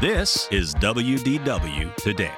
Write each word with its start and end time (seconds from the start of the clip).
This 0.00 0.48
is 0.50 0.74
WDW 0.76 1.94
Today. 1.96 2.32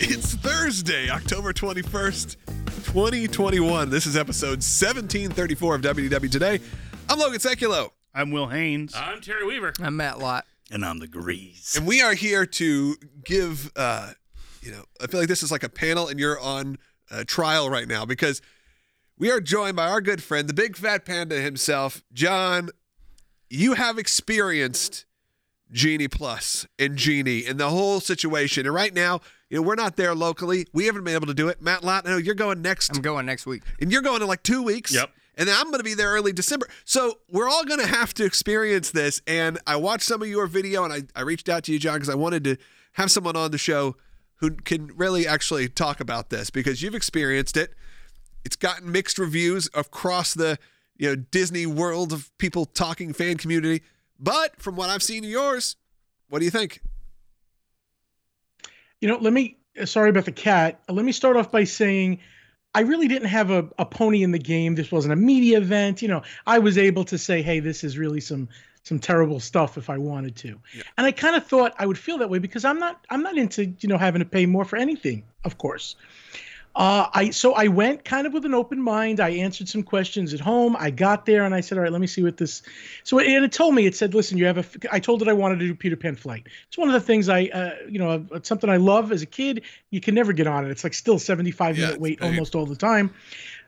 It's 0.00 0.34
Thursday, 0.36 1.10
October 1.10 1.52
21st, 1.52 2.36
2021. 2.46 3.90
This 3.90 4.06
is 4.06 4.16
episode 4.16 4.62
1734 4.62 5.74
of 5.74 5.82
WDW 5.82 6.30
Today. 6.30 6.60
I'm 7.10 7.18
Logan 7.18 7.40
Sekulow. 7.40 7.90
I'm 8.14 8.30
Will 8.30 8.46
Haynes. 8.46 8.94
I'm 8.96 9.20
Terry 9.20 9.44
Weaver. 9.44 9.74
I'm 9.82 9.98
Matt 9.98 10.18
Lott. 10.18 10.46
And 10.70 10.84
I'm 10.84 10.98
the 10.98 11.08
Grease. 11.08 11.76
and 11.76 11.86
we 11.86 12.00
are 12.02 12.14
here 12.14 12.46
to 12.46 12.96
give, 13.24 13.70
uh, 13.76 14.12
you 14.62 14.70
know, 14.72 14.84
I 15.00 15.06
feel 15.06 15.20
like 15.20 15.28
this 15.28 15.42
is 15.42 15.50
like 15.52 15.62
a 15.62 15.68
panel 15.68 16.08
and 16.08 16.18
you're 16.18 16.40
on 16.40 16.78
uh, 17.10 17.24
trial 17.26 17.68
right 17.70 17.86
now 17.86 18.04
because 18.04 18.40
we 19.18 19.30
are 19.30 19.40
joined 19.40 19.76
by 19.76 19.88
our 19.88 20.00
good 20.00 20.22
friend, 20.22 20.48
the 20.48 20.54
big 20.54 20.76
fat 20.76 21.04
panda 21.04 21.36
himself, 21.40 22.02
John. 22.12 22.70
You 23.50 23.74
have 23.74 23.98
experienced 23.98 25.04
Genie 25.70 26.08
Plus 26.08 26.66
and 26.78 26.96
Genie 26.96 27.44
and 27.46 27.58
the 27.60 27.68
whole 27.68 28.00
situation. 28.00 28.66
And 28.66 28.74
right 28.74 28.92
now, 28.92 29.20
you 29.50 29.58
know, 29.58 29.62
we're 29.62 29.74
not 29.76 29.96
there 29.96 30.14
locally. 30.14 30.66
We 30.72 30.86
haven't 30.86 31.04
been 31.04 31.14
able 31.14 31.26
to 31.26 31.34
do 31.34 31.48
it. 31.48 31.62
Matt 31.62 31.84
Lott, 31.84 32.06
I 32.06 32.10
know 32.10 32.16
you're 32.16 32.34
going 32.34 32.62
next 32.62 32.94
I'm 32.94 33.02
going 33.02 33.26
next 33.26 33.46
week. 33.46 33.62
and 33.80 33.92
you're 33.92 34.02
going 34.02 34.22
in 34.22 34.28
like 34.28 34.42
two 34.42 34.62
weeks. 34.62 34.92
Yep. 34.94 35.10
And 35.36 35.48
then 35.48 35.56
I'm 35.58 35.66
going 35.66 35.78
to 35.78 35.84
be 35.84 35.94
there 35.94 36.10
early 36.10 36.32
December. 36.32 36.68
So 36.84 37.18
we're 37.28 37.48
all 37.48 37.64
going 37.64 37.80
to 37.80 37.86
have 37.86 38.14
to 38.14 38.24
experience 38.24 38.90
this. 38.90 39.20
And 39.26 39.58
I 39.66 39.76
watched 39.76 40.04
some 40.04 40.22
of 40.22 40.28
your 40.28 40.46
video 40.46 40.84
and 40.84 40.92
I, 40.92 41.02
I 41.16 41.22
reached 41.22 41.48
out 41.48 41.64
to 41.64 41.72
you, 41.72 41.78
John, 41.78 41.94
because 41.94 42.08
I 42.08 42.14
wanted 42.14 42.44
to 42.44 42.56
have 42.92 43.10
someone 43.10 43.36
on 43.36 43.50
the 43.50 43.58
show 43.58 43.96
who 44.36 44.50
can 44.50 44.88
really 44.96 45.26
actually 45.26 45.68
talk 45.68 46.00
about 46.00 46.30
this 46.30 46.50
because 46.50 46.82
you've 46.82 46.94
experienced 46.94 47.56
it. 47.56 47.74
It's 48.44 48.56
gotten 48.56 48.92
mixed 48.92 49.18
reviews 49.18 49.68
across 49.74 50.34
the 50.34 50.58
you 50.96 51.08
know 51.08 51.16
Disney 51.16 51.66
world 51.66 52.12
of 52.12 52.36
people 52.38 52.66
talking 52.66 53.12
fan 53.12 53.36
community. 53.36 53.82
But 54.18 54.60
from 54.60 54.76
what 54.76 54.90
I've 54.90 55.02
seen 55.02 55.24
of 55.24 55.30
yours, 55.30 55.76
what 56.28 56.38
do 56.38 56.44
you 56.44 56.50
think? 56.50 56.80
You 59.00 59.08
know, 59.08 59.18
let 59.18 59.32
me, 59.32 59.58
sorry 59.84 60.10
about 60.10 60.24
the 60.24 60.32
cat. 60.32 60.80
Let 60.88 61.04
me 61.04 61.12
start 61.12 61.36
off 61.36 61.50
by 61.50 61.64
saying 61.64 62.20
I 62.74 62.80
really 62.80 63.08
didn't 63.08 63.28
have 63.28 63.50
a, 63.50 63.68
a 63.78 63.86
pony 63.86 64.22
in 64.22 64.32
the 64.32 64.38
game. 64.38 64.74
This 64.74 64.90
wasn't 64.90 65.12
a 65.12 65.16
media 65.16 65.58
event. 65.58 66.02
You 66.02 66.08
know, 66.08 66.22
I 66.46 66.58
was 66.58 66.76
able 66.76 67.04
to 67.04 67.18
say, 67.18 67.40
hey, 67.42 67.60
this 67.60 67.84
is 67.84 67.96
really 67.96 68.20
some 68.20 68.48
some 68.82 68.98
terrible 68.98 69.40
stuff 69.40 69.78
if 69.78 69.88
I 69.88 69.96
wanted 69.96 70.36
to. 70.36 70.60
And 70.98 71.06
I 71.06 71.12
kind 71.12 71.34
of 71.34 71.46
thought 71.46 71.74
I 71.78 71.86
would 71.86 71.96
feel 71.96 72.18
that 72.18 72.28
way 72.28 72.38
because 72.38 72.64
I'm 72.64 72.78
not 72.78 73.04
I'm 73.10 73.22
not 73.22 73.38
into, 73.38 73.66
you 73.80 73.88
know, 73.88 73.98
having 73.98 74.20
to 74.20 74.26
pay 74.26 74.46
more 74.46 74.64
for 74.64 74.76
anything, 74.76 75.24
of 75.44 75.56
course. 75.58 75.96
Uh, 76.76 77.06
I 77.14 77.30
so 77.30 77.52
I 77.54 77.68
went 77.68 78.04
kind 78.04 78.26
of 78.26 78.32
with 78.32 78.44
an 78.44 78.52
open 78.52 78.82
mind. 78.82 79.20
I 79.20 79.30
answered 79.30 79.68
some 79.68 79.84
questions 79.84 80.34
at 80.34 80.40
home. 80.40 80.74
I 80.76 80.90
got 80.90 81.24
there 81.24 81.44
and 81.44 81.54
I 81.54 81.60
said, 81.60 81.78
"All 81.78 81.84
right, 81.84 81.92
let 81.92 82.00
me 82.00 82.08
see 82.08 82.22
what 82.22 82.36
this." 82.36 82.62
So 83.04 83.18
it, 83.20 83.28
and 83.28 83.44
it 83.44 83.52
told 83.52 83.76
me 83.76 83.86
it 83.86 83.94
said, 83.94 84.12
"Listen, 84.12 84.38
you 84.38 84.46
have 84.46 84.58
a." 84.58 84.64
I 84.90 84.98
told 84.98 85.22
it 85.22 85.28
I 85.28 85.34
wanted 85.34 85.60
to 85.60 85.66
do 85.66 85.74
Peter 85.74 85.94
Pan 85.94 86.16
flight. 86.16 86.48
It's 86.66 86.76
one 86.76 86.88
of 86.88 86.94
the 86.94 87.00
things 87.00 87.28
I, 87.28 87.44
uh, 87.44 87.70
you 87.88 88.00
know, 88.00 88.26
it's 88.32 88.48
something 88.48 88.68
I 88.68 88.78
love 88.78 89.12
as 89.12 89.22
a 89.22 89.26
kid. 89.26 89.62
You 89.90 90.00
can 90.00 90.16
never 90.16 90.32
get 90.32 90.48
on 90.48 90.64
it. 90.64 90.70
It's 90.70 90.82
like 90.82 90.94
still 90.94 91.20
75 91.20 91.78
Yeah, 91.78 91.86
minute 91.86 92.00
wait 92.00 92.20
almost 92.20 92.56
all 92.56 92.66
the 92.66 92.76
time. 92.76 93.14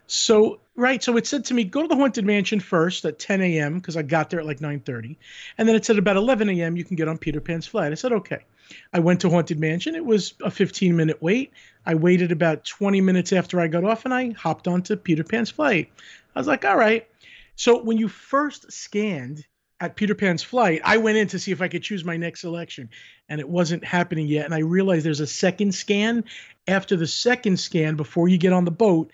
So 0.08 0.60
right, 0.74 1.02
so 1.02 1.16
it 1.16 1.26
said 1.26 1.44
to 1.46 1.54
me, 1.54 1.64
go 1.64 1.82
to 1.82 1.88
the 1.88 1.96
Haunted 1.96 2.24
Mansion 2.24 2.60
first 2.60 3.04
at 3.04 3.18
10 3.18 3.40
a.m. 3.40 3.74
because 3.78 3.96
I 3.96 4.02
got 4.02 4.30
there 4.30 4.40
at 4.40 4.46
like 4.46 4.58
9:30, 4.60 5.16
and 5.58 5.68
then 5.68 5.76
it 5.76 5.84
said 5.84 5.98
about 5.98 6.16
11 6.16 6.48
a.m. 6.50 6.76
you 6.76 6.84
can 6.84 6.96
get 6.96 7.08
on 7.08 7.18
Peter 7.18 7.40
Pan's 7.40 7.66
flight. 7.66 7.92
I 7.92 7.94
said 7.94 8.12
okay. 8.12 8.44
I 8.92 9.00
went 9.00 9.20
to 9.20 9.30
Haunted 9.30 9.58
Mansion. 9.58 9.94
It 9.94 10.04
was 10.04 10.34
a 10.42 10.50
15 10.50 10.96
minute 10.96 11.22
wait. 11.22 11.52
I 11.84 11.94
waited 11.94 12.32
about 12.32 12.64
20 12.64 13.00
minutes 13.00 13.32
after 13.32 13.60
I 13.60 13.68
got 13.68 13.84
off, 13.84 14.04
and 14.04 14.12
I 14.12 14.30
hopped 14.30 14.66
onto 14.68 14.96
Peter 14.96 15.24
Pan's 15.24 15.50
flight. 15.50 15.90
I 16.34 16.40
was 16.40 16.46
like, 16.46 16.64
all 16.64 16.76
right. 16.76 17.08
So 17.54 17.82
when 17.82 17.96
you 17.96 18.08
first 18.08 18.70
scanned 18.70 19.44
at 19.80 19.96
Peter 19.96 20.14
Pan's 20.14 20.42
flight, 20.42 20.80
I 20.84 20.96
went 20.96 21.18
in 21.18 21.28
to 21.28 21.38
see 21.38 21.52
if 21.52 21.62
I 21.62 21.68
could 21.68 21.82
choose 21.82 22.04
my 22.04 22.16
next 22.16 22.40
selection, 22.40 22.90
and 23.28 23.40
it 23.40 23.48
wasn't 23.48 23.84
happening 23.84 24.26
yet. 24.26 24.44
And 24.44 24.54
I 24.54 24.58
realized 24.58 25.04
there's 25.04 25.20
a 25.20 25.26
second 25.26 25.74
scan. 25.74 26.24
After 26.68 26.96
the 26.96 27.06
second 27.06 27.58
scan, 27.58 27.96
before 27.96 28.28
you 28.28 28.38
get 28.38 28.52
on 28.52 28.64
the 28.64 28.70
boat, 28.70 29.12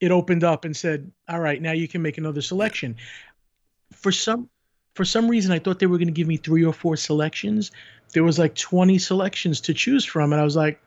it 0.00 0.10
opened 0.10 0.44
up 0.44 0.64
and 0.64 0.76
said, 0.76 1.10
"All 1.28 1.40
right, 1.40 1.60
now 1.60 1.72
you 1.72 1.88
can 1.88 2.02
make 2.02 2.18
another 2.18 2.42
selection." 2.42 2.96
For 3.92 4.12
some 4.12 4.48
for 4.94 5.04
some 5.04 5.28
reason, 5.28 5.52
I 5.52 5.58
thought 5.58 5.78
they 5.78 5.86
were 5.86 5.98
going 5.98 6.08
to 6.08 6.12
give 6.12 6.28
me 6.28 6.36
three 6.36 6.64
or 6.64 6.72
four 6.72 6.96
selections. 6.96 7.70
There 8.12 8.24
was 8.24 8.38
like 8.38 8.54
20 8.54 8.98
selections 8.98 9.60
to 9.62 9.74
choose 9.74 10.04
from, 10.04 10.32
and 10.32 10.40
I 10.40 10.44
was 10.44 10.56
like, 10.56 10.80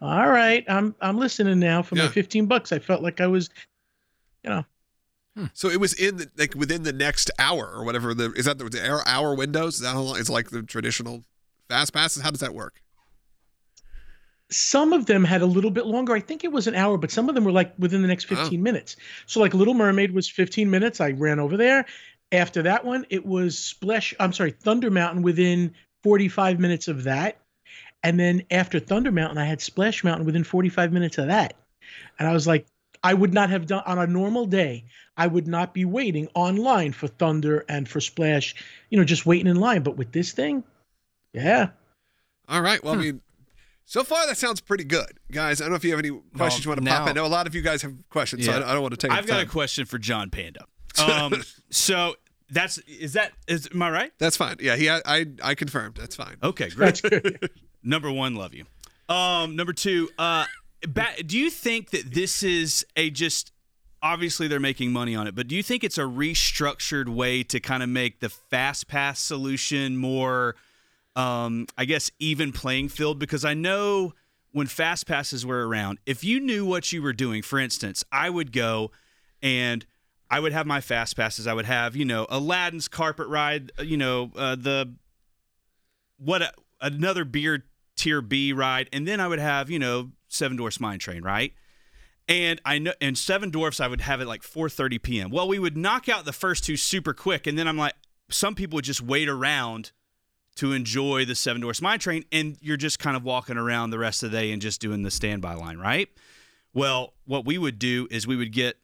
"All 0.00 0.28
right, 0.28 0.64
I'm 0.68 0.94
I'm 1.00 1.18
listening 1.18 1.58
now 1.58 1.82
for 1.82 1.96
Yeah. 1.96 2.04
my 2.04 2.08
15 2.10 2.46
bucks." 2.46 2.72
I 2.72 2.78
felt 2.78 3.02
like 3.02 3.20
I 3.20 3.26
was, 3.26 3.50
you 4.44 4.50
know, 4.50 4.64
hmm. 5.36 5.46
So 5.54 5.68
it 5.68 5.80
was 5.80 5.92
in 5.94 6.16
the, 6.18 6.30
like 6.36 6.54
within 6.54 6.82
the 6.82 6.92
next 6.92 7.30
hour 7.38 7.70
or 7.74 7.84
whatever. 7.84 8.14
The 8.14 8.32
is 8.32 8.44
that 8.46 8.58
the, 8.58 8.64
the 8.64 8.88
hour, 8.88 9.02
hour 9.06 9.34
windows? 9.34 9.74
Is 9.76 9.80
that 9.80 9.92
how 9.94 10.00
long? 10.00 10.18
It's 10.18 10.30
like 10.30 10.50
the 10.50 10.62
traditional 10.62 11.24
fast 11.68 11.92
passes. 11.92 12.22
How 12.22 12.30
does 12.30 12.40
that 12.40 12.54
work? 12.54 12.80
some 14.50 14.92
of 14.94 15.04
them 15.06 15.24
had 15.24 15.42
a 15.42 15.46
little 15.46 15.70
bit 15.70 15.84
longer. 15.86 16.14
I 16.14 16.20
think 16.20 16.42
it 16.42 16.50
was 16.52 16.66
an 16.66 16.74
hour, 16.74 16.96
but 16.96 17.10
some 17.10 17.28
of 17.28 17.34
them 17.34 17.44
were 17.44 17.52
like 17.52 17.74
within 17.78 18.00
the 18.00 18.08
next 18.08 18.24
Oh. 18.32 18.36
15 18.36 18.62
minutes. 18.62 18.96
So 19.26 19.40
like 19.40 19.52
Little 19.52 19.74
Mermaid 19.74 20.12
was 20.12 20.28
15 20.28 20.70
minutes. 20.70 21.00
I 21.02 21.10
ran 21.10 21.38
over 21.38 21.56
there. 21.58 21.84
After 22.32 22.62
that 22.62 22.84
one, 22.84 23.04
it 23.10 23.26
was 23.26 23.58
Splash. 23.58 24.14
I'm 24.18 24.32
sorry, 24.32 24.52
Thunder 24.52 24.90
Mountain 24.90 25.22
within 25.22 25.74
45 26.08 26.58
minutes 26.58 26.88
of 26.88 27.04
that. 27.04 27.36
And 28.02 28.18
then 28.18 28.42
after 28.50 28.80
Thunder 28.80 29.12
Mountain, 29.12 29.36
I 29.38 29.44
had 29.44 29.60
Splash 29.60 30.02
Mountain 30.04 30.24
within 30.24 30.42
45 30.42 30.90
minutes 30.92 31.18
of 31.18 31.26
that. 31.26 31.54
And 32.18 32.26
I 32.26 32.32
was 32.32 32.46
like, 32.46 32.66
I 33.04 33.12
would 33.12 33.34
not 33.34 33.50
have 33.50 33.66
done 33.66 33.82
on 33.86 33.98
a 33.98 34.06
normal 34.06 34.46
day. 34.46 34.84
I 35.18 35.26
would 35.26 35.46
not 35.46 35.74
be 35.74 35.84
waiting 35.84 36.28
online 36.34 36.92
for 36.92 37.08
Thunder 37.08 37.64
and 37.68 37.86
for 37.88 38.00
Splash, 38.00 38.54
you 38.88 38.98
know, 38.98 39.04
just 39.04 39.26
waiting 39.26 39.46
in 39.48 39.56
line. 39.60 39.82
But 39.82 39.96
with 39.98 40.12
this 40.12 40.32
thing, 40.32 40.64
yeah. 41.34 41.68
All 42.48 42.62
right. 42.62 42.82
Well, 42.82 42.94
I 42.94 42.96
mean, 42.96 43.20
so 43.84 44.02
far 44.02 44.26
that 44.26 44.38
sounds 44.38 44.60
pretty 44.62 44.84
good, 44.84 45.18
guys. 45.30 45.60
I 45.60 45.64
don't 45.64 45.72
know 45.72 45.76
if 45.76 45.84
you 45.84 45.90
have 45.90 45.98
any 46.00 46.10
questions 46.36 46.64
you 46.64 46.70
want 46.70 46.82
to 46.82 46.88
pop 46.90 47.02
in. 47.02 47.08
I 47.10 47.12
know 47.20 47.26
a 47.26 47.28
lot 47.28 47.46
of 47.46 47.54
you 47.54 47.60
guys 47.62 47.82
have 47.82 47.94
questions, 48.08 48.46
so 48.46 48.52
I, 48.52 48.58
don't- 48.60 48.68
I 48.68 48.72
don't 48.72 48.82
want 48.82 48.98
to 48.98 49.06
take. 49.06 49.10
I've 49.10 49.24
up 49.24 49.26
got 49.28 49.42
a 49.42 49.46
question 49.46 49.84
for 49.84 49.98
John 49.98 50.30
Panda. 50.30 50.64
Um, 50.98 51.42
so 51.70 52.14
that's 52.50 52.78
is 52.78 53.12
that 53.14 53.32
is 53.46 53.68
am 53.72 53.82
I 53.82 53.90
right? 53.90 54.12
That's 54.18 54.36
fine. 54.36 54.56
Yeah, 54.60 54.76
he. 54.76 54.88
I. 54.88 55.00
I, 55.04 55.26
I 55.42 55.54
confirmed. 55.54 55.96
That's 55.96 56.16
fine. 56.16 56.36
Okay, 56.42 56.70
great. 56.70 57.02
Number 57.82 58.10
one, 58.10 58.34
love 58.34 58.54
you. 58.54 58.64
Um, 59.08 59.56
number 59.56 59.72
two, 59.72 60.10
uh, 60.18 60.44
ba- 60.86 61.22
do 61.24 61.38
you 61.38 61.48
think 61.48 61.90
that 61.90 62.12
this 62.12 62.42
is 62.42 62.84
a 62.96 63.08
just 63.08 63.52
obviously 64.02 64.48
they're 64.48 64.60
making 64.60 64.92
money 64.92 65.16
on 65.16 65.26
it, 65.26 65.34
but 65.34 65.48
do 65.48 65.56
you 65.56 65.62
think 65.62 65.82
it's 65.82 65.98
a 65.98 66.02
restructured 66.02 67.08
way 67.08 67.42
to 67.42 67.60
kind 67.60 67.82
of 67.82 67.88
make 67.88 68.20
the 68.20 68.28
fast 68.28 68.86
pass 68.86 69.18
solution 69.18 69.96
more, 69.96 70.56
um, 71.16 71.66
I 71.76 71.84
guess, 71.84 72.10
even 72.18 72.52
playing 72.52 72.90
field? 72.90 73.18
Because 73.18 73.44
I 73.44 73.54
know 73.54 74.12
when 74.52 74.66
fast 74.66 75.06
passes 75.06 75.44
were 75.44 75.66
around, 75.66 75.98
if 76.06 76.22
you 76.22 76.40
knew 76.40 76.64
what 76.64 76.92
you 76.92 77.02
were 77.02 77.12
doing, 77.12 77.42
for 77.42 77.58
instance, 77.58 78.04
I 78.12 78.30
would 78.30 78.52
go 78.52 78.90
and 79.42 79.84
I 80.30 80.40
would 80.40 80.52
have 80.52 80.66
my 80.66 80.80
fast 80.80 81.16
passes. 81.16 81.46
I 81.46 81.54
would 81.54 81.64
have, 81.64 81.96
you 81.96 82.04
know, 82.04 82.26
Aladdin's 82.28 82.88
carpet 82.88 83.28
ride, 83.28 83.72
uh, 83.78 83.82
you 83.82 83.96
know, 83.96 84.30
uh, 84.36 84.56
the 84.56 84.94
what 86.18 86.42
a, 86.42 86.52
another 86.80 87.24
beer 87.24 87.64
tier 87.96 88.22
B 88.22 88.52
ride, 88.52 88.88
and 88.92 89.06
then 89.06 89.20
I 89.20 89.28
would 89.28 89.38
have 89.38 89.70
you 89.70 89.78
know 89.78 90.10
Seven 90.28 90.56
Dwarfs 90.56 90.80
Mine 90.80 90.98
Train, 90.98 91.22
right? 91.22 91.52
And 92.28 92.60
I 92.64 92.78
know, 92.78 92.92
and 93.00 93.16
Seven 93.16 93.50
Dwarfs, 93.50 93.80
I 93.80 93.88
would 93.88 94.02
have 94.02 94.20
it 94.20 94.26
like 94.26 94.42
4:30 94.42 95.02
p.m. 95.02 95.30
Well, 95.30 95.48
we 95.48 95.58
would 95.58 95.76
knock 95.76 96.08
out 96.08 96.24
the 96.24 96.32
first 96.32 96.64
two 96.64 96.76
super 96.76 97.12
quick, 97.14 97.46
and 97.46 97.58
then 97.58 97.68
I'm 97.68 97.76
like, 97.76 97.94
some 98.30 98.54
people 98.54 98.76
would 98.76 98.84
just 98.84 99.02
wait 99.02 99.28
around 99.28 99.92
to 100.56 100.72
enjoy 100.72 101.24
the 101.24 101.34
Seven 101.34 101.60
Dwarfs 101.60 101.82
Mine 101.82 101.98
Train, 101.98 102.24
and 102.32 102.56
you're 102.60 102.76
just 102.76 102.98
kind 102.98 103.16
of 103.16 103.24
walking 103.24 103.56
around 103.56 103.90
the 103.90 103.98
rest 103.98 104.22
of 104.22 104.30
the 104.30 104.38
day 104.38 104.52
and 104.52 104.60
just 104.60 104.80
doing 104.80 105.02
the 105.02 105.10
standby 105.10 105.54
line, 105.54 105.78
right? 105.78 106.08
Well, 106.74 107.14
what 107.24 107.44
we 107.44 107.58
would 107.58 107.78
do 107.78 108.06
is 108.10 108.26
we 108.26 108.36
would 108.36 108.52
get 108.52 108.76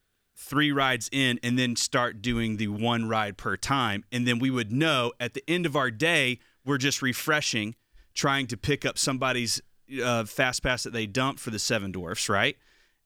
three 0.44 0.70
rides 0.70 1.08
in 1.10 1.40
and 1.42 1.58
then 1.58 1.74
start 1.74 2.20
doing 2.22 2.56
the 2.56 2.68
one 2.68 3.08
ride 3.08 3.36
per 3.36 3.56
time. 3.56 4.04
And 4.12 4.26
then 4.26 4.38
we 4.38 4.50
would 4.50 4.70
know 4.70 5.12
at 5.18 5.34
the 5.34 5.42
end 5.48 5.66
of 5.66 5.74
our 5.74 5.90
day, 5.90 6.38
we're 6.64 6.78
just 6.78 7.02
refreshing, 7.02 7.74
trying 8.14 8.46
to 8.48 8.56
pick 8.56 8.84
up 8.84 8.98
somebody's 8.98 9.60
uh, 10.02 10.24
fast 10.24 10.62
pass 10.62 10.82
that 10.84 10.92
they 10.92 11.06
dumped 11.06 11.40
for 11.40 11.50
the 11.50 11.58
Seven 11.58 11.92
Dwarfs, 11.92 12.28
right? 12.28 12.56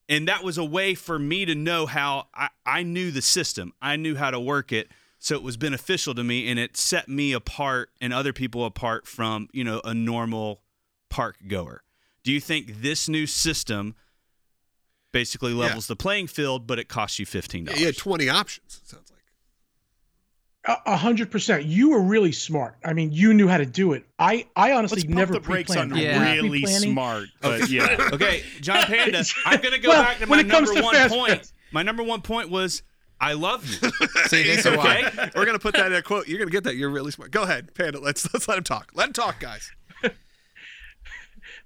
And 0.08 0.26
that 0.26 0.42
was 0.42 0.58
a 0.58 0.64
way 0.64 0.94
for 0.94 1.18
me 1.18 1.44
to 1.44 1.54
know 1.54 1.86
how 1.86 2.28
I, 2.34 2.48
I 2.64 2.82
knew 2.82 3.10
the 3.10 3.22
system, 3.22 3.72
I 3.80 3.96
knew 3.96 4.16
how 4.16 4.30
to 4.30 4.40
work 4.40 4.72
it. 4.72 4.88
So 5.20 5.34
it 5.34 5.42
was 5.42 5.56
beneficial 5.56 6.14
to 6.14 6.22
me 6.22 6.48
and 6.48 6.60
it 6.60 6.76
set 6.76 7.08
me 7.08 7.32
apart 7.32 7.90
and 8.00 8.12
other 8.12 8.32
people 8.32 8.64
apart 8.64 9.06
from, 9.06 9.48
you 9.52 9.64
know, 9.64 9.80
a 9.84 9.92
normal 9.92 10.62
park 11.08 11.36
goer. 11.48 11.82
Do 12.22 12.32
you 12.32 12.40
think 12.40 12.82
this 12.82 13.08
new 13.08 13.26
system 13.26 13.96
basically 15.12 15.52
levels 15.52 15.86
the 15.86 15.96
playing 15.96 16.26
field, 16.26 16.66
but 16.66 16.78
it 16.78 16.88
costs 16.88 17.18
you 17.18 17.26
fifteen 17.26 17.64
dollars? 17.64 17.80
You 17.80 17.86
had 17.86 17.96
20 17.96 18.28
options. 18.28 18.80
it 18.82 18.88
Sounds 18.88 19.10
like. 19.10 19.18
A 20.86 20.92
a 20.92 20.96
hundred 20.96 21.30
percent. 21.30 21.64
You 21.64 21.90
were 21.90 22.02
really 22.02 22.32
smart. 22.32 22.76
I 22.84 22.92
mean, 22.92 23.10
you 23.12 23.32
knew 23.32 23.48
how 23.48 23.56
to 23.58 23.64
do 23.66 23.92
it. 23.92 24.04
I, 24.18 24.46
I 24.54 24.72
honestly 24.72 25.00
Let's 25.02 25.08
never 25.08 25.32
the 25.34 25.40
brakes 25.40 25.74
on. 25.76 25.94
Yeah. 25.96 26.32
Really 26.34 26.66
smart. 26.66 27.28
But 27.40 27.70
yeah. 27.70 28.10
Okay, 28.12 28.42
John 28.60 28.82
Panda. 28.86 29.24
I'm 29.46 29.60
gonna 29.60 29.78
go 29.78 29.88
Well, 29.90 30.02
back 30.02 30.18
to 30.18 30.26
when 30.26 30.38
my 30.40 30.44
it 30.46 30.50
comes 30.50 30.68
number 30.68 30.80
to 30.80 30.84
one 30.84 30.94
fast 30.94 31.14
point. 31.14 31.32
pass. 31.38 31.52
My 31.72 31.82
number 31.82 32.02
one 32.02 32.20
point 32.22 32.50
was 32.50 32.82
I 33.20 33.32
love 33.32 33.66
you. 33.66 33.76
See, 34.26 34.42
this 34.44 34.64
is 34.66 34.76
why. 34.76 35.04
Okay. 35.06 35.30
We're 35.34 35.46
gonna 35.46 35.58
put 35.58 35.74
that 35.74 35.86
in 35.86 35.94
a 35.94 36.02
quote. 36.02 36.28
You're 36.28 36.38
gonna 36.38 36.50
get 36.50 36.64
that. 36.64 36.76
You're 36.76 36.90
really 36.90 37.12
smart. 37.12 37.30
Go 37.30 37.42
ahead, 37.44 37.72
Panda. 37.74 37.98
Let's 38.00 38.28
let's 38.34 38.46
let 38.48 38.58
him 38.58 38.64
talk. 38.64 38.90
Let 38.94 39.06
him 39.08 39.12
talk, 39.14 39.40
guys. 39.40 39.70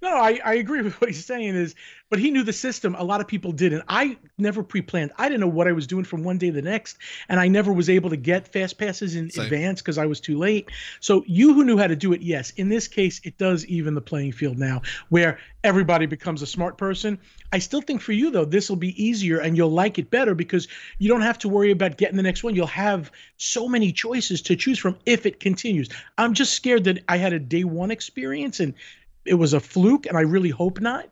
No, 0.02 0.16
I, 0.16 0.40
I 0.44 0.54
agree 0.54 0.82
with 0.82 1.00
what 1.00 1.08
he's 1.08 1.24
saying 1.24 1.54
is, 1.54 1.76
but 2.10 2.18
he 2.18 2.32
knew 2.32 2.42
the 2.42 2.52
system. 2.52 2.96
A 2.96 3.04
lot 3.04 3.20
of 3.20 3.28
people 3.28 3.52
didn't. 3.52 3.84
I 3.88 4.18
never 4.36 4.64
pre-planned. 4.64 5.12
I 5.16 5.28
didn't 5.28 5.40
know 5.40 5.46
what 5.46 5.68
I 5.68 5.72
was 5.72 5.86
doing 5.86 6.04
from 6.04 6.24
one 6.24 6.38
day 6.38 6.48
to 6.48 6.52
the 6.52 6.60
next, 6.60 6.98
and 7.28 7.38
I 7.38 7.46
never 7.46 7.72
was 7.72 7.88
able 7.88 8.10
to 8.10 8.16
get 8.16 8.52
fast 8.52 8.78
passes 8.78 9.14
in 9.14 9.30
Same. 9.30 9.44
advance 9.44 9.80
because 9.80 9.98
I 9.98 10.06
was 10.06 10.20
too 10.20 10.36
late. 10.36 10.70
So 10.98 11.22
you 11.28 11.54
who 11.54 11.64
knew 11.64 11.78
how 11.78 11.86
to 11.86 11.94
do 11.94 12.12
it, 12.12 12.20
yes. 12.20 12.50
In 12.50 12.68
this 12.68 12.88
case, 12.88 13.20
it 13.22 13.38
does 13.38 13.64
even 13.66 13.94
the 13.94 14.00
playing 14.00 14.32
field 14.32 14.58
now, 14.58 14.82
where 15.08 15.38
everybody 15.62 16.06
becomes 16.06 16.42
a 16.42 16.46
smart 16.46 16.76
person. 16.76 17.18
I 17.52 17.60
still 17.60 17.80
think 17.80 18.00
for 18.00 18.12
you 18.12 18.32
though, 18.32 18.44
this 18.44 18.68
will 18.68 18.76
be 18.76 19.00
easier 19.02 19.38
and 19.38 19.56
you'll 19.56 19.70
like 19.70 19.98
it 19.98 20.10
better 20.10 20.34
because 20.34 20.66
you 20.98 21.08
don't 21.08 21.20
have 21.20 21.38
to 21.38 21.48
worry 21.48 21.70
about 21.70 21.96
getting 21.96 22.16
the 22.16 22.22
next 22.24 22.42
one. 22.42 22.56
You'll 22.56 22.66
have 22.66 23.12
so 23.36 23.68
many 23.68 23.92
choices 23.92 24.42
to 24.42 24.56
choose 24.56 24.78
from 24.80 24.98
if 25.06 25.26
it 25.26 25.38
continues. 25.38 25.88
I'm 26.18 26.34
just 26.34 26.54
scared 26.54 26.84
that 26.84 27.04
I 27.08 27.18
had 27.18 27.32
a 27.32 27.38
day 27.38 27.62
one 27.62 27.92
experience 27.92 28.58
and 28.58 28.74
it 29.24 29.34
was 29.34 29.52
a 29.52 29.60
fluke, 29.60 30.06
and 30.06 30.16
I 30.16 30.22
really 30.22 30.50
hope 30.50 30.80
not. 30.80 31.08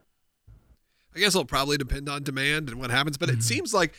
I 1.14 1.18
guess 1.18 1.34
it'll 1.34 1.44
probably 1.44 1.76
depend 1.76 2.08
on 2.08 2.22
demand 2.22 2.68
and 2.68 2.78
what 2.80 2.90
happens, 2.90 3.16
but 3.16 3.28
it 3.28 3.32
mm-hmm. 3.32 3.40
seems 3.40 3.74
like 3.74 3.94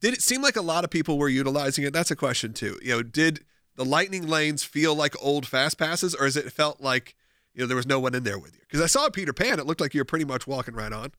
did 0.00 0.14
it 0.14 0.22
seem 0.22 0.42
like 0.42 0.56
a 0.56 0.62
lot 0.62 0.84
of 0.84 0.90
people 0.90 1.18
were 1.18 1.28
utilizing 1.28 1.84
it? 1.84 1.92
That's 1.92 2.10
a 2.10 2.16
question 2.16 2.52
too. 2.52 2.78
You 2.82 2.96
know, 2.96 3.02
did 3.02 3.44
the 3.76 3.84
lightning 3.84 4.26
lanes 4.26 4.64
feel 4.64 4.94
like 4.94 5.14
old 5.20 5.46
fast 5.46 5.78
passes, 5.78 6.14
or 6.14 6.26
is 6.26 6.36
it 6.36 6.52
felt 6.52 6.80
like 6.80 7.16
you 7.54 7.62
know 7.62 7.66
there 7.66 7.76
was 7.76 7.86
no 7.86 7.98
one 8.00 8.14
in 8.14 8.22
there 8.22 8.38
with 8.38 8.54
you? 8.54 8.60
Because 8.60 8.80
I 8.80 8.86
saw 8.86 9.08
Peter 9.10 9.32
Pan, 9.32 9.58
it 9.58 9.66
looked 9.66 9.80
like 9.80 9.94
you 9.94 10.00
were 10.00 10.06
pretty 10.06 10.24
much 10.24 10.46
walking 10.46 10.74
right 10.74 10.92
on. 10.92 11.12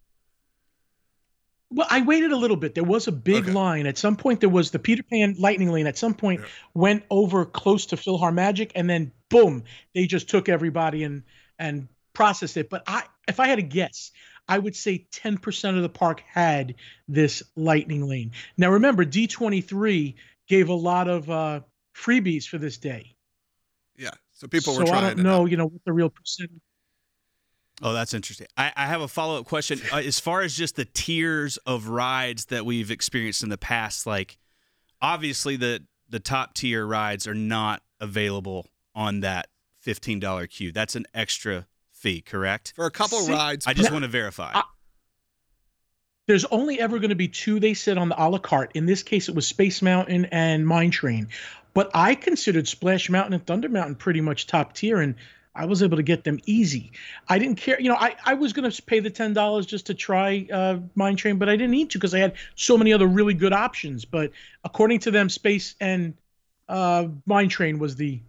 Well, 1.72 1.88
I 1.90 2.02
waited 2.02 2.32
a 2.32 2.36
little 2.36 2.58
bit. 2.58 2.74
There 2.74 2.84
was 2.84 3.08
a 3.08 3.12
big 3.12 3.44
Okay. 3.44 3.52
line. 3.52 3.86
At 3.86 3.98
some 3.98 4.16
point, 4.16 4.40
there 4.40 4.50
was 4.50 4.72
the 4.72 4.80
Peter 4.80 5.04
Pan 5.04 5.36
lightning 5.38 5.70
lane. 5.70 5.86
At 5.86 6.00
some 6.00 6.16
point, 6.16 6.42
Yeah. 6.42 6.48
went 6.74 7.04
over 7.12 7.46
close 7.46 7.86
to 7.88 7.96
PhilharMagic, 7.96 8.72
and 8.74 8.90
then 8.90 9.12
boom, 9.30 9.64
they 9.94 10.08
just 10.08 10.30
took 10.30 10.50
everybody 10.50 11.04
and 11.04 11.24
and 11.60 11.88
processed 12.20 12.58
it. 12.58 12.70
But 12.70 12.84
I, 12.86 13.04
if 13.30 13.40
I 13.40 13.48
had 13.48 13.56
to 13.56 13.62
guess, 13.62 14.12
I 14.46 14.60
would 14.60 14.76
say 14.76 15.08
10% 15.14 15.78
of 15.78 15.82
the 15.82 15.88
park 15.88 16.22
had 16.28 16.76
this 17.08 17.42
lightning 17.56 18.10
lane. 18.10 18.32
Now, 18.58 18.72
remember, 18.72 19.06
D23 19.06 20.16
gave 20.50 20.68
a 20.68 20.74
lot 20.74 21.08
of 21.08 21.30
uh, 21.30 21.62
freebies 21.96 22.44
for 22.46 22.58
this 22.58 22.78
day. 22.78 23.16
Yeah, 23.96 24.10
so 24.34 24.50
people 24.50 24.74
so 24.74 24.82
were 24.82 24.86
trying. 24.86 24.98
I 25.06 25.10
don't 25.12 25.20
it 25.20 25.24
know, 25.24 25.44
out. 25.44 25.52
you 25.52 25.56
know, 25.56 25.68
what 25.68 25.82
the 25.86 25.94
real 25.94 26.10
percentage. 26.10 26.60
Oh, 27.82 27.94
that's 27.94 28.14
interesting. 28.14 28.48
I, 28.58 28.74
I 28.76 28.88
have 28.88 29.00
a 29.00 29.08
follow 29.08 29.40
up 29.40 29.46
question. 29.46 29.80
Uh, 29.94 30.00
as 30.00 30.20
far 30.20 30.42
as 30.42 30.54
just 30.54 30.76
the 30.76 30.84
tiers 30.84 31.56
of 31.66 31.88
rides 31.88 32.48
that 32.48 32.66
we've 32.66 32.92
experienced 32.92 33.44
in 33.44 33.50
the 33.50 33.58
past, 33.58 34.06
like 34.06 34.38
obviously 35.02 35.56
the 35.56 35.86
the 36.10 36.20
top 36.20 36.54
tier 36.54 36.86
rides 36.86 37.28
are 37.28 37.34
not 37.34 37.82
available 38.02 38.68
on 38.94 39.22
that 39.22 39.48
fifteen 39.80 40.20
dollar 40.20 40.48
queue. 40.48 40.74
That's 40.74 40.96
an 40.98 41.06
extra 41.14 41.66
fee, 42.00 42.22
correct? 42.22 42.74
for 42.76 42.86
a 42.86 42.92
couple 42.92 43.20
See, 43.20 43.32
rides. 43.34 43.68
I 43.68 43.74
just 43.74 43.92
want 43.92 44.04
to 44.04 44.10
verify. 44.10 44.52
I- 44.56 44.64
There's 46.28 46.46
only 46.46 46.80
ever 46.80 47.00
going 47.00 47.10
to 47.10 47.16
be 47.16 47.28
two 47.28 47.60
they 47.60 47.74
said 47.74 47.98
on 47.98 48.10
the 48.10 48.22
a 48.24 48.26
la 48.30 48.38
carte. 48.38 48.72
In 48.76 48.86
this 48.86 49.04
case, 49.04 49.30
it 49.30 49.36
was 49.36 49.46
Space 49.48 49.82
Mountain 49.82 50.26
and 50.26 50.66
Mine 50.66 50.92
Train. 50.92 51.28
But 51.74 51.92
I 51.94 52.16
considered 52.16 52.68
Splash 52.68 53.10
Mountain 53.10 53.34
and 53.34 53.46
Thunder 53.46 53.70
Mountain 53.70 53.96
pretty 53.96 54.22
much 54.22 54.48
top 54.48 54.74
tier, 54.74 55.00
and 55.00 55.16
I 55.56 55.66
was 55.66 55.84
able 55.84 55.98
to 55.98 56.04
get 56.04 56.24
them 56.24 56.40
easy. 56.46 56.92
I 57.28 57.38
didn't 57.38 57.58
care. 57.58 57.80
You 57.80 57.90
know, 57.90 57.96
I, 57.96 58.16
I 58.26 58.34
was 58.36 58.54
going 58.54 58.70
to 58.70 58.82
pay 58.82 59.00
the 59.00 59.12
$10 59.12 59.68
just 59.68 59.88
to 59.88 59.94
try 59.94 60.48
uh, 60.52 60.80
Mine 60.96 61.16
Train, 61.16 61.38
but 61.38 61.50
I 61.50 61.54
didn't 61.56 61.72
need 61.72 61.90
to 61.92 61.98
because 61.98 62.14
I 62.16 62.20
had 62.20 62.36
so 62.56 62.78
many 62.78 62.94
other 62.94 63.08
really 63.08 63.34
good 63.34 63.54
options. 63.54 64.06
But 64.06 64.32
according 64.64 65.00
to 65.02 65.12
them, 65.12 65.30
Space 65.30 65.76
and 65.80 66.16
uh, 66.68 67.08
Mine 67.26 67.50
Train 67.50 67.78
was 67.78 67.96
the 67.96 68.22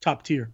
top 0.00 0.22
tier. 0.22 0.50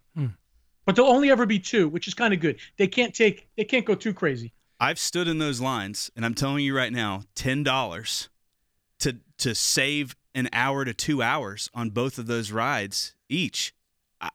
But 0.85 0.97
there'll 0.97 1.11
only 1.11 1.31
ever 1.31 1.47
be 1.47 1.59
two, 1.59 1.89
which 1.89 2.07
is 2.09 2.15
kind 2.15 2.35
of 2.35 2.41
good. 2.41 2.59
They 2.77 2.87
can't 2.87 3.15
take, 3.15 3.49
they 3.57 3.65
can't 3.65 3.85
go 3.87 3.95
too 3.95 4.13
crazy. 4.13 4.53
I've 4.81 4.99
stood 4.99 5.29
in 5.29 5.39
those 5.39 5.61
lines, 5.61 6.11
and 6.15 6.25
I'm 6.27 6.35
telling 6.35 6.65
you 6.65 6.77
right 6.77 6.93
now, 6.93 7.23
ten 7.35 7.63
dollars 7.63 8.29
to 9.01 9.17
to 9.39 9.55
save 9.55 10.15
an 10.35 10.49
hour 10.53 10.85
to 10.85 10.93
two 10.93 11.23
hours 11.23 11.71
on 11.75 11.91
both 11.91 12.19
of 12.19 12.27
those 12.27 12.51
rides 12.53 13.15
each. 13.29 13.73
I, 14.21 14.31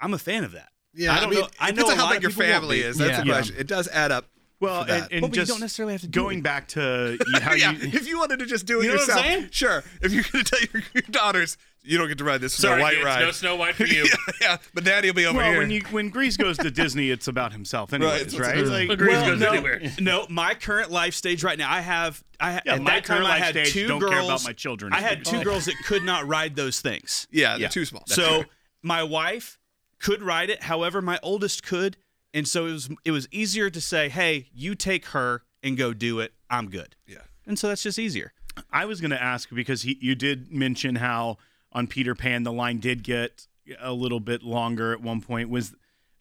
I'm 0.00 0.14
a 0.14 0.18
fan 0.18 0.44
of 0.44 0.52
that. 0.52 0.68
yeah, 0.94 1.12
I 1.12 1.16
I, 1.16 1.20
don't 1.20 1.30
mean, 1.30 1.40
know- 1.40 1.48
I 1.60 1.68
it 1.70 1.76
know 1.76 1.90
a 1.90 1.94
how 1.94 2.04
lot 2.04 2.08
big 2.10 2.18
of 2.18 2.22
your 2.22 2.30
family 2.30 2.80
is. 2.80 2.96
That's 2.98 3.10
Yeah. 3.10 3.20
the 3.20 3.26
Yeah. 3.26 3.32
question. 3.34 3.56
It 3.58 3.66
does 3.66 3.88
add 3.88 4.12
up. 4.12 4.26
Well, 4.60 4.82
for 4.82 4.88
that. 4.88 5.02
and, 5.04 5.12
and 5.12 5.20
But 5.22 5.30
we 5.32 5.34
just 5.36 5.50
don't 5.50 5.60
necessarily 5.60 5.92
have 5.94 6.00
to 6.02 6.06
do 6.06 6.20
going 6.20 6.38
it. 6.38 6.44
back 6.44 6.68
to 6.68 7.18
how 7.42 7.52
yeah, 7.54 7.72
you 7.72 7.88
if 7.92 8.06
you 8.08 8.18
wanted 8.18 8.38
to 8.38 8.46
just 8.46 8.64
do 8.66 8.80
it 8.80 8.84
You 8.84 8.88
know 8.90 8.94
what 8.94 9.02
I'm 9.02 9.08
yourself, 9.08 9.26
saying? 9.26 9.48
sure. 9.50 9.84
If 10.00 10.12
you're 10.12 10.22
going 10.32 10.44
to 10.44 10.50
tell 10.50 10.60
your, 10.72 10.82
your 10.94 11.02
daughters, 11.10 11.58
you 11.84 11.98
don't 11.98 12.08
get 12.08 12.18
to 12.18 12.24
ride 12.24 12.40
this 12.40 12.54
Snow 12.54 12.70
Sorry, 12.70 12.82
White 12.82 12.94
kids, 12.94 13.04
ride. 13.04 13.20
no 13.20 13.30
Snow 13.30 13.56
White 13.56 13.74
for 13.76 13.84
you. 13.86 14.04
yeah, 14.04 14.16
yeah, 14.40 14.56
but 14.72 14.84
Daddy 14.84 15.08
will 15.08 15.14
be 15.14 15.26
over 15.26 15.38
well, 15.38 15.50
here. 15.50 15.58
when 15.60 15.70
you 15.70 15.82
when 15.90 16.08
Grease 16.08 16.36
goes 16.36 16.56
to 16.58 16.70
Disney, 16.70 17.10
it's 17.10 17.28
about 17.28 17.52
himself, 17.52 17.92
anyways, 17.92 18.22
it's- 18.22 18.38
right? 18.38 18.56
it's- 18.58 18.70
Like, 18.88 18.98
Grease 18.98 19.10
Well, 19.12 19.26
goes 19.26 19.40
no, 19.40 19.50
anywhere. 19.52 19.82
No, 20.00 20.26
my 20.30 20.54
current 20.54 20.90
life 20.90 21.14
stage 21.14 21.44
right 21.44 21.58
now, 21.58 21.70
I 21.70 21.80
have. 21.80 22.22
I 22.40 22.52
ha- 22.54 22.60
Yeah, 22.66 22.74
at 22.74 22.82
my 22.82 22.90
that 22.94 23.04
time 23.04 23.16
current 23.18 23.26
I 23.26 23.34
life 23.34 23.42
had 23.42 23.54
stage, 23.54 23.72
two 23.72 23.86
don't 23.86 24.00
girls. 24.00 24.12
care 24.12 24.22
about 24.22 24.44
my 24.44 24.52
children. 24.52 24.92
I 24.92 25.00
had 25.00 25.24
two 25.24 25.42
girls 25.44 25.66
that 25.66 25.76
could 25.84 26.02
not 26.02 26.26
ride 26.26 26.56
those 26.56 26.80
things. 26.80 27.28
yeah, 27.30 27.50
they're 27.52 27.60
Yeah. 27.62 27.68
too 27.68 27.84
small. 27.84 28.02
so 28.06 28.44
my 28.82 29.02
wife 29.02 29.58
could 30.00 30.22
ride 30.22 30.50
it. 30.50 30.64
However, 30.64 31.00
my 31.00 31.18
oldest 31.22 31.62
could, 31.64 31.96
and 32.34 32.46
so 32.48 32.66
it 32.66 32.72
was 32.72 32.88
it 33.04 33.10
was 33.12 33.28
easier 33.30 33.70
to 33.70 33.80
say, 33.80 34.08
"Hey, 34.08 34.48
you 34.54 34.74
take 34.74 35.06
her 35.06 35.42
and 35.62 35.76
go 35.76 35.92
do 35.94 36.20
it. 36.20 36.32
I'm 36.50 36.68
good." 36.70 36.96
Yeah. 37.06 37.18
and 37.46 37.58
so 37.58 37.68
that's 37.68 37.82
just 37.82 37.98
easier. 37.98 38.32
I 38.70 38.84
was 38.86 39.00
going 39.00 39.10
to 39.10 39.22
ask 39.22 39.48
because 39.50 39.82
he, 39.82 39.98
you 40.00 40.14
did 40.14 40.50
mention 40.52 40.94
how 40.96 41.38
on 41.74 41.86
Peter 41.86 42.14
Pan 42.14 42.42
the 42.44 42.52
line 42.52 42.78
did 42.78 43.02
get 43.02 43.46
a 43.80 43.92
little 43.92 44.20
bit 44.20 44.42
longer 44.42 44.92
at 44.92 45.00
one 45.00 45.20
point. 45.20 45.48
Was 45.50 45.74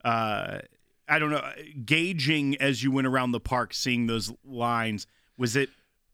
uh, 0.04 0.60
I 1.08 1.20
don't 1.20 1.30
know 1.30 1.44
gauging 1.86 2.56
as 2.62 2.84
you 2.84 2.92
went 2.92 3.08
around 3.08 3.32
the 3.32 3.40
park, 3.40 3.74
seeing 3.74 4.08
those 4.08 4.32
lines. 4.44 5.08
Was 5.38 5.56
it 5.56 5.70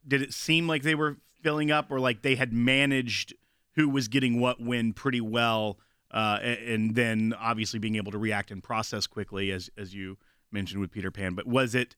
did 0.07 0.21
it 0.21 0.33
seem 0.33 0.67
like 0.67 0.83
they 0.83 0.95
were 0.95 1.17
filling 1.41 1.71
up, 1.71 1.91
or 1.91 1.99
like 1.99 2.21
they 2.21 2.35
had 2.35 2.51
managed 2.51 3.33
who 3.75 3.87
was 3.87 4.07
getting 4.07 4.39
what 4.39 4.59
when 4.59 4.91
pretty 4.93 5.21
well, 5.21 5.79
uh, 6.11 6.39
and 6.41 6.95
then 6.95 7.33
obviously 7.39 7.79
being 7.79 7.95
able 7.95 8.11
to 8.11 8.17
react 8.17 8.51
and 8.51 8.61
process 8.61 9.07
quickly, 9.07 9.51
as 9.51 9.69
as 9.77 9.93
you 9.93 10.17
mentioned 10.51 10.81
with 10.81 10.91
Peter 10.91 11.11
Pan. 11.11 11.33
But 11.33 11.47
was 11.47 11.75
it? 11.75 11.95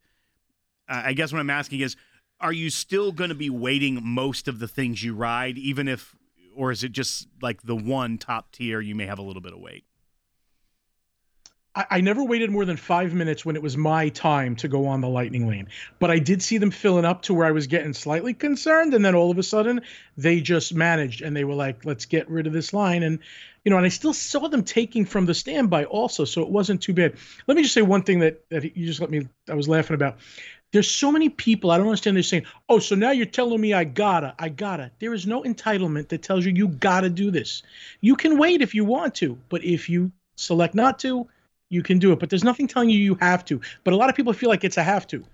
I 0.87 1.09
I 1.09 1.13
guess 1.13 1.31
what 1.31 1.39
I'm 1.39 1.49
asking 1.49 1.79
is, 1.79 1.95
are 2.39 2.53
you 2.53 2.69
still 2.69 3.11
going 3.11 3.29
to 3.29 3.35
be 3.35 3.49
waiting 3.49 3.99
most 4.03 4.47
of 4.47 4.59
the 4.59 4.67
things 4.67 5.03
you 5.03 5.15
ride, 5.15 5.57
even 5.57 5.87
if, 5.87 6.15
or 6.55 6.71
is 6.71 6.83
it 6.83 6.91
just 6.91 7.27
like 7.41 7.61
the 7.63 7.75
one 7.75 8.17
top 8.17 8.51
tier 8.51 8.81
you 8.81 8.95
may 8.95 9.05
have 9.05 9.19
a 9.19 9.23
little 9.23 9.41
bit 9.41 9.53
of 9.53 9.59
wait? 9.59 9.85
I, 11.73 11.85
I 11.89 12.01
never 12.01 12.23
waited 12.23 12.51
more 12.51 12.65
than 12.65 12.77
five 12.77 13.13
minutes 13.13 13.45
when 13.45 13.55
it 13.55 13.61
was 13.61 13.77
my 13.77 14.09
time 14.09 14.55
to 14.57 14.67
go 14.67 14.87
on 14.87 15.01
the 15.01 15.07
lightning 15.07 15.47
lane. 15.47 15.69
But 15.99 16.11
I 16.11 16.19
did 16.19 16.41
see 16.41 16.57
them 16.57 16.71
filling 16.71 17.05
up 17.05 17.21
to 17.23 17.33
where 17.33 17.45
I 17.45 17.51
was 17.51 17.67
getting 17.67 17.93
slightly 17.93 18.33
concerned, 18.33 18.93
and 18.93 19.03
then 19.03 19.15
all 19.15 19.31
of 19.31 19.37
a 19.37 19.43
sudden 19.43 19.81
they 20.17 20.41
just 20.41 20.73
managed 20.73 21.21
and 21.21 21.35
they 21.35 21.43
were 21.43 21.55
like, 21.55 21.85
"Let's 21.85 22.05
get 22.05 22.29
rid 22.29 22.47
of 22.47 22.53
this 22.53 22.73
line." 22.73 23.03
And 23.03 23.19
you 23.63 23.69
know, 23.69 23.77
and 23.77 23.85
I 23.85 23.89
still 23.89 24.13
saw 24.13 24.47
them 24.47 24.63
taking 24.63 25.05
from 25.05 25.27
the 25.27 25.35
standby 25.35 25.85
also, 25.85 26.25
so 26.25 26.41
it 26.41 26.49
wasn't 26.49 26.81
too 26.81 26.93
bad. 26.93 27.15
Let 27.47 27.55
me 27.55 27.63
just 27.63 27.75
say 27.75 27.83
one 27.83 28.03
thing 28.03 28.19
that 28.19 28.43
that 28.49 28.75
you 28.75 28.85
just 28.85 28.99
let 28.99 29.09
me. 29.09 29.27
I 29.49 29.53
was 29.53 29.69
laughing 29.69 29.95
about. 29.95 30.17
There's 30.71 30.89
so 30.89 31.11
many 31.11 31.29
people 31.29 31.71
I 31.71 31.77
don't 31.77 31.87
understand. 31.87 32.15
They're 32.15 32.23
saying, 32.23 32.45
"Oh, 32.69 32.79
so 32.79 32.95
now 32.95 33.11
you're 33.11 33.25
telling 33.25 33.59
me 33.59 33.73
I 33.73 33.83
gotta, 33.83 34.33
I 34.39 34.49
gotta." 34.49 34.91
There 34.99 35.13
is 35.13 35.27
no 35.27 35.43
entitlement 35.43 36.07
that 36.09 36.23
tells 36.23 36.45
you 36.45 36.53
you 36.53 36.69
gotta 36.69 37.09
do 37.09 37.29
this. 37.29 37.63
You 37.99 38.15
can 38.15 38.37
wait 38.37 38.61
if 38.61 38.73
you 38.73 38.85
want 38.85 39.13
to, 39.15 39.37
but 39.49 39.63
if 39.63 39.89
you 39.89 40.11
select 40.35 40.73
not 40.73 40.97
to, 40.99 41.27
you 41.69 41.83
can 41.83 41.99
do 41.99 42.11
it. 42.11 42.19
But 42.19 42.29
there's 42.29 42.43
nothing 42.43 42.67
telling 42.67 42.89
you 42.89 42.99
you 42.99 43.15
have 43.15 43.43
to. 43.45 43.59
But 43.83 43.93
a 43.93 43.97
lot 43.97 44.09
of 44.09 44.15
people 44.15 44.33
feel 44.33 44.49
like 44.49 44.63
it's 44.63 44.77
a 44.77 44.83
have 44.83 45.07
to. 45.07 45.25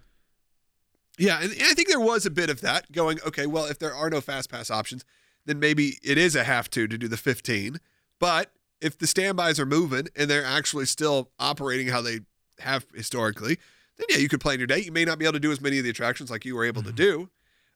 Yeah, 1.17 1.39
and 1.41 1.51
I 1.51 1.73
think 1.73 1.87
there 1.87 1.99
was 1.99 2.25
a 2.25 2.31
bit 2.31 2.49
of 2.49 2.61
that 2.61 2.91
going, 2.91 3.19
okay, 3.25 3.47
well, 3.47 3.65
if 3.65 3.79
there 3.79 3.93
are 3.93 4.09
no 4.09 4.21
fast 4.21 4.51
pass 4.51 4.69
options, 4.69 5.03
then 5.45 5.59
maybe 5.59 5.97
it 6.03 6.17
is 6.17 6.35
a 6.35 6.43
have 6.43 6.69
to 6.71 6.87
to 6.87 6.97
do 6.97 7.07
the 7.07 7.17
15. 7.17 7.79
But 8.19 8.51
if 8.81 8.97
the 8.97 9.07
standbys 9.07 9.59
are 9.59 9.65
moving 9.65 10.07
and 10.15 10.29
they're 10.29 10.45
actually 10.45 10.85
still 10.85 11.31
operating 11.39 11.87
how 11.87 12.01
they 12.01 12.19
have 12.59 12.85
historically, 12.93 13.57
then 13.97 14.05
yeah, 14.09 14.17
you 14.17 14.29
could 14.29 14.41
plan 14.41 14.59
your 14.59 14.67
day. 14.67 14.79
You 14.79 14.91
may 14.91 15.05
not 15.05 15.19
be 15.19 15.25
able 15.25 15.33
to 15.33 15.39
do 15.39 15.51
as 15.51 15.59
many 15.61 15.77
of 15.77 15.83
the 15.83 15.89
attractions 15.89 16.29
like 16.29 16.45
you 16.45 16.55
were 16.55 16.65
able 16.65 16.83
to 16.83 16.91
do. 16.91 17.29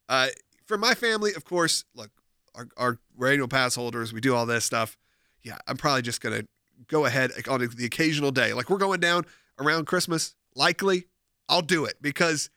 Uh, 0.10 0.28
for 0.66 0.78
my 0.78 0.94
family, 0.94 1.34
of 1.34 1.46
course, 1.46 1.84
look, 1.96 2.12
our, 2.56 2.68
our 2.78 2.98
we're 3.16 3.32
annual 3.32 3.48
pass 3.48 3.76
holders, 3.76 4.14
we 4.14 4.22
do 4.22 4.36
all 4.36 4.46
this 4.46 4.66
stuff. 4.66 4.98
Yeah, 5.44 5.58
I'm 5.68 5.78
probably 5.78 6.02
just 6.04 6.22
gonna 6.22 6.44
go 6.88 7.06
ahead 7.06 7.32
on 7.50 7.60
the 7.76 7.86
occasional 7.86 8.32
day. 8.32 8.54
Like 8.54 8.70
we're 8.70 8.78
going 8.78 9.00
down 9.00 9.26
around 9.60 9.86
Christmas, 9.86 10.36
likely 10.56 11.06
I'll 11.50 11.62
do 11.62 11.86
it 11.86 11.96
because 12.02 12.50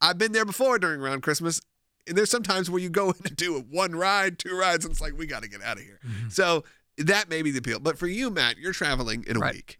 I've 0.00 0.18
been 0.18 0.32
there 0.32 0.44
before 0.44 0.78
during 0.78 1.00
around 1.00 1.22
Christmas. 1.22 1.60
and 2.06 2.16
there's 2.16 2.30
sometimes 2.30 2.70
where 2.70 2.80
you 2.80 2.88
go 2.90 3.06
in 3.10 3.16
and 3.24 3.36
do 3.36 3.58
one 3.70 3.94
ride, 3.96 4.38
two 4.38 4.56
rides, 4.56 4.84
and 4.84 4.92
it's 4.92 5.00
like 5.00 5.16
we 5.16 5.26
got 5.26 5.42
to 5.42 5.48
get 5.48 5.62
out 5.62 5.76
of 5.78 5.82
here. 5.84 6.00
So 6.28 6.64
that 6.98 7.28
may 7.28 7.42
be 7.42 7.50
the 7.50 7.58
appeal. 7.58 7.78
But 7.80 7.98
for 7.98 8.06
you, 8.06 8.30
Matt, 8.30 8.58
you're 8.58 8.72
traveling 8.72 9.24
in 9.26 9.36
a 9.36 9.40
Right. 9.40 9.54
week. 9.54 9.78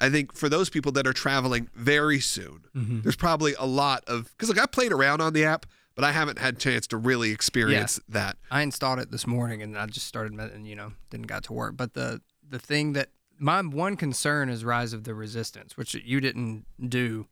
I 0.00 0.10
think 0.10 0.34
for 0.34 0.48
those 0.48 0.68
people 0.70 0.92
that 0.92 1.06
are 1.06 1.12
traveling 1.12 1.68
very 1.74 2.20
soon, 2.20 2.64
Mm-hmm. 2.76 3.00
there's 3.02 3.16
probably 3.16 3.54
a 3.58 3.66
lot 3.66 4.02
of 4.06 4.30
because 4.36 4.48
like 4.48 4.58
I 4.58 4.66
played 4.66 4.92
around 4.92 5.20
on 5.20 5.32
the 5.32 5.44
app, 5.44 5.64
but 5.94 6.04
I 6.04 6.10
haven't 6.12 6.38
had 6.40 6.54
a 6.54 6.58
chance 6.58 6.86
to 6.88 6.96
really 6.96 7.30
experience 7.30 8.00
that. 8.08 8.36
I 8.50 8.62
installed 8.62 8.98
it 8.98 9.10
this 9.12 9.26
morning 9.26 9.62
and 9.62 9.78
I 9.78 9.86
just 9.86 10.06
started, 10.08 10.32
and 10.32 10.66
you 10.66 10.74
know, 10.74 10.92
didn't 11.10 11.28
got 11.28 11.44
to 11.44 11.52
work. 11.52 11.76
But 11.76 11.94
the 11.94 12.20
the 12.48 12.58
thing 12.58 12.92
that 12.94 13.10
my 13.38 13.60
one 13.62 13.96
concern 13.96 14.48
is 14.48 14.64
Rise 14.64 14.92
of 14.92 15.04
the 15.04 15.14
Resistance, 15.14 15.76
which 15.76 15.94
you 15.94 16.20
didn't 16.20 16.64
do, 16.84 17.26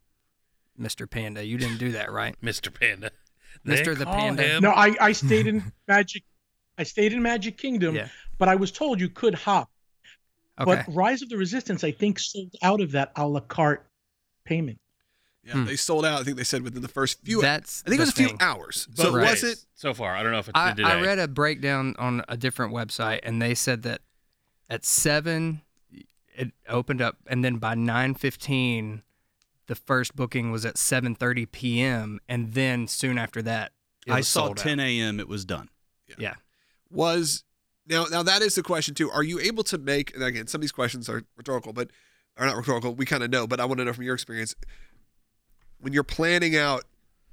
Mister 0.79 1.07
Panda. 1.09 1.45
You 1.45 1.59
didn't 1.59 1.79
do 1.79 1.91
that, 1.93 2.13
right? 2.13 2.37
Mr. 2.43 2.73
Panda. 2.73 3.11
Mr. 3.67 3.97
The 3.99 4.07
Panda. 4.07 4.43
him- 4.45 4.63
No, 4.63 4.71
I, 4.71 4.95
I 5.01 5.13
stayed 5.13 5.47
in 5.49 5.73
Magic. 5.89 6.23
I 6.79 6.85
stayed 6.85 7.13
in 7.13 7.21
Magic 7.23 7.59
Kingdom, 7.59 7.95
Yeah. 7.97 8.09
but 8.39 8.49
I 8.49 8.55
was 8.55 8.73
told 8.73 9.01
you 9.01 9.09
could 9.09 9.35
hop. 9.35 9.71
Okay. 10.61 10.85
But 10.87 10.95
Rise 10.95 11.23
of 11.23 11.29
the 11.31 11.37
Resistance, 11.37 11.83
I 11.85 11.93
think, 11.93 12.19
sold 12.19 12.55
out 12.63 12.81
of 12.81 12.93
that 12.93 13.13
a 13.17 13.27
la 13.27 13.41
carte 13.41 13.87
payment. 14.45 14.79
Yeah, 15.45 15.55
Hmm. 15.55 15.65
they 15.65 15.77
sold 15.77 16.05
out. 16.05 16.21
I 16.21 16.25
think 16.25 16.37
they 16.37 16.45
said 16.45 16.63
within 16.63 16.83
the 16.83 16.89
first 16.89 17.21
few. 17.25 17.41
That's 17.41 17.83
I 17.85 17.89
think 17.91 17.99
it 17.99 18.03
was 18.03 18.11
a 18.11 18.13
few 18.13 18.29
thing. 18.29 18.37
hours. 18.41 18.87
Both 18.95 19.07
So 19.07 19.17
Right. 19.17 19.31
was 19.31 19.43
it? 19.43 19.65
so 19.75 19.93
far? 19.95 20.15
I 20.15 20.23
don't 20.23 20.31
know 20.33 20.39
if 20.39 20.49
it's 20.49 20.57
I, 20.59 20.71
today. 20.71 20.85
I 20.85 21.01
read 21.01 21.19
a 21.19 21.27
breakdown 21.27 21.97
on 21.99 22.23
a 22.29 22.37
different 22.37 22.73
website, 22.73 23.21
and 23.25 23.43
they 23.43 23.55
said 23.55 23.83
that 23.83 24.03
at 24.71 24.85
seven, 24.85 25.63
it 26.37 26.53
opened 26.69 27.01
up, 27.03 27.17
and 27.27 27.45
then 27.45 27.57
by 27.57 27.75
nine 27.75 28.15
fifteen, 28.15 29.03
the 29.67 29.75
first 29.75 30.15
booking 30.15 30.53
was 30.53 30.65
at 30.65 30.79
seven 30.79 31.15
thirty 31.17 31.45
p.m., 31.47 32.21
and 32.29 32.53
then 32.55 32.87
soon 32.87 33.19
after 33.19 33.43
that, 33.43 33.73
it 34.07 34.13
I 34.13 34.17
was 34.19 34.29
saw 34.29 34.47
sold 34.47 34.59
10 34.59 34.79
a.m. 34.81 35.19
It 35.19 35.27
was 35.29 35.45
done. 35.45 35.71
Yeah. 36.19 36.35
was 36.91 37.43
now 37.89 38.05
now 38.11 38.23
that 38.23 38.43
is 38.43 38.55
the 38.55 38.63
question 38.63 38.95
too 38.95 39.11
are 39.11 39.23
you 39.23 39.39
able 39.41 39.63
to 39.65 39.79
make 39.79 40.15
and 40.15 40.23
again 40.23 40.47
some 40.47 40.59
of 40.59 40.63
these 40.63 40.73
questions 40.73 41.09
are 41.09 41.23
rhetorical 41.37 41.73
but 41.73 41.91
are 42.37 42.47
not 42.47 42.57
rhetorical 42.57 42.95
we 42.95 43.05
kind 43.05 43.23
of 43.23 43.31
know 43.31 43.47
but 43.47 43.61
i 43.61 43.65
want 43.65 43.79
to 43.79 43.85
know 43.85 43.93
from 43.93 44.05
your 44.05 44.15
experience 44.15 44.55
when 45.81 45.93
you're 45.93 46.05
planning 46.05 46.57
out 46.57 46.85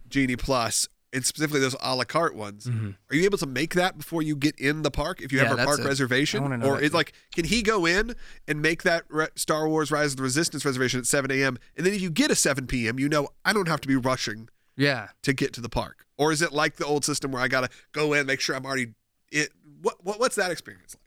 genie 0.07 0.35
plus 0.35 0.87
and 1.13 1.25
specifically 1.25 1.59
those 1.59 1.75
a 1.81 1.95
la 1.95 2.03
carte 2.03 2.35
ones 2.35 2.67
are 3.09 3.15
you 3.15 3.23
able 3.25 3.37
to 3.37 3.45
make 3.47 3.73
that 3.75 3.97
before 3.97 4.21
you 4.21 4.35
get 4.35 4.55
in 4.59 4.81
the 4.83 4.91
park 4.91 5.21
if 5.21 5.31
you 5.31 5.39
Mm-hmm. 5.39 5.45
Yeah, 5.45 5.49
have 5.57 5.59
a 5.59 5.65
park 5.65 5.79
it. 5.79 5.85
Reservation 5.85 6.63
or 6.63 6.79
like 6.89 7.13
can 7.33 7.45
he 7.45 7.61
go 7.61 7.85
in 7.85 8.15
and 8.47 8.61
make 8.61 8.83
that 8.83 9.03
re- 9.09 9.27
star 9.35 9.67
wars 9.67 9.91
rise 9.91 10.11
of 10.11 10.17
the 10.17 10.23
resistance 10.23 10.65
reservation 10.65 10.99
at 10.99 11.05
7 11.05 11.31
a.m 11.31 11.57
and 11.77 11.85
then 11.85 11.93
if 11.93 12.01
you 12.01 12.09
get 12.09 12.31
a 12.31 12.35
7 12.35 12.67
p.m 12.67 12.99
you 12.99 13.07
know 13.09 13.29
i 13.45 13.53
don't 13.53 13.67
have 13.67 13.81
to 13.81 13.87
be 13.87 13.95
rushing 13.95 14.49
Yeah. 14.77 15.09
to 15.23 15.33
get 15.33 15.53
to 15.53 15.61
the 15.61 15.69
park 15.69 16.05
or 16.17 16.31
is 16.31 16.41
it 16.41 16.51
like 16.53 16.75
the 16.77 16.85
old 16.85 17.05
system 17.05 17.31
where 17.31 17.41
i 17.41 17.47
gotta 17.47 17.69
go 17.91 18.13
in 18.13 18.25
make 18.27 18.39
sure 18.39 18.55
i'm 18.55 18.65
already 18.65 18.93
it 19.31 19.49
what, 19.81 20.03
what 20.03 20.19
what's 20.19 20.35
that 20.35 20.51
experience 20.51 20.95
like 20.95 21.03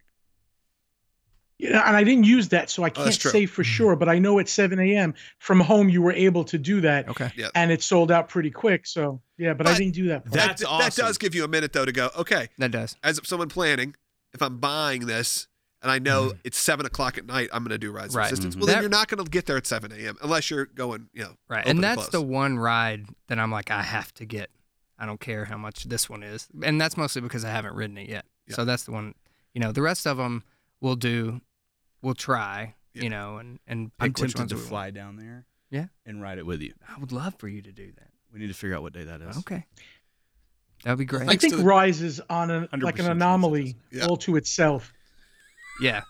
Yeah, 1.58 1.86
and 1.86 1.96
I 1.96 2.02
didn't 2.04 2.24
use 2.24 2.48
that, 2.48 2.70
so 2.70 2.82
I 2.82 2.86
Oh, 2.88 2.90
can't 2.90 3.04
that's 3.04 3.16
true. 3.18 3.30
say 3.30 3.46
for 3.46 3.62
sure. 3.62 3.94
But 3.96 4.08
I 4.08 4.18
know 4.18 4.38
at 4.40 4.48
7 4.48 4.78
a.m. 4.80 5.14
from 5.38 5.60
home, 5.60 5.88
you 5.88 6.02
were 6.02 6.12
able 6.12 6.42
to 6.44 6.58
do 6.58 6.80
that, 6.80 7.08
Okay. 7.08 7.30
Yeah. 7.36 7.48
and 7.54 7.70
it 7.70 7.82
sold 7.82 8.10
out 8.10 8.28
pretty 8.28 8.50
quick. 8.50 8.86
So 8.86 9.20
yeah, 9.38 9.54
but, 9.54 9.66
I 9.68 9.76
didn't 9.78 9.94
do 9.94 10.08
that. 10.08 10.24
part. 10.24 10.34
That's 10.34 10.62
that, 10.62 10.68
awesome. 10.68 10.84
That 10.86 10.96
does 11.08 11.18
give 11.18 11.34
you 11.34 11.44
a 11.44 11.48
minute 11.48 11.72
though 11.72 11.84
to 11.84 11.92
go. 11.92 12.10
Okay, 12.16 12.48
That 12.58 12.70
does. 12.72 12.96
as 13.04 13.20
someone 13.24 13.48
planning, 13.48 13.94
if 14.32 14.42
I'm 14.42 14.58
buying 14.58 15.06
this 15.06 15.46
and 15.82 15.90
I 15.90 15.98
know 16.00 16.32
it's 16.44 16.58
seven 16.58 16.84
o'clock 16.86 17.18
at 17.18 17.26
night, 17.26 17.48
I'm 17.52 17.62
going 17.62 17.70
to 17.70 17.78
do 17.78 17.92
Rise 17.92 18.06
of 18.06 18.10
Mm-hmm. 18.10 18.18
Right. 18.18 18.30
Resistance. 18.30 18.54
Mhm. 18.56 18.58
Well, 18.58 18.66
then 18.66 18.76
That- 18.76 18.80
you're 18.82 18.90
not 18.90 19.08
going 19.08 19.22
to 19.24 19.30
get 19.30 19.46
there 19.46 19.56
at 19.56 19.66
seven 19.66 19.92
a.m. 19.92 20.16
unless 20.22 20.50
you're 20.50 20.66
going, 20.66 21.08
you 21.12 21.22
know, 21.22 21.36
Right. 21.48 21.60
open 21.60 21.70
And 21.76 21.84
that's 21.84 22.06
the 22.06 22.18
close. 22.18 22.24
one 22.30 22.58
ride 22.58 23.06
that 23.28 23.38
I'm 23.38 23.50
like, 23.52 23.70
I 23.70 23.82
have 23.82 24.12
to 24.14 24.24
get. 24.24 24.50
I 25.02 25.06
don't 25.06 25.18
care 25.20 25.44
how 25.44 25.56
much 25.56 25.82
this 25.84 26.08
one 26.08 26.22
is. 26.22 26.46
And 26.62 26.80
that's 26.80 26.96
mostly 26.96 27.22
because 27.22 27.44
I 27.44 27.50
haven't 27.50 27.74
ridden 27.74 27.98
it 27.98 28.08
yet. 28.08 28.24
Yeah. 28.46 28.54
So 28.54 28.64
that's 28.64 28.84
the 28.84 28.92
one, 28.92 29.14
you 29.52 29.60
know, 29.60 29.72
the 29.72 29.82
rest 29.82 30.06
of 30.06 30.16
them 30.16 30.44
we'll 30.80 30.94
do, 30.94 31.40
we'll 32.02 32.14
try, 32.14 32.74
Yeah. 32.94 33.02
you 33.02 33.10
know, 33.10 33.38
and, 33.38 33.58
and 33.66 33.90
I'm 33.98 34.12
pick 34.12 34.22
which 34.22 34.34
tempted 34.34 34.40
ones 34.42 34.50
to 34.50 34.54
we 34.54 34.60
want. 34.60 34.68
fly 34.68 34.90
down 34.92 35.16
there. 35.16 35.44
Yeah. 35.70 35.86
And 36.06 36.22
ride 36.22 36.38
it 36.38 36.46
with 36.46 36.60
you. 36.62 36.74
I 36.88 37.00
would 37.00 37.10
love 37.10 37.34
for 37.38 37.48
you 37.48 37.62
to 37.62 37.72
do 37.72 37.90
that. 37.98 38.08
We 38.32 38.38
need 38.38 38.46
to 38.46 38.54
figure 38.54 38.76
out 38.76 38.82
what 38.82 38.92
day 38.92 39.02
that 39.04 39.20
is. 39.22 39.38
Okay. 39.38 39.66
That'd 40.84 40.98
be 40.98 41.04
great. 41.04 41.28
I 41.28 41.34
think 41.36 41.52
to 41.54 41.56
the- 41.58 41.64
Rise 41.64 42.00
is 42.00 42.20
on 42.30 42.50
an 42.52 42.68
like 42.80 42.94
an 43.00 43.06
chance 43.06 43.08
it 43.08 43.10
anomaly 43.12 43.74
Yeah. 43.90 44.06
all 44.06 44.16
to 44.18 44.36
itself 44.36 44.92
yeah. 45.80 46.02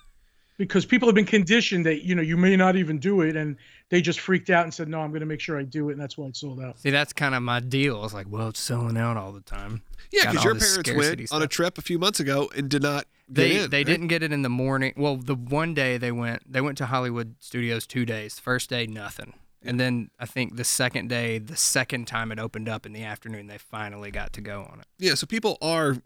Because 0.66 0.86
people 0.86 1.08
have 1.08 1.14
been 1.14 1.24
conditioned 1.26 1.84
that 1.86 2.04
you 2.04 2.14
know 2.14 2.22
you 2.22 2.36
may 2.36 2.56
not 2.56 2.76
even 2.76 2.98
do 2.98 3.20
it, 3.22 3.36
and 3.36 3.56
they 3.88 4.00
just 4.00 4.20
freaked 4.20 4.48
out 4.50 4.64
and 4.64 4.72
said, 4.72 4.88
"No, 4.88 5.00
I'm 5.00 5.10
going 5.10 5.20
to 5.20 5.26
make 5.26 5.40
sure 5.40 5.58
I 5.58 5.62
do 5.64 5.88
it," 5.88 5.92
and 5.92 6.00
that's 6.00 6.16
why 6.16 6.26
it 6.26 6.36
sold 6.36 6.60
out. 6.60 6.78
See, 6.78 6.90
that's 6.90 7.12
kind 7.12 7.34
of 7.34 7.42
my 7.42 7.60
deal. 7.60 8.04
It's 8.04 8.14
like, 8.14 8.26
well, 8.30 8.48
it's 8.48 8.60
selling 8.60 8.96
out 8.96 9.16
all 9.16 9.32
the 9.32 9.40
time. 9.40 9.82
yeah, 10.12 10.30
because 10.30 10.44
your 10.44 10.54
parents 10.54 10.68
scarcity 10.74 11.22
went 11.22 11.32
on 11.32 11.42
a 11.42 11.46
trip 11.48 11.78
a 11.78 11.82
few 11.82 11.98
months 11.98 12.20
ago 12.20 12.50
and 12.56 12.68
did 12.68 12.82
not 12.82 13.06
get 13.26 13.34
They 13.34 13.64
in. 13.64 13.70
they 13.70 13.78
right? 13.78 13.86
didn't 13.86 14.06
get 14.08 14.22
it 14.22 14.32
in 14.32 14.42
the 14.42 14.48
morning. 14.48 14.94
Well, 14.96 15.16
the 15.16 15.34
one 15.34 15.74
day 15.74 15.98
they 15.98 16.12
went, 16.12 16.50
they 16.50 16.60
went 16.60 16.78
to 16.78 16.86
Hollywood 16.86 17.34
Studios 17.40 17.86
two 17.86 18.04
days. 18.06 18.38
First 18.38 18.70
day, 18.70 18.86
nothing. 18.86 19.34
And 19.64 19.78
then 19.78 20.10
I 20.18 20.26
think 20.26 20.56
the 20.56 20.64
second 20.64 21.08
day, 21.08 21.38
the 21.38 21.56
second 21.56 22.06
time 22.08 22.32
it 22.32 22.38
opened 22.40 22.68
up 22.68 22.84
in 22.84 22.92
the 22.92 23.04
afternoon, 23.04 23.46
they 23.46 23.58
finally 23.58 24.10
got 24.10 24.32
to 24.32 24.40
go 24.40 24.62
on 24.72 24.80
it. 24.80 24.86
Yeah, 24.98 25.14
so 25.14 25.24
people 25.26 25.56
are, 25.62 25.98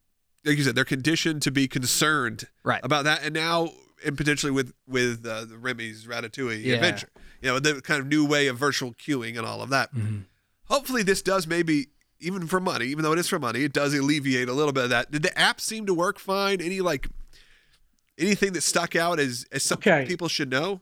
like 0.44 0.58
you 0.58 0.62
said, 0.64 0.74
they're 0.74 0.84
conditioned 0.84 1.40
to 1.42 1.50
be 1.50 1.66
concerned 1.66 2.48
Right. 2.64 2.80
about 2.84 3.04
that, 3.04 3.22
and 3.24 3.32
now 3.34 3.70
and 4.04 4.16
potentially 4.16 4.52
with 4.52 4.72
with 4.86 5.24
uh, 5.26 5.44
the 5.44 5.56
Remy's 5.58 6.06
Ratatouille 6.06 6.62
Yeah. 6.64 6.74
adventure, 6.74 7.08
you 7.40 7.48
know, 7.48 7.58
the 7.58 7.80
kind 7.82 8.00
of 8.00 8.06
new 8.06 8.24
way 8.26 8.46
of 8.48 8.56
virtual 8.58 8.92
queuing 8.94 9.36
and 9.36 9.46
all 9.46 9.62
of 9.62 9.70
that. 9.70 9.90
Hopefully, 10.64 11.02
this 11.02 11.22
does 11.22 11.46
maybe 11.46 11.88
even 12.20 12.46
for 12.46 12.60
money, 12.60 12.86
even 12.86 13.02
though 13.04 13.12
it 13.12 13.18
is 13.18 13.28
for 13.28 13.38
money, 13.38 13.62
it 13.62 13.72
does 13.72 13.94
alleviate 13.94 14.48
a 14.48 14.52
little 14.52 14.72
bit 14.72 14.84
of 14.84 14.90
that. 14.90 15.10
Did 15.10 15.22
the 15.22 15.38
app 15.38 15.60
seem 15.60 15.86
to 15.86 15.94
work 15.94 16.18
fine? 16.18 16.60
Any 16.60 16.80
like 16.80 17.08
anything 18.18 18.52
that 18.54 18.62
stuck 18.62 18.96
out 18.96 19.18
as 19.20 19.46
as 19.52 19.62
something 19.62 19.92
Okay. 19.92 20.06
people 20.06 20.28
should 20.28 20.50
know? 20.50 20.80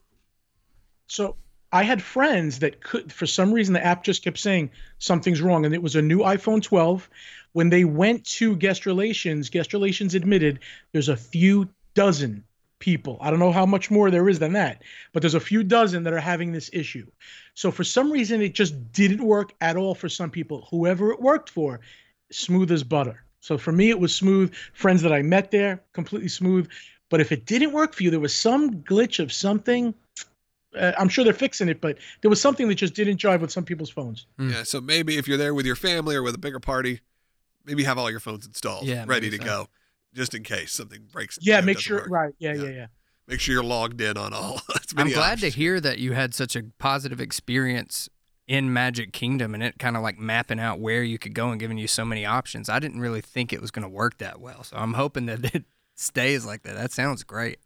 So 1.06 1.36
I 1.72 1.82
had 1.82 2.00
friends 2.02 2.60
that 2.60 2.82
could, 2.82 3.12
for 3.12 3.26
some 3.26 3.52
reason, 3.52 3.74
the 3.74 3.84
app 3.84 4.04
just 4.04 4.22
kept 4.22 4.38
saying 4.38 4.70
something's 4.98 5.42
wrong, 5.42 5.64
and 5.64 5.74
it 5.74 5.82
was 5.82 5.96
a 5.96 6.02
new 6.02 6.20
iPhone 6.20 6.62
12. 6.62 7.10
When 7.52 7.70
they 7.70 7.84
went 7.84 8.24
to 8.26 8.56
guest 8.56 8.86
relations, 8.86 9.48
guest 9.50 9.72
relations 9.72 10.14
admitted 10.14 10.60
there's 10.92 11.08
a 11.08 11.16
few 11.16 11.68
dozen 11.94 12.44
people. 12.84 13.16
I 13.22 13.30
don't 13.30 13.38
know 13.38 13.50
how 13.50 13.64
much 13.64 13.90
more 13.90 14.10
there 14.10 14.28
is 14.28 14.38
than 14.38 14.52
that, 14.52 14.82
but 15.14 15.22
there's 15.22 15.32
a 15.32 15.40
few 15.40 15.62
dozen 15.64 16.02
that 16.02 16.12
are 16.12 16.20
having 16.20 16.52
this 16.52 16.68
issue. 16.70 17.06
So 17.54 17.70
for 17.70 17.82
some 17.82 18.12
reason, 18.12 18.42
it 18.42 18.52
just 18.52 18.92
didn't 18.92 19.24
work 19.24 19.54
at 19.62 19.78
all 19.78 19.94
for 19.94 20.10
some 20.10 20.28
people. 20.30 20.68
Whoever 20.70 21.10
it 21.10 21.22
worked 21.22 21.48
for, 21.48 21.80
smooth 22.30 22.70
as 22.70 22.84
butter. 22.84 23.24
So 23.40 23.56
for 23.56 23.72
me, 23.72 23.88
it 23.88 23.98
was 23.98 24.14
smooth. 24.14 24.52
Friends 24.74 25.00
that 25.00 25.14
I 25.14 25.22
met 25.22 25.50
there, 25.50 25.82
completely 25.94 26.28
smooth. 26.28 26.68
But 27.08 27.22
if 27.22 27.32
it 27.32 27.46
didn't 27.46 27.72
work 27.72 27.94
for 27.94 28.02
you, 28.02 28.10
there 28.10 28.20
was 28.20 28.34
some 28.34 28.82
glitch 28.82 29.18
of 29.18 29.32
something. 29.32 29.94
Uh, 30.78 30.92
I'm 30.98 31.08
sure 31.08 31.24
they're 31.24 31.32
fixing 31.32 31.70
it, 31.70 31.80
but 31.80 31.96
there 32.20 32.28
was 32.28 32.40
something 32.42 32.68
that 32.68 32.74
just 32.74 32.94
didn't 32.94 33.16
jive 33.16 33.40
with 33.40 33.50
some 33.50 33.64
people's 33.64 33.90
phones. 33.90 34.26
Mm. 34.38 34.52
Yeah, 34.52 34.62
so 34.64 34.82
maybe 34.82 35.16
if 35.16 35.26
you're 35.26 35.38
there 35.38 35.54
with 35.54 35.64
your 35.64 35.76
family 35.76 36.16
or 36.16 36.22
with 36.22 36.34
a 36.34 36.38
bigger 36.38 36.60
party, 36.60 37.00
maybe 37.64 37.84
have 37.84 37.96
all 37.96 38.10
your 38.10 38.20
phones 38.20 38.44
installed, 38.46 38.84
Yeah, 38.84 39.04
ready 39.06 39.30
to 39.30 39.38
so. 39.38 39.44
go, 39.44 39.68
just 40.14 40.34
in 40.34 40.42
case 40.42 40.72
something 40.72 41.02
breaks. 41.12 41.38
Yeah, 41.42 41.60
make 41.60 41.78
sure. 41.78 41.98
work. 41.98 42.10
Right. 42.10 42.34
Yeah, 42.38 42.54
Yeah. 42.54 42.62
yeah, 42.64 42.70
yeah. 42.70 42.86
Make 43.26 43.40
sure 43.40 43.54
you're 43.54 43.64
logged 43.64 44.00
in 44.02 44.16
on 44.18 44.32
all. 44.34 44.60
I'm 44.96 45.08
glad 45.08 45.34
options. 45.34 45.40
to 45.54 45.58
hear 45.58 45.80
that 45.80 45.98
you 45.98 46.12
had 46.12 46.34
such 46.34 46.54
a 46.56 46.62
positive 46.78 47.20
experience 47.20 48.08
in 48.46 48.70
Magic 48.70 49.12
Kingdom 49.14 49.54
and 49.54 49.62
it 49.62 49.78
kind 49.78 49.96
of 49.96 50.02
like 50.02 50.18
mapping 50.18 50.60
out 50.60 50.78
where 50.78 51.02
you 51.02 51.18
could 51.18 51.34
go 51.34 51.48
and 51.50 51.58
giving 51.58 51.78
you 51.78 51.86
so 51.88 52.04
many 52.04 52.26
options. 52.26 52.68
I 52.68 52.78
didn't 52.78 53.00
really 53.00 53.22
think 53.22 53.50
it 53.52 53.62
was 53.62 53.70
going 53.70 53.82
to 53.84 53.88
work 53.88 54.18
that 54.18 54.40
well. 54.40 54.62
So 54.62 54.76
I'm 54.76 54.92
hoping 54.92 55.24
that 55.26 55.42
it 55.54 55.64
stays 55.94 56.44
like 56.44 56.64
that. 56.64 56.76
That 56.76 56.92
sounds 56.92 57.22
great. 57.24 57.58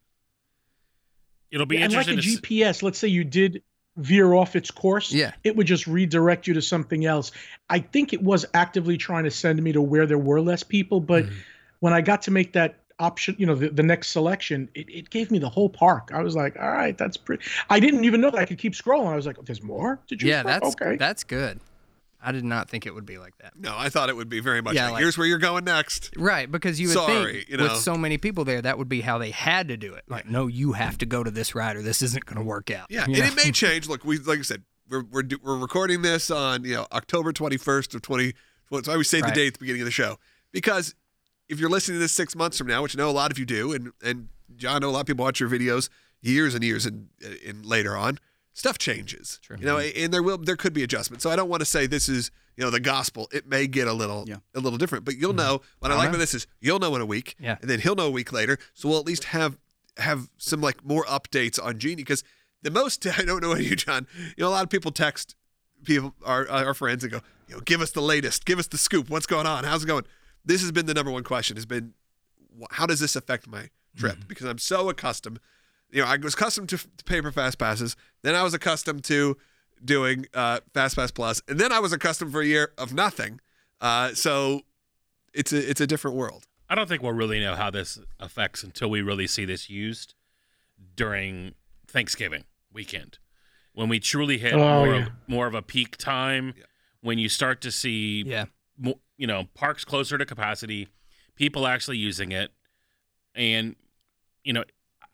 It'll 1.50 1.66
be 1.66 1.78
Yeah, 1.78 1.84
and 1.86 1.92
like 1.94 2.06
a 2.06 2.10
interesting 2.10 2.34
to 2.34 2.38
s- 2.38 2.76
GPS, 2.76 2.82
let's 2.82 2.98
say 2.98 3.08
you 3.08 3.24
did 3.24 3.62
veer 3.96 4.32
off 4.34 4.54
its 4.54 4.70
course, 4.70 5.10
Yeah. 5.12 5.32
it 5.42 5.56
would 5.56 5.66
just 5.66 5.86
redirect 5.88 6.46
you 6.46 6.54
to 6.54 6.62
something 6.62 7.04
else. 7.04 7.32
I 7.68 7.80
think 7.80 8.12
it 8.12 8.22
was 8.22 8.46
actively 8.54 8.96
trying 8.96 9.24
to 9.24 9.30
send 9.32 9.60
me 9.60 9.72
to 9.72 9.82
where 9.82 10.06
there 10.06 10.18
were 10.18 10.40
less 10.40 10.62
people, 10.62 11.00
but 11.00 11.24
Mm-hmm. 11.24 11.34
When 11.80 11.92
I 11.92 12.00
got 12.00 12.22
to 12.22 12.30
make 12.30 12.52
that 12.54 12.80
option, 12.98 13.36
you 13.38 13.46
know, 13.46 13.54
the, 13.54 13.68
the 13.68 13.82
next 13.82 14.08
selection, 14.08 14.68
it, 14.74 14.88
it 14.88 15.10
gave 15.10 15.30
me 15.30 15.38
the 15.38 15.48
whole 15.48 15.68
park. 15.68 16.10
I 16.12 16.22
was 16.22 16.34
like, 16.34 16.56
all 16.58 16.70
right, 16.70 16.96
that's 16.98 17.16
pretty. 17.16 17.44
I 17.70 17.78
didn't 17.80 18.04
even 18.04 18.20
know 18.20 18.30
that 18.30 18.38
I 18.38 18.44
could 18.44 18.58
keep 18.58 18.72
scrolling. 18.74 19.06
I 19.12 19.16
was 19.16 19.26
like, 19.26 19.36
there's 19.44 19.62
more 19.62 20.00
to 20.08 20.16
choose 20.16 20.28
Yeah, 20.28 20.42
from? 20.42 20.50
that's 20.50 20.66
okay. 20.74 20.96
that's 20.96 21.24
good. 21.24 21.60
I 22.20 22.32
did 22.32 22.44
not 22.44 22.68
think 22.68 22.84
it 22.84 22.92
would 22.92 23.06
be 23.06 23.16
like 23.18 23.38
that. 23.38 23.52
No, 23.56 23.72
I 23.78 23.90
thought 23.90 24.08
it 24.08 24.16
would 24.16 24.28
be 24.28 24.40
very 24.40 24.60
much. 24.60 24.74
Yeah, 24.74 24.86
like, 24.86 24.94
like- 24.94 25.02
here's 25.02 25.16
where 25.16 25.26
you're 25.28 25.38
going 25.38 25.62
next. 25.64 26.10
Right, 26.16 26.50
because 26.50 26.80
you 26.80 26.88
would 26.88 26.94
Sorry, 26.94 27.32
think 27.34 27.48
you 27.48 27.56
know. 27.58 27.62
with 27.64 27.76
so 27.76 27.96
many 27.96 28.18
people 28.18 28.44
there, 28.44 28.60
that 28.60 28.76
would 28.76 28.88
be 28.88 29.00
how 29.02 29.18
they 29.18 29.30
had 29.30 29.68
to 29.68 29.76
do 29.76 29.94
it. 29.94 30.02
Like, 30.08 30.28
no, 30.28 30.48
you 30.48 30.72
have 30.72 30.98
to 30.98 31.06
go 31.06 31.22
to 31.22 31.30
this 31.30 31.54
ride 31.54 31.76
or 31.76 31.82
this 31.82 32.02
isn't 32.02 32.26
going 32.26 32.38
to 32.38 32.42
work 32.44 32.72
out. 32.72 32.88
Yeah, 32.90 33.06
You 33.06 33.14
and 33.14 33.18
know? 33.22 33.26
it 33.26 33.36
may 33.36 33.52
change. 33.52 33.88
Look, 33.88 34.04
we 34.04 34.18
like 34.18 34.40
I 34.40 34.42
said, 34.42 34.64
we're 34.90 35.04
we're 35.04 35.22
we're 35.44 35.58
recording 35.58 36.02
this 36.02 36.28
on 36.32 36.64
you 36.64 36.74
know 36.74 36.86
October 36.90 37.32
21st 37.32 37.94
of 37.94 38.02
20. 38.02 38.32
Well, 38.70 38.82
so 38.82 38.90
I 38.90 38.94
always 38.96 39.08
say 39.08 39.20
the 39.20 39.30
date 39.30 39.46
at 39.46 39.52
the 39.54 39.58
beginning 39.60 39.82
of 39.82 39.86
the 39.86 39.92
show 39.92 40.18
because 40.50 40.96
if 41.48 41.58
you're 41.58 41.70
listening 41.70 41.96
to 41.96 42.00
this 42.00 42.12
six 42.12 42.34
months 42.36 42.58
from 42.58 42.66
now, 42.66 42.82
which 42.82 42.96
I 42.96 42.98
know 42.98 43.10
a 43.10 43.12
lot 43.12 43.30
of 43.30 43.38
you 43.38 43.46
do, 43.46 43.72
and 43.72 43.92
and 44.02 44.28
John, 44.56 44.76
I 44.76 44.78
know 44.80 44.90
a 44.90 44.92
lot 44.92 45.00
of 45.00 45.06
people 45.06 45.24
watch 45.24 45.40
your 45.40 45.48
videos 45.48 45.88
years 46.20 46.54
and 46.54 46.64
years 46.64 46.86
and 46.86 47.08
and 47.46 47.64
later 47.64 47.96
on. 47.96 48.18
stuff 48.52 48.76
changes. 48.76 49.40
You 49.48 49.64
know, 49.64 49.76
mm-hmm. 49.76 50.02
and 50.04 50.12
there 50.12 50.22
will 50.22 50.38
there 50.38 50.56
could 50.56 50.72
be 50.72 50.82
adjustments. 50.82 51.22
So 51.22 51.30
I 51.30 51.36
don't 51.36 51.48
want 51.48 51.60
to 51.60 51.66
say 51.66 51.86
this 51.86 52.08
is 52.08 52.30
you 52.56 52.64
know 52.64 52.70
the 52.70 52.80
gospel. 52.80 53.28
It 53.32 53.46
may 53.46 53.66
get 53.66 53.86
a 53.86 53.92
little 53.92 54.24
Yeah. 54.26 54.36
a 54.54 54.60
little 54.60 54.78
different, 54.78 55.04
but 55.04 55.16
you'll 55.16 55.30
mm-hmm. 55.30 55.38
know. 55.38 55.62
What 55.78 55.92
I 55.92 55.96
like 55.96 56.08
about 56.08 56.18
this 56.18 56.34
is 56.34 56.46
you'll 56.60 56.80
know 56.80 56.94
in 56.96 57.00
a 57.00 57.06
week, 57.06 57.36
Yeah. 57.38 57.56
and 57.60 57.70
then 57.70 57.80
he'll 57.80 57.94
know 57.94 58.08
a 58.08 58.10
week 58.10 58.32
later. 58.32 58.58
So 58.74 58.88
we'll 58.88 58.98
at 58.98 59.06
least 59.06 59.24
have 59.24 59.58
have 59.96 60.28
some 60.38 60.60
like 60.60 60.84
more 60.84 61.04
updates 61.04 61.62
on 61.62 61.78
Genie 61.78 61.96
because 61.96 62.24
the 62.62 62.70
most 62.70 63.06
I 63.18 63.24
don't 63.24 63.42
know 63.42 63.54
you, 63.54 63.76
John. 63.76 64.06
You 64.36 64.44
know, 64.44 64.48
a 64.48 64.50
lot 64.50 64.64
of 64.64 64.70
people 64.70 64.90
text 64.90 65.36
people 65.84 66.14
our 66.24 66.48
our 66.48 66.74
friends 66.74 67.04
and 67.04 67.12
go, 67.12 67.20
you 67.48 67.54
know, 67.54 67.60
give 67.60 67.80
us 67.80 67.92
the 67.92 68.02
latest, 68.02 68.44
give 68.44 68.58
us 68.58 68.66
the 68.66 68.78
scoop. 68.78 69.08
What's 69.08 69.26
going 69.26 69.46
on? 69.46 69.64
How's 69.64 69.84
it 69.84 69.86
going? 69.86 70.04
This 70.48 70.62
has 70.62 70.72
been 70.72 70.86
the 70.86 70.94
number 70.94 71.12
one 71.12 71.22
question. 71.24 71.56
Has 71.56 71.66
been 71.66 71.94
how 72.72 72.86
does 72.86 72.98
this 72.98 73.14
affect 73.14 73.46
my 73.46 73.68
trip? 73.96 74.16
Mm-hmm. 74.16 74.26
Because 74.28 74.46
I'm 74.46 74.58
so 74.58 74.88
accustomed. 74.88 75.38
You 75.90 76.02
know, 76.02 76.08
I 76.08 76.16
was 76.16 76.34
accustomed 76.34 76.68
to, 76.70 76.78
to 76.78 77.04
paper 77.04 77.30
fast 77.30 77.58
passes. 77.58 77.94
Then 78.22 78.34
I 78.34 78.42
was 78.42 78.52
accustomed 78.54 79.04
to 79.04 79.36
doing 79.84 80.26
uh, 80.34 80.60
fast 80.74 80.96
pass 80.96 81.10
plus, 81.12 81.40
and 81.48 81.60
then 81.60 81.70
I 81.70 81.78
was 81.78 81.92
accustomed 81.92 82.32
for 82.32 82.40
a 82.40 82.46
year 82.46 82.72
of 82.76 82.92
nothing. 82.92 83.40
Uh, 83.80 84.12
so 84.14 84.62
it's 85.32 85.52
a 85.52 85.70
it's 85.70 85.80
a 85.80 85.86
different 85.86 86.16
world. 86.16 86.46
I 86.68 86.74
don't 86.74 86.88
think 86.88 87.02
we'll 87.02 87.12
really 87.12 87.40
know 87.40 87.54
how 87.54 87.70
this 87.70 87.98
affects 88.20 88.62
until 88.64 88.90
we 88.90 89.00
really 89.02 89.26
see 89.26 89.44
this 89.46 89.70
used 89.70 90.14
during 90.96 91.54
Thanksgiving 91.86 92.44
weekend, 92.72 93.18
when 93.72 93.88
we 93.88 94.00
truly 94.00 94.38
hit 94.38 94.52
Oh, 94.54 94.58
more, 94.84 94.86
yeah. 94.94 95.06
of, 95.06 95.12
more 95.26 95.46
of 95.46 95.54
a 95.54 95.62
peak 95.62 95.96
time. 95.96 96.54
When 97.00 97.18
you 97.18 97.28
start 97.28 97.60
to 97.62 97.70
see, 97.70 98.24
Yeah. 98.26 98.46
mo- 98.76 99.00
you 99.18 99.26
know, 99.26 99.48
parks 99.54 99.84
closer 99.84 100.16
to 100.16 100.24
capacity, 100.24 100.88
people 101.36 101.66
actually 101.66 101.98
using 101.98 102.32
it, 102.32 102.50
and 103.34 103.76
you 104.44 104.52
know, 104.52 104.64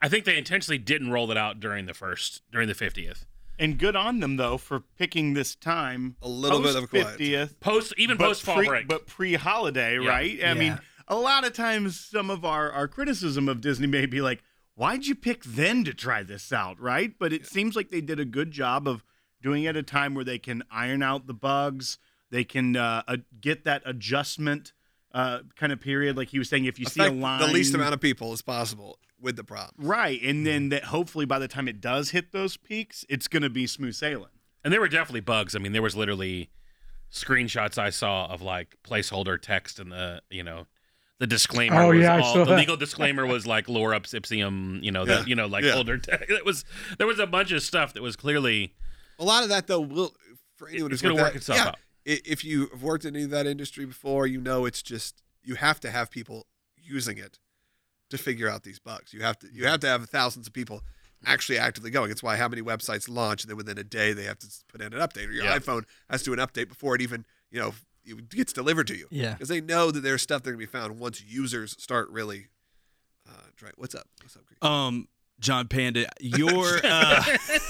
I 0.01 0.07
think 0.07 0.23
they 0.25 0.37
intentionally 0.37 0.77
didn't 0.77 1.11
roll 1.11 1.29
it 1.31 1.37
out 1.37 1.59
during 1.59 1.85
the 1.85 1.93
first 1.93 2.41
during 2.51 2.67
the 2.67 2.73
fiftieth. 2.75 3.25
And 3.57 3.77
good 3.79 3.95
on 3.95 4.19
them 4.19 4.35
though 4.37 4.57
for 4.57 4.81
picking 4.81 5.33
this 5.33 5.55
time. 5.55 6.15
A 6.21 6.27
little 6.27 6.61
bit 6.61 6.75
of 6.75 6.89
quiet. 6.89 7.07
fiftieth, 7.07 7.59
Post 7.59 7.93
even 7.97 8.17
post 8.17 8.43
fall 8.43 8.55
pre, 8.57 8.67
break. 8.67 8.87
but 8.87 9.07
pre-holiday, 9.07 9.99
Yeah. 9.99 10.09
right? 10.09 10.43
I 10.45 10.53
mean, 10.53 10.79
a 11.07 11.15
lot 11.15 11.45
of 11.45 11.53
times 11.53 11.99
some 11.99 12.29
of 12.29 12.43
our 12.45 12.71
our 12.71 12.87
criticism 12.87 13.47
of 13.49 13.61
Disney 13.61 13.87
may 13.87 14.05
be 14.05 14.21
like, 14.21 14.43
"Why'd 14.75 15.05
you 15.05 15.15
pick 15.15 15.43
then 15.43 15.83
to 15.85 15.93
try 15.93 16.21
this 16.23 16.51
out?" 16.51 16.79
Right? 16.79 17.13
But 17.17 17.31
it 17.33 17.45
seems 17.45 17.75
like 17.75 17.89
they 17.89 18.01
did 18.01 18.19
a 18.19 18.25
good 18.25 18.51
job 18.51 18.87
of 18.87 19.03
doing 19.41 19.63
it 19.63 19.69
at 19.69 19.77
a 19.77 19.83
time 19.83 20.15
where 20.15 20.25
they 20.25 20.39
can 20.39 20.63
iron 20.69 21.01
out 21.01 21.25
the 21.27 21.33
bugs, 21.33 21.97
they 22.35 22.43
can 22.43 22.75
uh, 22.75 23.01
uh, 23.07 23.17
get 23.39 23.63
that 23.63 23.81
adjustment 23.85 24.73
uh, 25.13 25.39
kind 25.55 25.71
of 25.71 25.79
period. 25.79 26.17
Like 26.17 26.27
he 26.29 26.37
was 26.39 26.49
saying, 26.49 26.65
if 26.65 26.77
you 26.79 26.85
see 26.85 27.01
a 27.05 27.11
line, 27.11 27.39
the 27.39 27.47
least 27.47 27.73
amount 27.73 27.93
of 27.93 28.01
people 28.01 28.33
as 28.33 28.41
possible 28.41 28.99
with 29.21 29.37
the 29.37 29.43
problem. 29.43 29.73
right, 29.77 30.21
and 30.21 30.45
then 30.45 30.69
that 30.69 30.85
hopefully 30.85 31.25
by 31.25 31.39
the 31.39 31.47
time 31.47 31.67
it 31.67 31.79
does 31.81 32.09
hit 32.11 32.31
those 32.33 32.57
peaks, 32.57 33.05
it's 33.09 33.27
going 33.27 33.43
to 33.43 33.49
be 33.49 33.65
smooth 33.65 33.95
sailing. 33.95 34.29
And 34.63 34.73
there 34.73 34.81
were 34.81 34.89
definitely 34.89 35.21
bugs. 35.21 35.55
I 35.55 35.59
mean, 35.59 35.71
there 35.73 35.81
was 35.81 35.95
literally 35.95 36.49
screenshots 37.11 37.77
I 37.77 37.89
saw 37.91 38.25
of 38.27 38.41
like 38.41 38.75
placeholder 38.83 39.39
text 39.41 39.79
and 39.79 39.91
the 39.91 40.21
you 40.29 40.43
know 40.43 40.67
the 41.19 41.27
disclaimer. 41.27 41.81
Oh, 41.81 41.89
was 41.93 41.99
yeah, 42.01 42.19
all, 42.19 42.33
the 42.33 42.45
that. 42.45 42.57
legal 42.57 42.75
disclaimer 42.75 43.25
was 43.25 43.47
like 43.47 43.67
lorem 43.67 44.13
ipsum. 44.13 44.83
You 44.83 44.91
know, 44.91 45.05
Yeah, 45.05 45.23
you 45.25 45.35
know 45.35 45.45
like 45.45 45.63
yeah. 45.63 45.75
older 45.75 45.97
text. 45.97 46.29
It 46.29 46.43
was 46.45 46.65
there 46.97 47.07
was 47.07 47.19
a 47.19 47.27
bunch 47.27 47.51
of 47.51 47.61
stuff 47.63 47.93
that 47.93 48.01
was 48.03 48.15
clearly 48.17 48.73
A 49.19 49.23
lot 49.23 49.43
of 49.43 49.49
that 49.49 49.67
though 49.67 49.79
will 49.79 50.13
for 50.57 50.67
anyone 50.67 50.91
It's 50.91 51.01
who's 51.01 51.09
gonna 51.09 51.21
work 51.23 51.33
that- 51.33 51.37
itself 51.37 51.59
yeah, 51.59 51.67
out. 51.69 51.77
I- 52.07 52.21
If 52.25 52.43
you 52.43 52.67
have 52.71 52.83
worked 52.83 53.05
in 53.05 53.15
any 53.15 53.25
of 53.25 53.31
that 53.31 53.47
industry 53.47 53.85
before, 53.85 54.27
you 54.27 54.39
know 54.41 54.65
it's 54.65 54.81
just 54.81 55.21
you 55.43 55.55
have 55.55 55.79
to 55.81 55.91
have 55.91 56.09
people 56.09 56.47
using 56.77 57.17
it 57.17 57.39
to 58.09 58.17
figure 58.17 58.47
out 58.49 58.63
these 58.63 58.79
bugs. 58.79 59.13
You 59.13 59.21
have 59.21 59.37
to 59.39 59.47
you 59.51 59.65
have 59.65 59.79
to 59.81 59.87
have 59.87 60.07
thousands 60.09 60.47
of 60.47 60.53
people 60.53 60.81
actually 61.25 61.57
actively 61.57 61.89
going. 61.91 62.11
It's 62.11 62.21
why 62.21 62.37
how 62.37 62.47
many 62.47 62.61
websites 62.61 63.09
launch 63.09 63.43
and 63.43 63.49
then 63.49 63.57
within 63.57 63.77
a 63.77 63.83
day 63.83 64.13
they 64.13 64.23
have 64.25 64.37
to 64.39 64.47
put 64.67 64.81
in 64.81 64.93
an 64.93 64.99
update 64.99 65.27
or 65.27 65.31
your 65.31 65.45
Yeah. 65.45 65.57
iPhone 65.57 65.83
has 66.09 66.21
to 66.23 66.33
do 66.35 66.39
an 66.39 66.47
update 66.47 66.67
before 66.69 66.93
it 66.95 67.01
even 67.01 67.25
you 67.51 67.59
know 67.59 67.73
it 68.05 68.29
gets 68.29 68.53
delivered 68.53 68.85
to 68.87 68.95
you. 68.95 69.07
Yeah. 69.09 69.33
because 69.33 69.49
they 69.49 69.61
know 69.61 69.89
that 69.89 70.01
there's 70.01 70.21
stuff 70.21 70.43
that 70.43 70.51
can 70.51 70.59
be 70.59 70.67
found 70.67 70.99
once 70.99 71.23
users 71.23 71.75
start 71.79 72.09
really. 72.09 72.47
Uh, 73.27 73.31
try, 73.55 73.69
what's 73.77 73.95
up? 73.95 74.07
What's 74.21 74.35
up? 74.35 74.43
Greg? 74.45 74.63
Um, 74.71 75.07
John 75.39 75.67
Panda, 75.67 76.07
your 76.19 76.79
uh, 76.83 77.23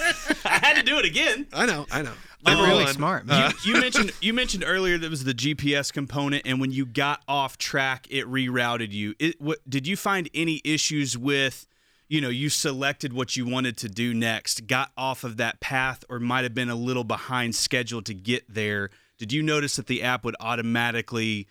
I 0.45 0.59
had 0.61 0.75
to 0.75 0.83
do 0.83 0.97
it 0.97 1.05
again. 1.05 1.47
I 1.53 1.65
know, 1.65 1.85
I 1.91 2.01
know. 2.01 2.13
They're 2.43 2.53
Number 2.55 2.69
really 2.69 2.83
one, 2.83 2.93
smart. 2.93 3.25
uh, 3.27 3.51
you, 3.63 3.73
you 3.73 3.81
mentioned 3.81 4.11
you 4.21 4.33
mentioned 4.33 4.63
earlier 4.65 4.97
that 4.99 5.09
was 5.09 5.23
the 5.23 5.33
GPS 5.33 5.91
component, 5.91 6.43
and 6.45 6.59
when 6.61 6.71
you 6.71 6.85
got 6.85 7.21
off 7.27 7.57
track, 7.57 8.07
it 8.09 8.25
rerouted 8.27 8.91
you. 8.91 9.15
It, 9.19 9.41
what, 9.41 9.67
did 9.67 9.87
you 9.87 9.97
find 9.97 10.29
any 10.33 10.61
issues 10.63 11.17
with, 11.17 11.65
you 12.07 12.21
know, 12.21 12.29
you 12.29 12.49
selected 12.49 13.13
what 13.13 13.35
you 13.35 13.47
wanted 13.47 13.77
to 13.77 13.89
do 13.89 14.13
next, 14.13 14.67
got 14.67 14.91
off 14.95 15.23
of 15.23 15.37
that 15.37 15.59
path, 15.59 16.03
or 16.07 16.19
might 16.19 16.43
have 16.43 16.53
been 16.53 16.69
a 16.69 16.75
little 16.75 17.03
behind 17.03 17.55
schedule 17.55 18.03
to 18.03 18.13
get 18.13 18.43
there? 18.53 18.91
Did 19.17 19.33
you 19.33 19.41
notice 19.41 19.77
that 19.77 19.87
the 19.87 20.03
app 20.03 20.23
would 20.23 20.35
automatically 20.39 21.47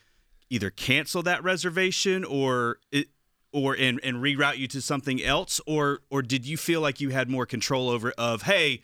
either 0.51 0.71
cancel 0.71 1.23
that 1.25 1.43
reservation 1.43 2.25
or 2.25 2.79
it? 2.93 3.09
Or 3.55 3.77
and, 3.79 4.01
and 4.03 4.17
reroute 4.17 4.59
you 4.59 4.67
to 4.67 4.83
something 4.83 5.23
else, 5.23 5.61
or 5.65 6.01
or 6.11 6.23
did 6.23 6.45
you 6.45 6.57
feel 6.57 6.81
like 6.81 7.01
you 7.01 7.11
had 7.11 7.31
more 7.31 7.47
control 7.47 7.89
over 7.89 8.13
of 8.19 8.43
hey, 8.43 8.83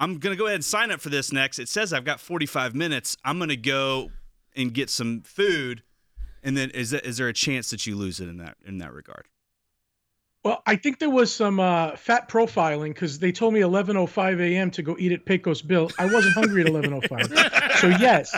I'm 0.00 0.18
gonna 0.18 0.34
go 0.34 0.46
ahead 0.46 0.54
and 0.54 0.64
sign 0.64 0.90
up 0.90 1.00
for 1.02 1.10
this 1.10 1.30
next. 1.30 1.58
It 1.58 1.68
says 1.68 1.92
I've 1.92 2.06
got 2.06 2.18
45 2.18 2.74
minutes. 2.74 3.18
I'm 3.22 3.38
gonna 3.38 3.54
go 3.54 4.10
and 4.56 4.72
get 4.72 4.88
some 4.88 5.20
food, 5.20 5.82
and 6.42 6.56
then 6.56 6.70
is 6.70 6.90
that, 6.90 7.04
is 7.04 7.18
there 7.18 7.28
a 7.28 7.34
chance 7.34 7.68
that 7.68 7.86
you 7.86 7.96
lose 7.96 8.18
it 8.18 8.30
in 8.30 8.38
that 8.38 8.56
in 8.66 8.78
that 8.78 8.94
regard? 8.94 9.26
Well, 10.44 10.62
I 10.64 10.76
think 10.76 11.00
there 11.00 11.10
was 11.10 11.30
some 11.30 11.60
uh, 11.60 11.96
fat 11.96 12.28
profiling 12.28 12.94
because 12.94 13.18
they 13.18 13.32
told 13.32 13.52
me 13.52 13.60
11:05 13.60 14.40
a.m. 14.40 14.70
to 14.70 14.82
go 14.82 14.96
eat 14.98 15.12
at 15.12 15.26
Pecos 15.26 15.60
Bill. 15.60 15.90
I 15.98 16.06
wasn't 16.06 16.34
hungry 16.34 16.62
at 16.62 16.68
11:05, 16.68 17.76
so 17.78 17.88
yes. 17.88 18.34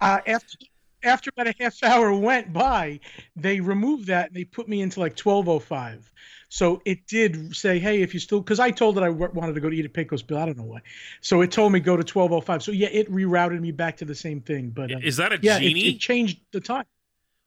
Uh, 0.00 0.18
after 0.26 0.58
after 1.04 1.30
about 1.30 1.48
a 1.48 1.54
half 1.58 1.82
hour 1.82 2.12
went 2.14 2.52
by, 2.52 3.00
they 3.36 3.60
removed 3.60 4.06
that 4.06 4.28
and 4.28 4.36
they 4.36 4.44
put 4.44 4.68
me 4.68 4.82
into 4.82 5.00
like 5.00 5.16
12:05. 5.16 6.10
So 6.48 6.82
it 6.84 7.06
did 7.06 7.56
say, 7.56 7.78
hey, 7.78 8.02
if 8.02 8.12
you 8.12 8.20
still, 8.20 8.40
because 8.40 8.60
I 8.60 8.70
told 8.70 8.98
it 8.98 9.02
I 9.02 9.06
w- 9.06 9.30
wanted 9.32 9.54
to 9.54 9.60
go 9.60 9.70
to 9.70 9.74
eat 9.76 9.86
at 9.86 9.94
Pecos 9.94 10.20
Bill. 10.20 10.36
I 10.36 10.44
don't 10.44 10.58
know 10.58 10.64
why. 10.64 10.80
So 11.22 11.40
it 11.40 11.50
told 11.50 11.72
me 11.72 11.80
go 11.80 11.96
to 11.96 12.02
12:05. 12.02 12.62
So 12.62 12.72
yeah, 12.72 12.88
it 12.92 13.10
rerouted 13.10 13.60
me 13.60 13.70
back 13.72 13.96
to 13.98 14.04
the 14.04 14.14
same 14.14 14.40
thing. 14.40 14.70
But 14.70 14.92
uh, 14.92 14.98
is 15.02 15.16
that 15.16 15.32
a 15.32 15.38
yeah, 15.40 15.56
it, 15.56 15.60
genie 15.60 15.88
it 15.90 15.98
changed 15.98 16.40
the 16.52 16.60
time. 16.60 16.84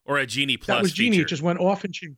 or 0.06 0.18
a 0.18 0.26
genie 0.26 0.58
plus 0.58 0.78
that 0.78 0.82
was 0.82 0.92
Genie. 0.94 1.12
feature? 1.12 1.22
It 1.24 1.30
just 1.30 1.42
went 1.44 1.60
off 1.60 1.84
and 1.84 1.94
changed. 1.94 2.18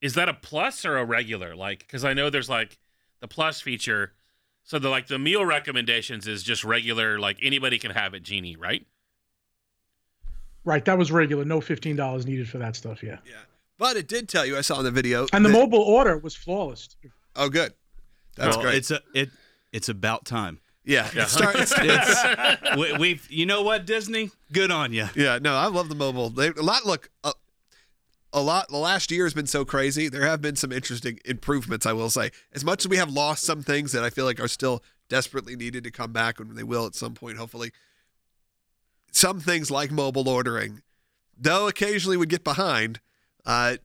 Is 0.00 0.14
that 0.14 0.28
a 0.28 0.34
plus 0.34 0.84
or 0.84 0.96
a 0.96 1.04
regular? 1.04 1.54
Like, 1.54 1.80
because 1.80 2.04
I 2.04 2.14
know 2.14 2.30
there's 2.30 2.48
like 2.48 2.78
the 3.20 3.28
plus 3.28 3.60
feature. 3.60 4.14
So 4.62 4.78
the 4.78 4.88
like 4.88 5.08
the 5.08 5.18
meal 5.18 5.44
recommendations 5.44 6.26
is 6.26 6.42
just 6.42 6.64
regular. 6.64 7.18
Like 7.18 7.38
anybody 7.42 7.78
can 7.78 7.90
have 7.90 8.14
it, 8.14 8.22
genie, 8.22 8.56
right? 8.56 8.86
Right, 10.64 10.84
that 10.84 10.98
was 10.98 11.10
regular. 11.10 11.44
No 11.44 11.60
$15 11.60 12.26
needed 12.26 12.48
for 12.48 12.58
that 12.58 12.76
stuff. 12.76 13.02
Yeah. 13.02 13.18
Yeah. 13.24 13.32
But 13.78 13.96
it 13.96 14.08
did 14.08 14.28
tell 14.28 14.44
you, 14.44 14.58
I 14.58 14.60
saw 14.60 14.78
in 14.78 14.84
the 14.84 14.90
video. 14.90 15.26
And 15.32 15.44
the 15.44 15.48
that- 15.48 15.54
mobile 15.58 15.80
order 15.80 16.18
was 16.18 16.34
flawless. 16.36 16.88
Oh, 17.34 17.48
good. 17.48 17.72
That's 18.36 18.56
Well, 18.56 18.66
great. 18.66 18.76
It's 18.76 18.90
a 18.90 19.00
it 19.14 19.30
it's 19.72 19.88
about 19.88 20.24
time. 20.26 20.60
yeah. 20.84 21.08
it 21.12 21.28
start- 21.28 21.56
it's- 21.56 21.72
It's 21.76 22.76
we, 22.76 22.92
we've 22.98 23.30
you 23.30 23.46
know 23.46 23.62
what 23.62 23.86
Disney, 23.86 24.30
good 24.52 24.70
on 24.70 24.92
you. 24.92 25.06
yeah. 25.16 25.38
No, 25.40 25.56
I 25.56 25.66
love 25.66 25.88
the 25.88 25.94
mobile. 25.94 26.28
They, 26.30 26.48
a 26.48 26.62
lot. 26.62 26.84
Look, 26.84 27.10
a, 27.24 27.32
a 28.32 28.40
lot. 28.42 28.68
The 28.68 28.76
last 28.76 29.10
year 29.10 29.24
has 29.24 29.32
been 29.34 29.46
so 29.46 29.64
crazy. 29.64 30.08
There 30.08 30.24
have 30.26 30.42
been 30.42 30.56
some 30.56 30.72
interesting 30.72 31.18
improvements. 31.24 31.86
I 31.86 31.92
will 31.94 32.10
say, 32.10 32.30
as 32.52 32.64
much 32.64 32.84
as 32.84 32.88
we 32.88 32.96
have 32.98 33.10
lost 33.10 33.44
some 33.44 33.62
things 33.62 33.92
that 33.92 34.04
I 34.04 34.10
feel 34.10 34.24
like 34.26 34.40
are 34.40 34.48
still 34.48 34.82
desperately 35.08 35.56
needed 35.56 35.84
to 35.84 35.90
come 35.90 36.12
back, 36.12 36.38
and 36.38 36.56
they 36.56 36.62
will 36.62 36.84
at 36.86 36.94
some 36.94 37.14
point, 37.14 37.38
hopefully. 37.38 37.72
Some 39.10 39.40
things 39.40 39.70
like 39.70 39.90
mobile 39.90 40.28
ordering, 40.28 40.82
though 41.36 41.68
occasionally 41.68 42.16
would 42.16 42.28
get 42.28 42.44
behind, 42.44 43.00
uh, 43.44 43.76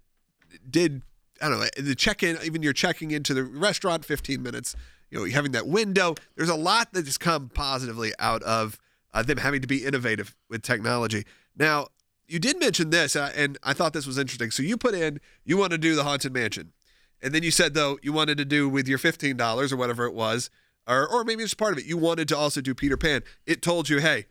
did 0.69 1.01
I 1.41 1.49
don't 1.49 1.59
know 1.59 1.67
the 1.77 1.95
check 1.95 2.23
in 2.23 2.37
even 2.43 2.63
you're 2.63 2.73
checking 2.73 3.11
into 3.11 3.33
the 3.33 3.43
restaurant 3.43 4.05
15 4.05 4.41
minutes 4.41 4.75
you 5.09 5.19
know 5.19 5.25
having 5.25 5.51
that 5.51 5.67
window 5.67 6.15
there's 6.35 6.49
a 6.49 6.55
lot 6.55 6.93
that 6.93 7.05
has 7.05 7.17
come 7.17 7.49
positively 7.49 8.13
out 8.19 8.41
of 8.43 8.79
uh, 9.13 9.23
them 9.23 9.37
having 9.37 9.61
to 9.61 9.67
be 9.67 9.85
innovative 9.85 10.35
with 10.49 10.61
technology. 10.61 11.25
Now 11.57 11.87
you 12.27 12.39
did 12.39 12.59
mention 12.59 12.89
this 12.89 13.15
and 13.15 13.57
I 13.63 13.73
thought 13.73 13.93
this 13.93 14.07
was 14.07 14.17
interesting. 14.17 14.51
So 14.51 14.63
you 14.63 14.77
put 14.77 14.93
in 14.93 15.19
you 15.43 15.57
want 15.57 15.71
to 15.71 15.77
do 15.77 15.95
the 15.95 16.03
haunted 16.03 16.33
mansion. 16.33 16.73
And 17.21 17.33
then 17.33 17.43
you 17.43 17.51
said 17.51 17.73
though 17.73 17.97
you 18.01 18.13
wanted 18.13 18.37
to 18.39 18.45
do 18.45 18.67
with 18.67 18.87
your 18.87 18.97
$15 18.97 19.71
or 19.71 19.75
whatever 19.75 20.05
it 20.05 20.13
was 20.13 20.49
or, 20.87 21.07
or 21.07 21.23
maybe 21.23 21.43
it's 21.43 21.53
part 21.53 21.73
of 21.73 21.79
it 21.79 21.85
you 21.85 21.97
wanted 21.97 22.27
to 22.29 22.37
also 22.37 22.61
do 22.61 22.75
Peter 22.75 22.97
Pan. 22.97 23.23
It 23.45 23.61
told 23.61 23.89
you 23.89 23.99
hey 23.99 24.25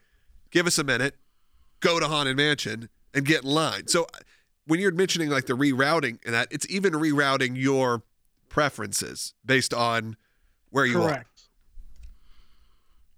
give 0.55 0.67
us 0.67 0.79
a 0.79 0.85
minute 0.85 1.17
go 1.81 2.01
to 2.01 2.09
haunted 2.09 2.37
mansion 2.39 2.89
and 3.13 3.27
get 3.27 3.43
in 3.43 3.51
line 3.51 3.87
so 3.87 4.07
when 4.67 4.81
you're 4.81 4.93
mentioning 4.93 5.29
like 5.29 5.47
the 5.47 5.55
rerouting 5.55 6.19
and 6.25 6.35
that, 6.35 6.49
it's 6.51 6.69
even 6.71 6.93
rerouting 6.93 7.57
your 7.57 8.03
preferences 8.49 9.35
based 9.45 9.75
on 9.75 10.17
where 10.71 10.87
you 10.87 11.03
are. 11.03 11.09
Correct. 11.09 11.29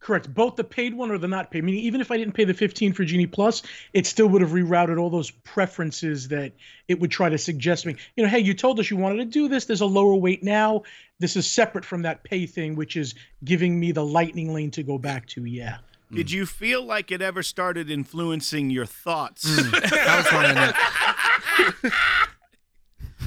Correct. 0.01 0.33
Both 0.33 0.55
the 0.55 0.63
paid 0.63 0.95
one 0.95 1.11
or 1.11 1.19
the 1.19 1.27
not 1.27 1.51
paid. 1.51 1.65
Meaning, 1.65 1.81
even 1.83 2.01
if 2.01 2.13
I 2.13 2.17
didn't 2.17 2.35
pay 2.35 2.45
the 2.45 2.55
15 2.55 2.93
for 2.93 3.05
Genie 3.05 3.27
Plus, 3.27 3.63
it 3.93 4.07
still 4.07 4.29
would 4.29 4.41
have 4.41 4.53
rerouted 4.53 5.01
all 5.01 5.11
those 5.11 5.33
preferences 5.33 6.29
that 6.29 6.53
it 6.87 7.01
would 7.01 7.11
try 7.11 7.29
to 7.29 7.39
suggest 7.39 7.87
me. 7.87 7.97
You 8.15 8.23
know, 8.23 8.31
hey, 8.31 8.39
you 8.39 8.55
told 8.55 8.79
us 8.79 8.89
you 8.89 8.97
wanted 8.97 9.17
to 9.17 9.25
do 9.25 9.49
this. 9.49 9.65
There's 9.65 9.81
a 9.81 9.87
lower 9.87 10.15
weight 10.15 10.45
now. 10.45 10.85
This 11.19 11.35
is 11.35 11.51
separate 11.51 11.85
from 11.85 12.03
that 12.03 12.23
pay 12.23 12.47
thing, 12.47 12.77
which 12.77 12.97
is 12.97 13.15
giving 13.43 13.81
me 13.81 13.91
the 13.91 14.05
lightning 14.05 14.55
lane 14.55 14.71
to 14.73 14.85
go 14.85 14.97
back 14.97 15.27
to. 15.29 15.45
Yeah. 15.45 15.79
Did 16.13 16.31
you 16.31 16.47
feel 16.47 16.85
like 16.85 17.11
it 17.11 17.21
ever 17.21 17.43
started 17.43 17.91
influencing 17.91 18.71
your 18.71 18.87
thoughts? 18.87 19.45
Mm. 19.45 19.99
I 20.07 20.17
was 20.17 20.33
wondering 20.33 20.55
that. 20.55 21.93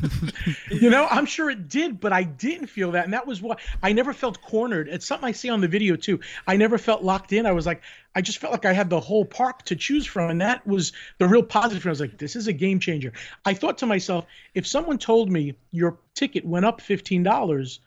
you 0.71 0.89
know, 0.89 1.07
I'm 1.09 1.25
sure 1.25 1.49
it 1.49 1.67
did, 1.67 1.99
but 1.99 2.13
I 2.13 2.23
didn't 2.23 2.67
feel 2.67 2.91
that. 2.91 3.05
And 3.05 3.13
that 3.13 3.27
was 3.27 3.41
what 3.41 3.59
I 3.83 3.91
never 3.91 4.13
felt 4.13 4.41
cornered. 4.41 4.87
It's 4.87 5.05
something 5.05 5.27
I 5.27 5.31
see 5.31 5.49
on 5.49 5.61
the 5.61 5.67
video 5.67 5.95
too. 5.95 6.19
I 6.47 6.55
never 6.55 6.77
felt 6.77 7.03
locked 7.03 7.33
in. 7.33 7.45
I 7.45 7.51
was 7.51 7.65
like, 7.65 7.81
I 8.15 8.21
just 8.21 8.37
felt 8.37 8.53
like 8.53 8.65
I 8.65 8.73
had 8.73 8.89
the 8.89 8.99
whole 8.99 9.25
park 9.25 9.65
to 9.65 9.75
choose 9.75 10.05
from. 10.05 10.29
And 10.29 10.41
that 10.41 10.65
was 10.65 10.93
the 11.17 11.27
real 11.27 11.43
positive. 11.43 11.85
I 11.85 11.89
was 11.89 11.99
like, 11.99 12.17
this 12.17 12.35
is 12.35 12.47
a 12.47 12.53
game 12.53 12.79
changer. 12.79 13.13
I 13.45 13.53
thought 13.53 13.77
to 13.79 13.85
myself, 13.85 14.25
if 14.53 14.65
someone 14.65 14.97
told 14.97 15.31
me 15.31 15.55
your 15.71 15.97
ticket 16.15 16.45
went 16.45 16.65
up 16.65 16.81
$15, 16.81 17.79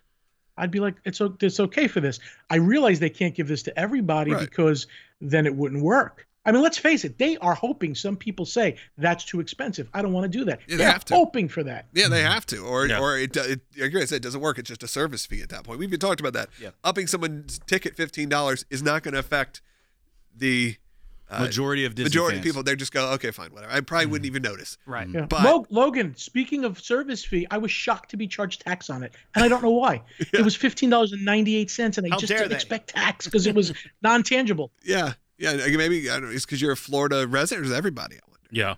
I'd 0.56 0.70
be 0.70 0.80
like, 0.80 0.96
it's, 1.04 1.20
it's 1.40 1.60
okay 1.60 1.88
for 1.88 2.00
this. 2.00 2.20
I 2.50 2.56
realize 2.56 3.00
they 3.00 3.10
can't 3.10 3.34
give 3.34 3.48
this 3.48 3.62
to 3.64 3.78
everybody 3.78 4.32
Right. 4.32 4.40
because 4.40 4.86
then 5.20 5.46
it 5.46 5.54
wouldn't 5.54 5.82
work. 5.82 6.26
I 6.44 6.50
mean, 6.50 6.60
let's 6.62 6.76
face 6.76 7.04
it, 7.04 7.18
they 7.18 7.36
are 7.38 7.54
hoping 7.54 7.94
some 7.94 8.16
people 8.16 8.44
say 8.44 8.76
that's 8.98 9.24
too 9.24 9.38
expensive. 9.38 9.88
I 9.94 10.02
don't 10.02 10.12
want 10.12 10.30
to 10.30 10.38
do 10.38 10.44
that. 10.46 10.58
Yeah, 10.66 10.76
they 10.76 10.76
They're 10.82 10.92
have 10.92 11.04
to. 11.04 11.14
hoping 11.14 11.48
for 11.48 11.62
that. 11.62 11.86
Yeah, 11.94 12.08
they 12.08 12.22
have 12.22 12.44
to, 12.46 12.58
or 12.58 12.86
Yeah. 12.86 12.98
or 12.98 13.16
it, 13.16 13.32
do- 13.32 13.42
it. 13.42 13.60
Like 13.78 13.94
I 13.94 14.04
said, 14.06 14.16
it 14.16 14.22
doesn't 14.24 14.40
work. 14.40 14.58
It's 14.58 14.68
just 14.68 14.82
a 14.82 14.88
service 14.88 15.24
fee 15.24 15.40
at 15.40 15.50
that 15.50 15.62
point. 15.62 15.78
We've 15.78 15.88
even 15.88 16.00
talked 16.00 16.18
about 16.18 16.32
that. 16.32 16.48
Yeah. 16.60 16.70
Upping 16.82 17.06
someone's 17.06 17.60
ticket 17.68 17.94
fifteen 17.96 18.28
dollars 18.28 18.64
is 18.70 18.82
not 18.82 19.04
going 19.04 19.12
to 19.12 19.20
affect 19.20 19.62
the 20.36 20.76
Uh, 21.32 21.40
majority 21.40 21.84
of 21.84 21.94
Disney 21.94 22.08
majority 22.08 22.38
of 22.38 22.44
people. 22.44 22.62
They 22.62 22.76
just 22.76 22.92
go, 22.92 23.10
okay, 23.12 23.30
fine, 23.30 23.50
whatever. 23.50 23.72
I 23.72 23.80
probably 23.80 24.06
wouldn't 24.06 24.24
mm. 24.24 24.32
even 24.32 24.42
notice. 24.42 24.78
Right. 24.86 25.08
Yeah. 25.08 25.26
But- 25.26 25.44
Lo- 25.44 25.66
Logan, 25.70 26.14
speaking 26.16 26.64
of 26.64 26.80
service 26.80 27.24
fee, 27.24 27.46
I 27.50 27.58
was 27.58 27.70
shocked 27.70 28.10
to 28.10 28.16
be 28.16 28.26
charged 28.26 28.62
tax 28.62 28.90
on 28.90 29.02
it, 29.02 29.14
and 29.34 29.44
I 29.44 29.48
don't 29.48 29.62
know 29.62 29.70
why. 29.70 30.02
It 30.32 30.42
was 30.42 30.56
fifteen 30.56 30.90
dollars 30.90 31.12
and 31.12 31.24
ninety 31.24 31.56
eight 31.56 31.70
cents, 31.70 31.98
and 31.98 32.06
I 32.06 32.10
How 32.10 32.16
just 32.18 32.32
didn't 32.32 32.48
they. 32.48 32.54
expect 32.54 32.90
tax 32.90 33.26
because 33.26 33.46
it 33.46 33.54
was 33.54 33.72
non 34.02 34.22
tangible. 34.22 34.72
Yeah, 34.82 35.12
yeah. 35.38 35.54
Maybe 35.76 36.08
I 36.08 36.14
don't 36.14 36.24
know. 36.24 36.30
It's 36.30 36.44
because 36.44 36.60
you're 36.60 36.72
a 36.72 36.76
Florida 36.76 37.26
resident. 37.26 37.66
Or 37.66 37.70
is 37.70 37.76
everybody? 37.76 38.16
I 38.16 38.20
wonder. 38.28 38.48
Yeah. 38.50 38.74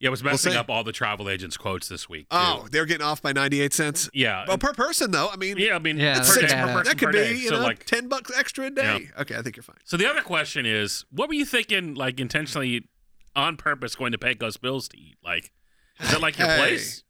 Yeah, 0.00 0.08
it 0.08 0.10
was 0.10 0.24
messing 0.24 0.52
say- 0.52 0.58
up 0.58 0.70
all 0.70 0.82
the 0.82 0.92
travel 0.92 1.28
agents' 1.28 1.56
quotes 1.58 1.86
this 1.88 2.08
week. 2.08 2.22
Too. 2.30 2.36
Oh, 2.36 2.66
they're 2.72 2.86
getting 2.86 3.06
off 3.06 3.20
by 3.20 3.32
ninety 3.32 3.60
eight 3.60 3.72
cents. 3.74 4.08
yeah. 4.14 4.44
Well, 4.48 4.56
per 4.58 4.72
person 4.72 5.10
though. 5.10 5.28
I 5.30 5.36
mean, 5.36 5.58
yeah, 5.58 5.76
I 5.76 5.78
mean, 5.78 5.98
Yeah, 5.98 6.14
per 6.14 6.18
that's 6.20 6.34
day, 6.34 6.40
six- 6.40 6.52
per 6.54 6.60
person 6.66 6.84
that 6.84 6.98
could 6.98 7.06
per 7.06 7.12
be 7.12 7.18
day. 7.18 7.32
you 7.34 7.48
so 7.50 7.56
know 7.56 7.62
like, 7.62 7.84
ten 7.84 8.08
bucks 8.08 8.32
extra 8.36 8.66
a 8.66 8.70
day. 8.70 9.10
Okay, 9.20 9.36
I 9.36 9.42
think 9.42 9.56
you're 9.56 9.62
fine. 9.62 9.76
so 9.84 9.96
the 9.98 10.08
other 10.08 10.22
question 10.22 10.64
is, 10.66 11.04
what 11.10 11.28
were 11.28 11.34
you 11.34 11.44
thinking, 11.44 11.94
like 11.94 12.18
intentionally, 12.18 12.88
on 13.36 13.56
purpose, 13.58 13.94
going 13.94 14.12
to 14.12 14.18
Pecos 14.18 14.56
Bills 14.56 14.88
to 14.88 14.98
eat? 14.98 15.18
Like, 15.22 15.52
is 16.00 16.10
that 16.10 16.20
like 16.22 16.38
your 16.38 16.48
Hey. 16.48 16.58
place? 16.58 17.04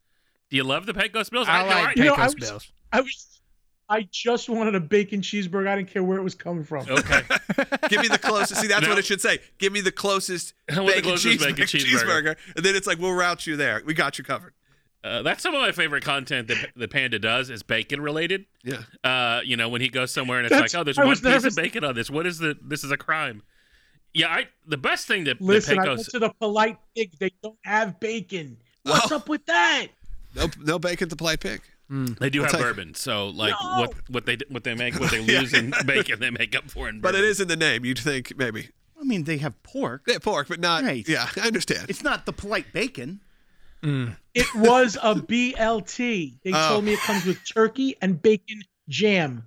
Do 0.50 0.56
you 0.56 0.64
love 0.64 0.84
the 0.86 0.92
Pecos 0.94 1.30
Bills? 1.30 1.46
I 1.48 1.62
no, 1.62 1.68
like 1.68 1.96
You 1.96 2.04
know, 2.06 2.10
Pecos 2.16 2.20
I 2.22 2.26
was- 2.26 2.34
Bills. 2.34 2.72
I 2.92 3.00
was, 3.02 3.39
I 3.90 4.08
just 4.10 4.48
wanted 4.48 4.76
a 4.76 4.80
bacon 4.80 5.20
cheeseburger. 5.20 5.66
I 5.68 5.74
didn't 5.76 5.90
care 5.90 6.02
where 6.04 6.16
it 6.16 6.22
was 6.22 6.34
coming 6.36 6.62
from. 6.64 6.86
Okay. 6.88 7.22
Give 7.88 8.00
me 8.00 8.08
the 8.08 8.18
closest. 8.22 8.60
See, 8.60 8.68
that's 8.68 8.82
No. 8.82 8.88
what 8.90 8.98
it 8.98 9.04
should 9.04 9.20
say. 9.20 9.40
Give 9.58 9.72
me 9.72 9.80
the 9.80 9.90
closest 9.92 10.54
I 10.70 10.76
want 10.80 10.86
the 10.86 10.92
bacon, 10.94 11.10
closest 11.10 11.26
cheeseburger, 11.40 11.56
bacon 11.56 11.66
cheeseburger. 11.66 12.36
and 12.56 12.64
then 12.64 12.76
it's 12.76 12.86
like 12.86 12.98
we'll 12.98 13.12
route 13.12 13.46
you 13.48 13.56
there. 13.56 13.82
We 13.84 13.92
got 13.94 14.16
you 14.16 14.24
covered. 14.24 14.54
Uh, 15.02 15.22
that's 15.22 15.42
some 15.42 15.54
of 15.54 15.60
my 15.60 15.72
favorite 15.72 16.04
content 16.04 16.46
that 16.48 16.70
the 16.76 16.86
Panda 16.86 17.18
does 17.18 17.50
is 17.50 17.62
bacon 17.62 18.00
related. 18.00 18.44
Yeah. 18.62 18.82
Uh, 19.02 19.40
you 19.44 19.56
know, 19.56 19.68
when 19.68 19.80
he 19.80 19.88
goes 19.88 20.12
somewhere 20.12 20.38
and 20.38 20.46
it's 20.46 20.54
That's- 20.54 20.72
like, 20.74 20.80
oh, 20.80 20.84
there's 20.84 20.98
I 20.98 21.04
one 21.04 21.14
piece 21.16 21.22
nervous. 21.24 21.56
of 21.56 21.62
bacon 21.62 21.84
on 21.84 21.94
this. 21.94 22.10
What 22.10 22.26
is 22.26 22.38
the? 22.38 22.56
This 22.62 22.84
is 22.84 22.90
a 22.92 22.96
crime. 22.96 23.42
Yeah, 24.14 24.28
I. 24.28 24.48
The 24.66 24.76
best 24.76 25.06
thing 25.08 25.24
that, 25.24 25.38
that 25.38 25.44
Listen, 25.44 25.78
I 25.78 25.82
Pecos. 25.82 25.96
went 25.98 26.08
to 26.10 26.18
the 26.20 26.30
polite 26.38 26.76
pig. 26.94 27.12
They 27.18 27.30
don't 27.42 27.58
have 27.64 27.98
bacon. 27.98 28.58
What's 28.82 29.10
Oh. 29.10 29.16
up 29.16 29.28
with 29.28 29.44
that? 29.46 29.86
No, 30.36 30.48
no 30.60 30.78
bacon 30.78 31.08
to 31.08 31.16
play 31.16 31.36
pick. 31.90 32.18
They 32.18 32.30
do 32.30 32.38
I'll 32.40 32.44
have 32.44 32.52
tell 32.52 32.60
bourbon, 32.62 32.94
so 32.94 33.28
like 33.28 33.54
No! 33.60 33.80
what 33.80 33.94
what 34.08 34.26
they 34.26 34.38
what 34.48 34.64
they 34.64 34.74
make 34.74 34.98
what 34.98 35.10
they 35.10 35.20
Yeah. 35.24 35.40
lose 35.40 35.52
in 35.54 35.72
bacon, 35.86 36.20
they 36.20 36.30
make 36.30 36.54
up 36.56 36.70
for 36.70 36.88
in 36.88 37.00
But 37.00 37.14
it 37.14 37.24
is 37.24 37.40
in 37.40 37.48
the 37.48 37.56
name. 37.56 37.84
You'd 37.84 37.98
think 37.98 38.36
maybe. 38.36 38.68
I 39.00 39.04
mean, 39.04 39.24
they 39.24 39.38
have 39.38 39.60
pork. 39.62 40.02
Yeah, 40.06 40.18
pork, 40.18 40.48
but 40.48 40.60
not. 40.60 40.82
Right. 40.84 41.06
Yeah, 41.08 41.26
I 41.36 41.46
understand. 41.46 41.86
It's 41.88 42.02
not 42.02 42.26
the 42.26 42.32
polite 42.34 42.72
bacon. 42.72 43.20
Mm. 43.82 44.14
It 44.34 44.46
was 44.54 44.96
a 45.02 45.14
BLT. 45.14 46.38
They 46.44 46.52
Oh. 46.52 46.68
told 46.68 46.84
me 46.84 46.92
it 46.92 47.00
comes 47.00 47.24
with 47.24 47.38
turkey 47.50 47.96
and 48.02 48.20
bacon 48.20 48.62
jam. 48.90 49.44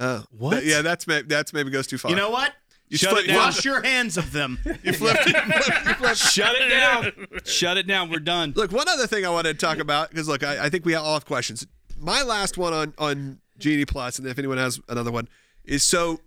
Oh, 0.00 0.24
What? 0.30 0.60
Th- 0.60 0.64
Yeah, 0.64 0.82
that's 0.82 1.04
that's 1.04 1.52
maybe 1.52 1.70
goes 1.70 1.86
too 1.86 1.98
far. 1.98 2.10
You 2.10 2.16
know 2.16 2.30
what? 2.30 2.52
You 2.88 2.98
Shut 2.98 3.10
split- 3.10 3.24
it 3.24 3.28
down. 3.28 3.36
Wash 3.36 3.64
your 3.64 3.82
hands 3.82 4.16
of 4.16 4.32
them. 4.32 4.58
You 4.82 4.92
flipped. 4.92 5.26
you 5.26 5.32
flipped- 5.32 5.68
you 5.86 5.94
flipped. 5.94 6.16
Shut 6.16 6.54
it 6.56 6.68
down. 6.68 7.12
Shut 7.44 7.76
it 7.76 7.86
down. 7.86 8.10
We're 8.10 8.18
done. 8.20 8.52
Look, 8.56 8.72
one 8.72 8.88
other 8.88 9.06
thing 9.06 9.26
I 9.26 9.30
wanted 9.30 9.58
to 9.58 9.66
talk 9.66 9.78
about 9.78 10.10
because 10.10 10.28
look, 10.28 10.42
I, 10.42 10.66
I 10.66 10.68
think 10.70 10.84
we 10.84 10.94
all 10.94 11.14
have 11.14 11.24
questions. 11.26 11.66
My 11.98 12.22
last 12.22 12.56
one 12.56 12.72
on 12.72 12.94
on 12.98 13.40
Genie 13.58 13.84
Plus, 13.84 14.18
and 14.18 14.26
if 14.28 14.38
anyone 14.38 14.58
has 14.58 14.80
another 14.88 15.10
one, 15.10 15.28
is 15.64 15.82
so 15.82 16.20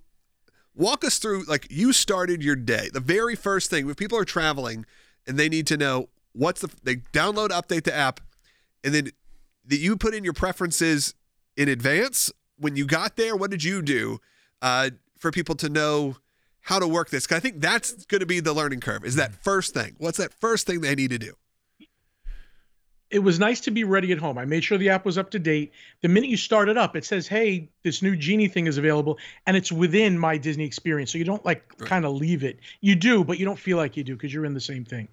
walk 0.75 1.03
us 1.03 1.17
through 1.17 1.43
like 1.45 1.67
you 1.69 1.93
started 1.93 2.43
your 2.43 2.55
day. 2.55 2.89
The 2.93 2.99
very 2.99 3.35
first 3.35 3.69
thing 3.69 3.85
when 3.85 3.95
people 3.95 4.17
are 4.17 4.25
traveling 4.25 4.85
and 5.27 5.37
they 5.37 5.49
need 5.49 5.67
to 5.67 5.77
know 5.77 6.09
what's 6.33 6.61
the 6.61 6.69
they 6.83 6.97
download 6.97 7.49
update 7.49 7.83
the 7.83 7.95
app, 7.95 8.19
and 8.83 8.93
then 8.93 9.09
that 9.65 9.77
you 9.77 9.95
put 9.95 10.13
in 10.13 10.23
your 10.23 10.33
preferences 10.33 11.13
in 11.55 11.69
advance 11.69 12.31
when 12.57 12.75
you 12.75 12.85
got 12.85 13.15
there. 13.15 13.35
What 13.35 13.49
did 13.51 13.63
you 13.63 13.81
do 13.81 14.19
uh, 14.61 14.89
for 15.17 15.31
people 15.31 15.55
to 15.55 15.69
know? 15.69 16.17
How 16.61 16.79
to 16.79 16.87
work 16.87 17.09
this? 17.09 17.27
'Cause 17.27 17.37
I 17.37 17.39
think 17.39 17.59
that's 17.59 18.05
going 18.05 18.19
to 18.19 18.25
be 18.25 18.39
the 18.39 18.53
learning 18.53 18.79
curve. 18.81 19.03
Is 19.03 19.15
that 19.15 19.33
first 19.43 19.73
thing? 19.73 19.95
What's 19.97 20.17
that 20.17 20.33
first 20.39 20.67
thing 20.67 20.81
they 20.81 20.95
need 20.95 21.09
to 21.11 21.19
do? 21.19 21.33
it 23.09 23.19
was 23.19 23.39
nice 23.39 23.59
to 23.59 23.71
be 23.71 23.83
ready 23.83 24.13
at 24.13 24.17
home. 24.19 24.37
I 24.37 24.45
made 24.45 24.63
sure 24.63 24.77
the 24.77 24.87
app 24.89 25.03
was 25.03 25.17
up 25.17 25.31
to 25.31 25.39
date. 25.39 25.73
The 26.01 26.07
minute 26.07 26.29
you 26.29 26.37
start 26.37 26.69
it 26.69 26.77
up, 26.77 26.95
it 26.95 27.03
says, 27.03 27.27
"Hey, 27.27 27.69
this 27.83 28.01
new 28.01 28.15
genie 28.15 28.47
thing 28.47 28.67
is 28.67 28.77
available," 28.77 29.17
and 29.45 29.57
it's 29.57 29.71
within 29.71 30.17
my 30.17 30.37
Disney 30.37 30.65
experience. 30.65 31.11
So 31.11 31.17
you 31.17 31.25
don't 31.25 31.45
like 31.45 31.77
kind 31.79 32.05
of 32.05 32.13
leave 32.13 32.43
it. 32.43 32.59
You 32.79 32.95
do, 32.95 33.23
but 33.23 33.39
you 33.39 33.45
don't 33.45 33.59
feel 33.59 33.77
like 33.77 33.97
you 33.97 34.03
do 34.03 34.15
because 34.15 34.33
you're 34.33 34.45
in 34.45 34.53
the 34.53 34.61
same 34.61 34.85
thing. 34.85 35.07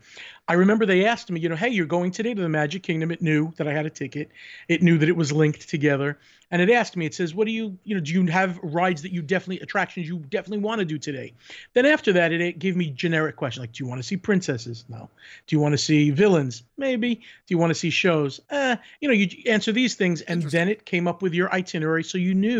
I 0.46 0.54
remember 0.54 0.86
they 0.86 1.04
asked 1.04 1.30
me, 1.30 1.40
you 1.40 1.48
know, 1.48 1.56
"Hey, 1.56 1.68
you're 1.68 1.86
going 1.86 2.10
today 2.10 2.32
to 2.34 2.40
the 2.40 2.48
Magic 2.48 2.82
Kingdom." 2.82 3.10
It 3.10 3.20
knew 3.20 3.52
that 3.56 3.68
I 3.68 3.72
had 3.72 3.86
a 3.86 3.90
ticket. 3.90 4.30
It 4.68 4.82
knew 4.82 4.98
that 4.98 5.08
it 5.08 5.16
was 5.16 5.30
linked 5.30 5.68
together, 5.68 6.18
and 6.50 6.62
it 6.62 6.70
asked 6.70 6.96
me. 6.96 7.04
It 7.04 7.14
says, 7.14 7.34
"What 7.34 7.46
do 7.46 7.52
you, 7.52 7.78
you 7.84 7.94
know, 7.94 8.00
do 8.00 8.12
you 8.12 8.24
have 8.26 8.58
rides 8.62 9.02
that 9.02 9.12
you 9.12 9.20
definitely 9.20 9.60
attractions 9.60 10.08
you 10.08 10.18
definitely 10.30 10.64
want 10.64 10.78
to 10.78 10.86
do 10.86 10.98
today?" 10.98 11.34
Then 11.74 11.84
after 11.84 12.14
that, 12.14 12.32
it, 12.32 12.40
it 12.40 12.58
gave 12.58 12.76
me 12.76 12.90
generic 12.90 13.36
questions 13.36 13.62
like, 13.62 13.72
"Do 13.72 13.84
you 13.84 13.88
want 13.88 14.00
to 14.00 14.06
see 14.06 14.16
princesses?" 14.16 14.84
No. 14.88 15.10
Do 15.46 15.56
you 15.56 15.60
want 15.60 15.74
to 15.74 15.78
see 15.78 16.10
villains? 16.10 16.62
Maybe. 16.78 17.16
Do 17.16 17.22
you 17.48 17.58
want 17.58 17.70
to 17.70 17.74
see 17.74 17.90
shows? 17.90 18.40
Eh, 18.50 18.76
you 19.00 19.08
know, 19.08 19.14
you 19.14 19.28
answer 19.50 19.72
these 19.72 19.96
things, 19.96 20.22
and 20.22 20.42
then 20.44 20.68
it 20.68 20.86
came 20.86 21.06
up 21.06 21.20
with 21.20 21.34
your 21.34 21.52
itinerary, 21.52 22.04
so 22.04 22.16
you 22.16 22.34
knew 22.34 22.57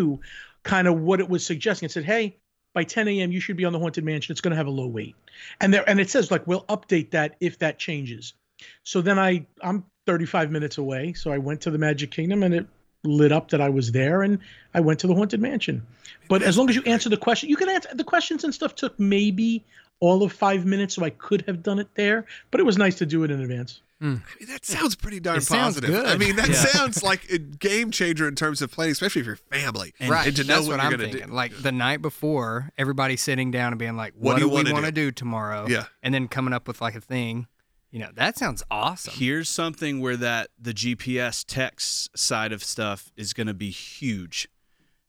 kind 0.62 0.88
of 0.88 1.00
what 1.00 1.20
it 1.20 1.28
was 1.28 1.44
suggesting. 1.44 1.87
It 1.87 1.92
said, 1.92 2.04
"Hey, 2.04 2.37
by 2.74 2.84
10 2.84 3.08
a.m. 3.08 3.32
you 3.32 3.40
should 3.40 3.56
be 3.56 3.64
on 3.64 3.72
the 3.72 3.78
Haunted 3.78 4.04
Mansion. 4.04 4.32
It's 4.32 4.40
going 4.40 4.52
to 4.52 4.56
have 4.56 4.66
a 4.66 4.70
low 4.70 4.87
wait," 4.87 5.14
and 5.61 5.72
there, 5.72 5.88
and 5.88 6.00
it 6.00 6.11
says 6.11 6.30
like 6.30 6.46
we'll 6.46 6.64
update 6.64 7.11
that 7.12 7.37
if 7.40 7.58
that 7.58 7.78
changes. 7.78 8.34
So 8.82 9.00
then 9.00 9.18
I, 9.18 9.46
I'm 9.62 9.84
35 10.06 10.50
minutes 10.50 10.78
away, 10.78 11.12
so 11.12 11.30
I 11.30 11.38
went 11.38 11.61
to 11.62 11.70
the 11.70 11.78
Magic 11.78 12.11
Kingdom, 12.11 12.42
and 12.42 12.54
it 12.54 12.66
lit 13.04 13.32
up 13.32 13.50
that 13.50 13.61
I 13.61 13.68
was 13.68 13.92
there, 13.92 14.22
and 14.22 14.38
I 14.74 14.80
went 14.80 15.00
to 15.00 15.06
the 15.06 15.14
Haunted 15.14 15.40
Mansion. 15.40 15.87
But 16.28 16.42
as 16.42 16.58
long 16.58 16.68
as 16.68 16.76
you 16.76 16.82
answer 16.84 17.08
the 17.08 17.16
question, 17.16 17.48
you 17.48 17.56
can 17.56 17.68
answer 17.68 17.90
the 17.94 18.04
questions 18.04 18.44
and 18.44 18.54
stuff. 18.54 18.74
Took 18.74 18.98
maybe 18.98 19.64
all 20.00 20.22
of 20.22 20.32
five 20.32 20.64
minutes, 20.66 20.94
so 20.94 21.04
I 21.04 21.11
could 21.11 21.42
have 21.46 21.62
done 21.62 21.78
it 21.78 21.94
there. 21.94 22.26
But 22.50 22.61
it 22.61 22.64
was 22.64 22.78
nice 22.78 22.96
to 22.96 23.06
do 23.06 23.24
it 23.24 23.30
in 23.30 23.40
advance. 23.40 23.80
Mm. 24.02 24.22
I 24.22 24.38
mean, 24.38 24.48
that 24.50 24.64
sounds 24.64 24.94
pretty 24.94 25.18
darn 25.18 25.38
It 25.38 25.42
sounds 25.42 25.74
positive. 25.76 25.90
good. 25.90 26.06
I 26.06 26.16
mean, 26.16 26.37
that 26.37 26.48
Yeah. 26.50 26.54
sounds 26.54 27.02
like 27.02 27.28
a 27.30 27.38
game 27.38 27.90
changer 27.90 28.28
in 28.28 28.37
terms 28.37 28.62
of 28.62 28.70
planning, 28.70 28.92
especially 28.92 29.20
if 29.22 29.26
you're 29.26 29.37
family. 29.37 29.92
right. 30.00 30.28
And 30.28 30.37
to 30.37 30.44
know 30.44 30.54
That's 30.56 30.68
what, 30.68 30.78
what, 30.78 30.82
you're 30.84 30.84
I'm 30.84 30.90
going 30.98 31.00
to 31.00 31.06
thinking. 31.16 31.30
do. 31.30 31.34
Like 31.34 31.56
the 31.62 31.72
night 31.72 32.00
before, 32.00 32.70
everybody 32.78 33.16
sitting 33.16 33.50
down 33.50 33.72
and 33.72 33.78
being 33.78 33.96
like, 33.96 34.14
What 34.14 34.34
"What, 34.34 34.34
do 34.37 34.40
do, 34.42 34.48
we 34.68 34.72
want 34.72 34.84
to 34.87 34.92
do?" 34.92 35.06
do 35.06 35.11
tomorrow?" 35.12 35.66
Yeah. 35.68 35.87
And 36.02 36.14
then 36.14 36.28
coming 36.28 36.54
up 36.54 36.68
with 36.68 36.80
like 36.80 36.94
a 36.94 37.00
thing. 37.00 37.48
You 37.90 38.00
know, 38.00 38.11
that 38.14 38.37
sounds 38.37 38.62
awesome. 38.70 39.14
Here's 39.16 39.48
something 39.48 40.00
where 40.00 40.16
that 40.18 40.48
the 40.61 40.74
GPS 40.74 41.42
text 41.46 42.16
side 42.16 42.52
of 42.52 42.62
stuff 42.62 43.11
is 43.16 43.32
going 43.32 43.46
to 43.46 43.54
be 43.54 43.70
huge. 43.70 44.46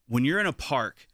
When 0.08 0.24
you're 0.24 0.40
in 0.40 0.46
a 0.48 0.54
park, 0.54 1.06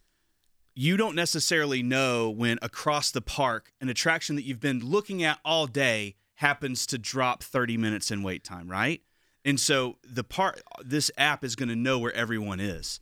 you 0.76 0.96
don't 0.96 1.16
necessarily 1.16 1.82
know 1.82 2.30
when 2.30 2.60
across 2.62 3.10
the 3.12 3.22
park 3.22 3.72
an 3.82 3.90
attraction 3.90 4.36
that 4.36 4.44
you've 4.44 4.60
been 4.60 4.80
looking 4.80 5.24
at 5.24 5.40
all 5.44 5.66
day 5.68 6.16
happens 6.36 6.86
to 6.88 6.98
drop 6.98 7.44
30 7.44 7.78
minutes 7.78 8.12
in 8.12 8.24
wait 8.24 8.44
time, 8.44 8.70
right? 8.70 9.02
And 9.44 9.60
so 9.60 9.98
the 10.04 10.24
part 10.24 10.62
this 10.84 11.12
app 11.18 11.44
is 11.44 11.56
going 11.56 11.70
to 11.70 11.76
know 11.76 12.00
where 12.00 12.14
everyone 12.14 12.60
is. 12.60 13.00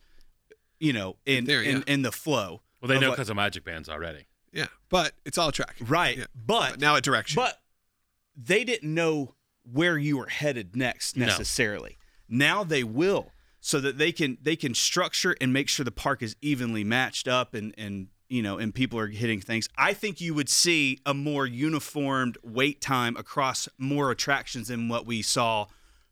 You 0.80 0.92
know, 0.92 1.16
in 1.24 1.44
There, 1.46 1.62
in, 1.62 1.78
yeah. 1.78 1.82
in 1.86 2.02
the 2.02 2.12
flow. 2.12 2.60
well, 2.80 2.88
they 2.88 2.98
know 2.98 3.10
because 3.10 3.30
of 3.30 3.36
Magic 3.36 3.64
Bands 3.64 3.88
already. 3.88 4.26
Yeah, 4.52 4.66
but 4.90 5.12
it's 5.24 5.38
all 5.38 5.50
tracking. 5.50 5.86
Right. 5.86 6.18
Yeah. 6.18 6.24
But 6.34 6.78
now 6.78 6.94
it 6.96 7.04
direction. 7.04 7.36
But 7.36 7.60
they 8.36 8.64
didn't 8.64 8.92
know 8.92 9.34
where 9.70 9.96
you 9.96 10.18
were 10.18 10.26
headed 10.28 10.76
next 10.76 11.16
No. 11.16 11.26
necessarily. 11.26 11.96
Now 12.28 12.62
they 12.64 12.84
will, 12.84 13.30
so 13.60 13.80
that 13.80 13.96
they 13.98 14.12
can 14.12 14.36
they 14.42 14.56
can 14.56 14.74
structure 14.74 15.34
and 15.40 15.52
make 15.52 15.68
sure 15.68 15.84
the 15.84 15.90
park 15.90 16.22
is 16.22 16.36
evenly 16.42 16.84
matched 16.84 17.26
up 17.26 17.54
and 17.54 17.74
and 17.78 18.08
you 18.34 18.42
know, 18.42 18.58
and 18.58 18.74
people 18.74 18.98
are 18.98 19.06
hitting 19.06 19.40
things. 19.40 19.68
I 19.78 19.92
think 19.92 20.20
you 20.20 20.34
would 20.34 20.48
see 20.48 20.98
a 21.06 21.14
more 21.14 21.46
uniformed 21.46 22.36
wait 22.42 22.80
time 22.80 23.16
across 23.16 23.68
more 23.78 24.10
attractions 24.10 24.66
than 24.66 24.88
what 24.88 25.06
we 25.06 25.22
saw. 25.22 25.66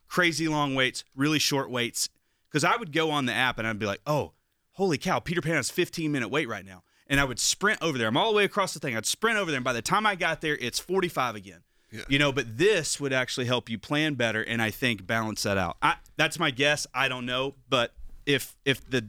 Crazy 0.06 0.46
long 0.46 0.76
waits, 0.76 1.02
really 1.16 1.40
short 1.40 1.68
waits. 1.68 2.08
Because 2.48 2.62
I 2.62 2.76
would 2.76 2.92
go 2.92 3.10
on 3.10 3.26
the 3.26 3.32
app 3.32 3.58
and 3.58 3.66
I'd 3.66 3.80
be 3.80 3.86
like, 3.86 4.02
oh, 4.06 4.34
holy 4.74 4.98
cow, 4.98 5.18
Peter 5.18 5.40
Pan 5.40 5.56
has 5.56 5.68
15 5.68 6.12
minute 6.12 6.28
wait 6.28 6.46
right 6.46 6.64
now. 6.64 6.84
And 7.08 7.18
I 7.18 7.24
would 7.24 7.40
sprint 7.40 7.82
over 7.82 7.98
there. 7.98 8.06
I'm 8.06 8.16
all 8.16 8.30
the 8.30 8.36
way 8.36 8.44
across 8.44 8.72
the 8.72 8.78
thing. 8.78 8.96
I'd 8.96 9.04
sprint 9.04 9.36
over 9.36 9.50
there. 9.50 9.58
And 9.58 9.64
by 9.64 9.72
the 9.72 9.82
time 9.82 10.06
I 10.06 10.14
got 10.14 10.42
there, 10.42 10.56
it's 10.60 10.78
45 10.78 11.34
again. 11.34 11.62
Yeah. 11.90 12.02
You 12.08 12.20
know, 12.20 12.30
but 12.30 12.56
this 12.56 13.00
would 13.00 13.12
actually 13.12 13.46
help 13.46 13.68
you 13.68 13.80
plan 13.80 14.14
better 14.14 14.44
and 14.44 14.62
I 14.62 14.70
think 14.70 15.08
balance 15.08 15.42
that 15.42 15.58
out. 15.58 15.76
I, 15.82 15.96
that's 16.16 16.38
my 16.38 16.52
guess. 16.52 16.86
I 16.94 17.08
don't 17.08 17.26
know. 17.26 17.56
But 17.68 17.94
if 18.26 18.54
if 18.64 18.88
the 18.88 19.08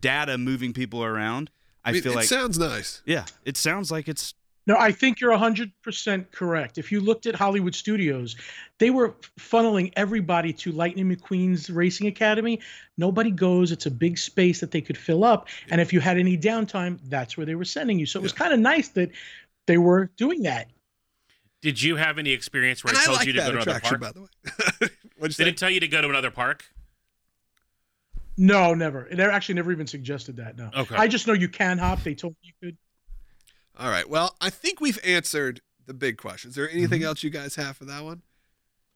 data 0.00 0.38
moving 0.38 0.72
people 0.72 1.04
around, 1.04 1.50
I, 1.84 1.90
I 1.90 1.92
mean, 1.92 2.02
feel 2.02 2.12
it 2.12 2.16
like 2.16 2.24
it 2.24 2.28
sounds 2.28 2.58
nice. 2.58 3.02
yeah, 3.06 3.24
it 3.44 3.56
sounds 3.56 3.90
like 3.90 4.08
it's 4.08 4.34
No, 4.66 4.76
I 4.78 4.92
think 4.92 5.20
you're 5.20 5.32
100% 5.32 6.30
correct. 6.32 6.78
If 6.78 6.92
you 6.92 7.00
looked 7.00 7.26
at 7.26 7.34
Hollywood 7.34 7.74
Studios, 7.74 8.36
they 8.78 8.90
were 8.90 9.14
funneling 9.38 9.92
everybody 9.96 10.52
to 10.52 10.72
Lightning 10.72 11.08
McQueen's 11.14 11.70
Racing 11.70 12.06
Academy. 12.06 12.60
Nobody 12.98 13.30
goes. 13.30 13.72
It's 13.72 13.86
a 13.86 13.90
big 13.90 14.18
space 14.18 14.60
that 14.60 14.70
they 14.70 14.80
could 14.82 14.98
fill 14.98 15.24
up. 15.24 15.48
And 15.70 15.80
if 15.80 15.92
you 15.92 16.00
had 16.00 16.18
any 16.18 16.36
downtime, 16.36 16.98
that's 17.04 17.36
where 17.36 17.46
they 17.46 17.54
were 17.54 17.64
sending 17.64 17.98
you. 17.98 18.06
So 18.06 18.20
it 18.20 18.22
was 18.22 18.32
kind 18.32 18.52
of 18.52 18.60
nice 18.60 18.88
that 18.90 19.10
they 19.66 19.78
were 19.78 20.10
doing 20.16 20.42
that. 20.42 20.68
Did 21.62 21.82
you 21.82 21.96
have 21.96 22.18
any 22.18 22.30
experience 22.30 22.84
where 22.84 22.92
And 22.92 22.98
it 22.98 23.02
I 23.02 23.04
told 23.06 23.18
like 23.18 23.26
you 23.26 23.32
to 23.34 23.38
go 23.38 23.50
to 23.52 23.60
another 23.60 23.80
park? 23.80 24.00
by 24.00 24.12
the 24.12 24.20
way. 24.22 24.88
Did 25.22 25.32
say? 25.34 25.48
it 25.48 25.56
tell 25.56 25.70
you 25.70 25.80
to 25.80 25.88
go 25.88 26.00
to 26.00 26.08
another 26.08 26.30
park? 26.30 26.64
No, 28.42 28.72
never. 28.72 29.06
They 29.12 29.22
actually 29.22 29.56
never 29.56 29.70
even 29.70 29.86
suggested 29.86 30.36
that. 30.36 30.56
No. 30.56 30.70
Okay. 30.74 30.96
I 30.96 31.08
just 31.08 31.26
know 31.26 31.34
you 31.34 31.48
can 31.48 31.76
hop. 31.76 32.02
They 32.02 32.14
told 32.14 32.32
me 32.32 32.38
you 32.42 32.52
could. 32.68 32.78
All 33.78 33.90
right. 33.90 34.08
Well, 34.08 34.34
I 34.40 34.48
think 34.48 34.80
we've 34.80 34.98
answered 35.04 35.60
the 35.86 35.92
big 35.92 36.16
questions. 36.16 36.52
Is 36.52 36.56
there 36.56 36.66
Mm-hmm. 36.68 36.78
anything 36.78 37.02
else 37.02 37.22
you 37.22 37.28
guys 37.30 37.56
have 37.56 37.76
for 37.76 37.84
that 37.84 38.02
one? 38.02 38.22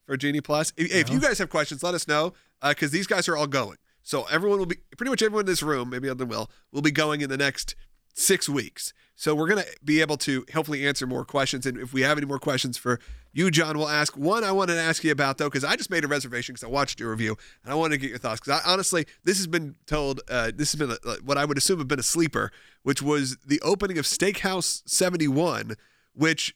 For 0.07 0.17
Genie 0.17 0.41
Plus? 0.41 0.73
If, 0.79 0.95
if 0.95 1.11
you 1.11 1.21
guys 1.21 1.39
have 1.39 1.51
questions, 1.51 1.83
let 1.83 1.93
us 1.95 2.09
know 2.09 2.33
because 2.67 2.91
these 2.91 3.07
guys 3.07 3.29
are 3.29 3.37
all 3.37 3.47
going. 3.47 3.77
So 4.03 4.25
everyone 4.31 4.59
will 4.59 4.67
be, 4.67 4.77
pretty 4.97 5.11
much 5.11 5.23
everyone 5.23 5.43
in 5.43 5.47
this 5.47 5.63
room, 5.63 5.91
maybe 5.91 6.09
other 6.09 6.19
than 6.19 6.29
Will, 6.29 6.51
will 6.73 6.83
be 6.83 6.91
going 6.91 7.21
in 7.21 7.29
the 7.31 7.37
next 7.39 7.75
six 8.15 8.49
weeks. 8.49 8.93
So 9.15 9.35
we're 9.35 9.49
going 9.49 9.63
to 9.63 9.69
be 9.85 10.01
able 10.01 10.17
to 10.19 10.45
hopefully 10.55 10.87
answer 10.87 11.07
more 11.07 11.25
questions. 11.25 11.67
And 11.67 11.79
if 11.79 11.93
we 11.93 12.03
have 12.03 12.17
any 12.19 12.27
more 12.27 12.39
questions 12.39 12.77
for 12.79 12.99
you, 13.35 13.51
John, 13.51 13.77
we'll 13.77 13.89
ask. 13.89 14.17
One 14.17 14.45
I 14.45 14.53
wanted 14.53 14.75
to 14.75 14.81
ask 14.81 15.03
you 15.03 15.11
about, 15.11 15.39
though, 15.39 15.51
because 15.51 15.65
I 15.65 15.75
just 15.75 15.91
made 15.91 16.05
a 16.05 16.09
reservation 16.09 16.55
because 16.55 16.63
I 16.63 16.69
watched 16.69 17.01
your 17.01 17.11
review 17.11 17.37
and 17.65 17.73
I 17.73 17.75
wanted 17.75 17.97
to 17.97 17.99
get 17.99 18.11
your 18.11 18.19
thoughts. 18.19 18.41
Because 18.41 18.63
honestly, 18.65 19.07
this 19.25 19.39
has 19.39 19.49
been 19.49 19.75
told, 19.87 20.21
uh, 20.31 20.53
this 20.55 20.71
has 20.73 20.79
been 20.79 20.93
a, 20.93 21.17
what 21.25 21.37
I 21.37 21.45
would 21.45 21.59
assume 21.59 21.81
have 21.81 21.89
been 21.89 21.99
a 21.99 22.05
sleeper, 22.05 22.53
which 22.85 23.03
was 23.03 23.37
the 23.45 23.61
opening 23.63 23.99
of 23.99 24.05
Steakhouse 24.05 24.83
71, 24.87 25.75
which, 26.15 26.55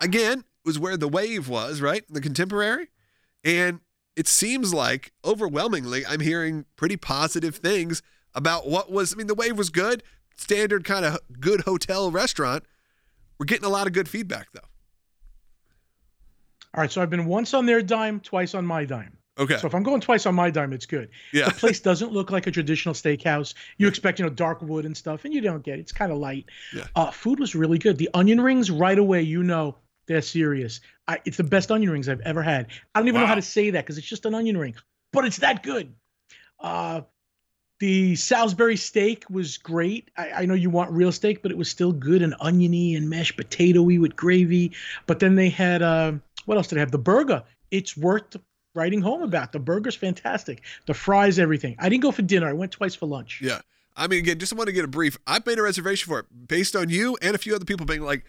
again, 0.00 0.44
was 0.64 0.78
where 0.78 0.96
the 0.96 1.08
wave 1.08 1.48
was, 1.48 1.80
right? 1.80 2.04
The 2.08 2.20
contemporary. 2.20 2.88
And 3.42 3.80
it 4.14 4.28
seems 4.28 4.72
like 4.72 5.12
overwhelmingly, 5.24 6.06
I'm 6.06 6.20
hearing 6.20 6.64
pretty 6.76 6.96
positive 6.96 7.56
things 7.56 8.02
about 8.36 8.68
what 8.68 8.90
was. 8.90 9.12
I 9.12 9.16
mean, 9.16 9.26
the 9.26 9.34
wave 9.34 9.58
was 9.58 9.68
good, 9.68 10.04
standard 10.36 10.84
kind 10.84 11.04
of 11.04 11.18
good 11.40 11.62
hotel 11.62 12.12
restaurant. 12.12 12.62
We're 13.36 13.46
getting 13.46 13.64
a 13.64 13.70
lot 13.70 13.88
of 13.88 13.92
good 13.92 14.08
feedback, 14.08 14.52
though. 14.52 14.60
All 16.74 16.80
right. 16.80 16.90
So 16.90 17.02
I've 17.02 17.10
been 17.10 17.26
once 17.26 17.54
on 17.54 17.66
their 17.66 17.82
dime, 17.82 18.20
twice 18.20 18.54
on 18.54 18.66
my 18.66 18.84
dime. 18.84 19.16
Okay. 19.38 19.56
So 19.56 19.66
if 19.66 19.74
I'm 19.74 19.82
going 19.82 20.00
twice 20.00 20.26
on 20.26 20.34
my 20.34 20.50
dime, 20.50 20.72
it's 20.72 20.86
good. 20.86 21.08
Yeah. 21.32 21.46
The 21.46 21.54
place 21.54 21.80
doesn't 21.90 22.12
look 22.12 22.30
like 22.30 22.46
a 22.46 22.50
traditional 22.50 22.94
steakhouse. 22.94 23.54
You 23.78 23.88
expect, 23.88 24.18
you 24.18 24.24
know, 24.24 24.30
dark 24.30 24.60
wood 24.62 24.84
and 24.84 24.96
stuff, 24.96 25.24
and 25.24 25.32
you 25.32 25.40
don't 25.40 25.62
get 25.62 25.78
it. 25.78 25.82
It's 25.82 25.92
kind 25.92 26.12
of 26.12 26.18
light. 26.18 26.46
Yeah. 26.74 26.84
Uh, 26.94 27.10
food 27.10 27.40
was 27.40 27.54
really 27.54 27.78
good. 27.78 27.96
The 27.98 28.10
onion 28.14 28.40
rings, 28.40 28.70
right 28.70 28.98
away, 28.98 29.22
you 29.22 29.42
know 29.42 29.76
they're 30.06 30.22
serious. 30.22 30.80
I, 31.08 31.20
it's 31.24 31.36
the 31.36 31.44
best 31.44 31.70
onion 31.70 31.90
rings 31.90 32.08
I've 32.08 32.20
ever 32.20 32.42
had. 32.42 32.68
I 32.94 33.00
don't 33.00 33.08
even 33.08 33.20
know 33.20 33.26
how 33.26 33.34
to 33.34 33.42
say 33.42 33.70
that 33.70 33.84
because 33.84 33.98
it's 33.98 34.06
just 34.06 34.26
an 34.26 34.34
onion 34.34 34.56
ring, 34.56 34.74
but 35.12 35.24
it's 35.24 35.38
that 35.38 35.62
good. 35.62 35.94
Uh, 36.60 37.02
the 37.80 38.14
Salisbury 38.14 38.76
steak 38.76 39.24
was 39.28 39.58
great. 39.58 40.10
I, 40.16 40.30
I 40.30 40.46
know 40.46 40.54
you 40.54 40.70
want 40.70 40.92
real 40.92 41.10
steak, 41.10 41.42
but 41.42 41.50
it 41.50 41.58
was 41.58 41.68
still 41.68 41.92
good 41.92 42.22
and 42.22 42.34
oniony 42.40 42.94
and 42.94 43.10
mashed 43.10 43.36
potatoy 43.36 43.98
with 43.98 44.14
gravy. 44.14 44.72
But 45.06 45.18
then 45.18 45.34
they 45.34 45.48
had 45.48 45.82
uh, 45.82 46.12
what 46.46 46.56
else 46.56 46.68
did 46.68 46.76
they 46.76 46.80
have? 46.80 46.90
The 46.90 46.98
burger. 46.98 47.42
It's 47.70 47.96
worth 47.96 48.36
writing 48.74 49.00
home 49.00 49.22
about. 49.22 49.52
The 49.52 49.58
burger's 49.58 49.94
fantastic. 49.94 50.62
The 50.86 50.94
fries, 50.94 51.38
everything. 51.38 51.76
I 51.78 51.88
didn't 51.88 52.02
go 52.02 52.12
for 52.12 52.22
dinner. 52.22 52.48
I 52.48 52.52
went 52.52 52.72
twice 52.72 52.94
for 52.94 53.06
lunch. 53.06 53.40
Yeah. 53.42 53.60
I 53.96 54.06
mean, 54.06 54.20
again, 54.20 54.38
just 54.38 54.54
want 54.54 54.68
to 54.68 54.72
get 54.72 54.84
a 54.84 54.88
brief. 54.88 55.18
I've 55.26 55.44
made 55.44 55.58
a 55.58 55.62
reservation 55.62 56.10
for 56.10 56.20
it 56.20 56.26
based 56.48 56.74
on 56.74 56.88
you 56.88 57.16
and 57.20 57.34
a 57.34 57.38
few 57.38 57.54
other 57.54 57.64
people 57.64 57.84
being 57.84 58.02
like, 58.02 58.24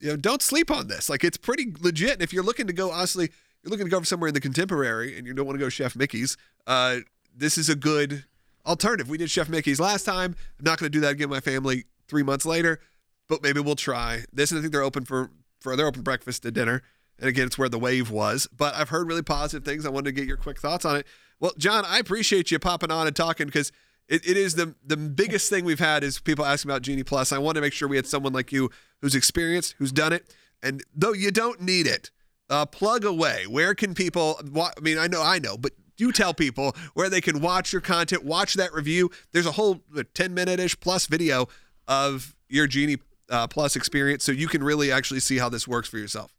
you 0.00 0.08
know, 0.08 0.16
don't 0.16 0.42
sleep 0.42 0.70
on 0.70 0.86
this. 0.86 1.08
Like, 1.08 1.24
it's 1.24 1.36
pretty 1.36 1.72
legit. 1.80 2.12
And 2.12 2.22
if 2.22 2.32
you're 2.32 2.44
looking 2.44 2.66
to 2.66 2.72
go, 2.72 2.90
honestly, 2.92 3.30
you're 3.62 3.70
looking 3.70 3.86
to 3.86 3.90
go 3.90 4.02
somewhere 4.02 4.28
in 4.28 4.34
the 4.34 4.40
contemporary 4.40 5.16
and 5.18 5.26
you 5.26 5.34
don't 5.34 5.46
want 5.46 5.58
to 5.58 5.64
go 5.64 5.68
Chef 5.68 5.96
Mickey's, 5.96 6.36
uh, 6.66 6.98
this 7.34 7.58
is 7.58 7.68
a 7.68 7.74
good 7.74 8.24
alternative. 8.64 9.08
We 9.08 9.18
did 9.18 9.30
Chef 9.30 9.48
Mickey's 9.48 9.80
last 9.80 10.04
time. 10.04 10.36
I'm 10.58 10.64
not 10.64 10.78
going 10.78 10.90
to 10.90 10.96
do 10.96 11.00
that 11.00 11.12
again 11.12 11.28
with 11.28 11.44
my 11.44 11.52
family 11.52 11.84
three 12.06 12.22
months 12.22 12.46
later, 12.46 12.80
but 13.28 13.42
maybe 13.42 13.60
we'll 13.60 13.76
try 13.76 14.24
this. 14.32 14.50
And 14.50 14.58
I 14.58 14.60
think 14.60 14.72
they're 14.72 14.82
open 14.82 15.04
for, 15.04 15.30
for 15.60 15.74
they're 15.74 15.86
open 15.86 16.02
breakfast 16.02 16.42
to 16.42 16.50
dinner. 16.50 16.82
And 17.18 17.28
again, 17.28 17.46
it's 17.46 17.58
where 17.58 17.68
the 17.68 17.78
wave 17.78 18.10
was. 18.10 18.48
But 18.56 18.74
I've 18.74 18.88
heard 18.88 19.06
really 19.06 19.22
positive 19.22 19.64
things. 19.64 19.86
I 19.86 19.90
wanted 19.90 20.06
to 20.06 20.12
get 20.12 20.26
your 20.26 20.36
quick 20.36 20.60
thoughts 20.60 20.84
on 20.84 20.96
it. 20.96 21.06
Well, 21.40 21.52
John, 21.58 21.84
I 21.86 21.98
appreciate 21.98 22.50
you 22.50 22.58
popping 22.58 22.90
on 22.90 23.06
and 23.06 23.14
talking 23.14 23.46
because 23.46 23.72
it, 24.08 24.26
it 24.26 24.36
is 24.36 24.54
the 24.54 24.74
the 24.84 24.96
biggest 24.96 25.50
thing 25.50 25.64
we've 25.64 25.78
had 25.78 26.04
is 26.04 26.20
people 26.20 26.44
asking 26.44 26.70
about 26.70 26.82
Genie 26.82 27.04
Plus. 27.04 27.32
I 27.32 27.38
want 27.38 27.56
to 27.56 27.60
make 27.60 27.72
sure 27.72 27.88
we 27.88 27.96
had 27.96 28.06
someone 28.06 28.32
like 28.32 28.52
you 28.52 28.70
who's 29.00 29.14
experienced, 29.14 29.74
who's 29.78 29.92
done 29.92 30.12
it, 30.12 30.34
and 30.62 30.82
though 30.94 31.12
you 31.12 31.30
don't 31.30 31.60
need 31.60 31.86
it, 31.86 32.10
uh, 32.50 32.66
plug 32.66 33.04
away. 33.04 33.44
Where 33.48 33.74
can 33.74 33.94
people? 33.94 34.40
I 34.56 34.80
mean, 34.80 34.98
I 34.98 35.06
know, 35.06 35.22
I 35.22 35.38
know, 35.38 35.56
but 35.56 35.72
you 35.96 36.12
tell 36.12 36.34
people 36.34 36.74
where 36.94 37.08
they 37.08 37.20
can 37.20 37.40
watch 37.40 37.72
your 37.72 37.80
content, 37.80 38.24
watch 38.24 38.54
that 38.54 38.72
review. 38.72 39.10
There's 39.32 39.46
a 39.46 39.52
whole 39.52 39.82
ten 40.14 40.34
minute 40.34 40.60
ish 40.60 40.78
plus 40.80 41.06
video 41.06 41.48
of 41.88 42.36
your 42.48 42.66
Genie 42.66 42.98
uh, 43.30 43.46
Plus 43.46 43.76
experience, 43.76 44.24
so 44.24 44.32
you 44.32 44.48
can 44.48 44.62
really 44.62 44.92
actually 44.92 45.20
see 45.20 45.38
how 45.38 45.48
this 45.48 45.66
works 45.66 45.88
for 45.88 45.98
yourself. 45.98 46.34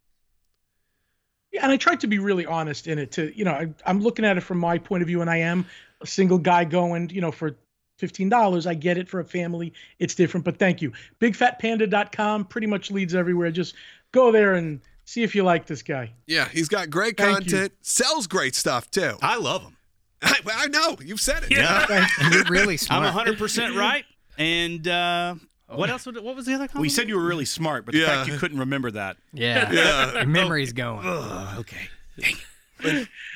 Yeah, 1.55 1.63
and 1.63 1.71
I 1.71 1.77
tried 1.77 2.01
to 2.01 2.07
be 2.07 2.19
really 2.19 2.45
honest 2.45 2.85
in 2.85 2.99
it. 2.99 3.13
To 3.13 3.31
you 3.33 3.45
know, 3.45 3.53
I, 3.53 3.73
I'm 3.85 4.01
looking 4.01 4.25
at 4.25 4.35
it 4.35 4.41
from 4.41 4.57
my 4.57 4.77
point 4.77 5.01
of 5.03 5.07
view, 5.07 5.21
and 5.21 5.29
I 5.29 5.37
am 5.37 5.65
a 6.01 6.05
single 6.05 6.37
guy 6.37 6.65
going, 6.65 7.09
you 7.11 7.21
know, 7.21 7.31
for 7.31 7.55
fifteen 7.97 8.27
dollars. 8.27 8.67
I 8.67 8.73
get 8.73 8.97
it 8.97 9.07
for 9.07 9.21
a 9.21 9.25
family; 9.25 9.71
it's 9.97 10.15
different. 10.15 10.43
But 10.43 10.57
thank 10.59 10.81
you. 10.81 10.91
BigFatPanda.com 11.21 12.45
pretty 12.45 12.67
much 12.67 12.91
leads 12.91 13.15
everywhere. 13.15 13.51
Just 13.51 13.75
go 14.11 14.33
there 14.33 14.55
and 14.55 14.81
see 15.05 15.23
if 15.23 15.33
you 15.33 15.43
like 15.43 15.65
this 15.65 15.81
guy. 15.81 16.11
Yeah, 16.27 16.49
he's 16.49 16.67
got 16.67 16.89
great 16.89 17.15
Thank 17.15 17.45
you. 17.45 17.51
content, 17.51 17.73
sells 17.81 18.27
great 18.27 18.53
stuff 18.53 18.91
too. 18.91 19.17
I 19.21 19.37
love 19.37 19.61
him. 19.61 19.77
I, 20.21 20.39
I 20.47 20.67
know 20.67 20.97
you've 21.01 21.21
said 21.21 21.43
it. 21.43 21.51
Yeah. 21.51 22.05
And 22.19 22.33
you're 22.33 22.43
really 22.49 22.75
smart. 22.75 23.05
I'm 23.05 23.13
smart. 23.13 23.27
100% 23.27 23.77
right. 23.77 24.03
And 24.37 24.85
uh, 24.87 25.35
what 25.67 25.89
else? 25.89 26.05
Would, 26.05 26.17
what 26.23 26.35
was 26.35 26.45
the 26.45 26.53
other 26.53 26.67
comment? 26.67 26.81
We 26.81 26.89
said 26.89 27.07
you 27.09 27.15
were 27.17 27.25
really 27.25 27.45
smart, 27.45 27.85
but 27.85 27.93
the 27.93 27.99
Yeah. 28.01 28.07
fact 28.07 28.29
you 28.29 28.37
couldn't 28.37 28.59
remember 28.59 28.91
that. 28.91 29.17
Yeah. 29.33 29.71
Yeah. 29.71 30.13
Your 30.13 30.25
memory's 30.27 30.73
going. 30.73 31.05
okay. 31.07 31.87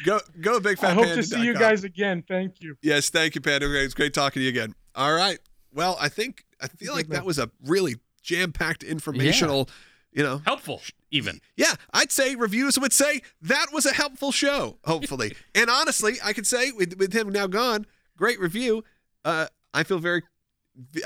Go 0.05 0.19
go 0.41 0.53
to 0.55 0.59
Big 0.59 0.77
Fat 0.77 0.91
I 0.91 0.93
hope 0.93 1.05
Panda 1.05 1.21
to 1.21 1.23
see 1.23 1.43
you 1.43 1.53
guys 1.53 1.83
again. 1.83 2.23
Thank 2.27 2.61
you. 2.61 2.77
Yes, 2.81 3.09
thank 3.09 3.35
you, 3.35 3.41
Panda. 3.41 3.67
It's 3.83 3.93
great 3.93 4.13
talking 4.13 4.41
to 4.41 4.43
you 4.43 4.49
again. 4.49 4.75
All 4.95 5.13
right. 5.13 5.39
Well, 5.73 5.97
I 5.99 6.09
think 6.09 6.45
I 6.61 6.67
feel 6.67 6.93
like 6.93 7.07
that 7.07 7.25
was 7.25 7.39
a 7.39 7.49
really 7.65 7.95
jam-packed 8.21 8.83
informational, 8.83 9.69
you 10.11 10.23
know. 10.23 10.41
Helpful, 10.45 10.81
even. 11.09 11.39
Yeah, 11.55 11.73
I'd 11.93 12.11
say 12.11 12.35
reviews 12.35 12.77
would 12.77 12.93
say 12.93 13.21
that 13.41 13.67
was 13.73 13.85
a 13.85 13.93
helpful 13.93 14.31
show, 14.31 14.77
hopefully. 14.85 15.35
and 15.55 15.69
honestly, 15.69 16.17
I 16.23 16.33
could 16.33 16.45
say 16.47 16.71
with 16.71 16.97
with 16.97 17.13
him 17.13 17.29
now 17.29 17.47
gone, 17.47 17.85
great 18.17 18.39
review. 18.39 18.83
Uh 19.25 19.47
I 19.73 19.83
feel 19.83 19.99
very 19.99 20.23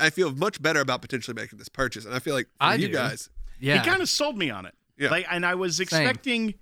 I 0.00 0.10
feel 0.10 0.32
much 0.34 0.60
better 0.62 0.80
about 0.80 1.02
potentially 1.02 1.34
making 1.34 1.58
this 1.58 1.68
purchase. 1.68 2.04
And 2.04 2.14
I 2.14 2.18
feel 2.18 2.34
like 2.34 2.46
for 2.46 2.64
I 2.64 2.74
you 2.76 2.88
do. 2.88 2.92
guys, 2.94 3.28
Yeah. 3.60 3.82
He 3.82 3.88
kind 3.88 4.02
of 4.02 4.08
sold 4.08 4.36
me 4.38 4.50
on 4.50 4.66
it. 4.66 4.74
Yeah. 4.96 5.10
Like, 5.10 5.26
and 5.30 5.44
I 5.44 5.54
was 5.56 5.80
expecting, 5.80 6.54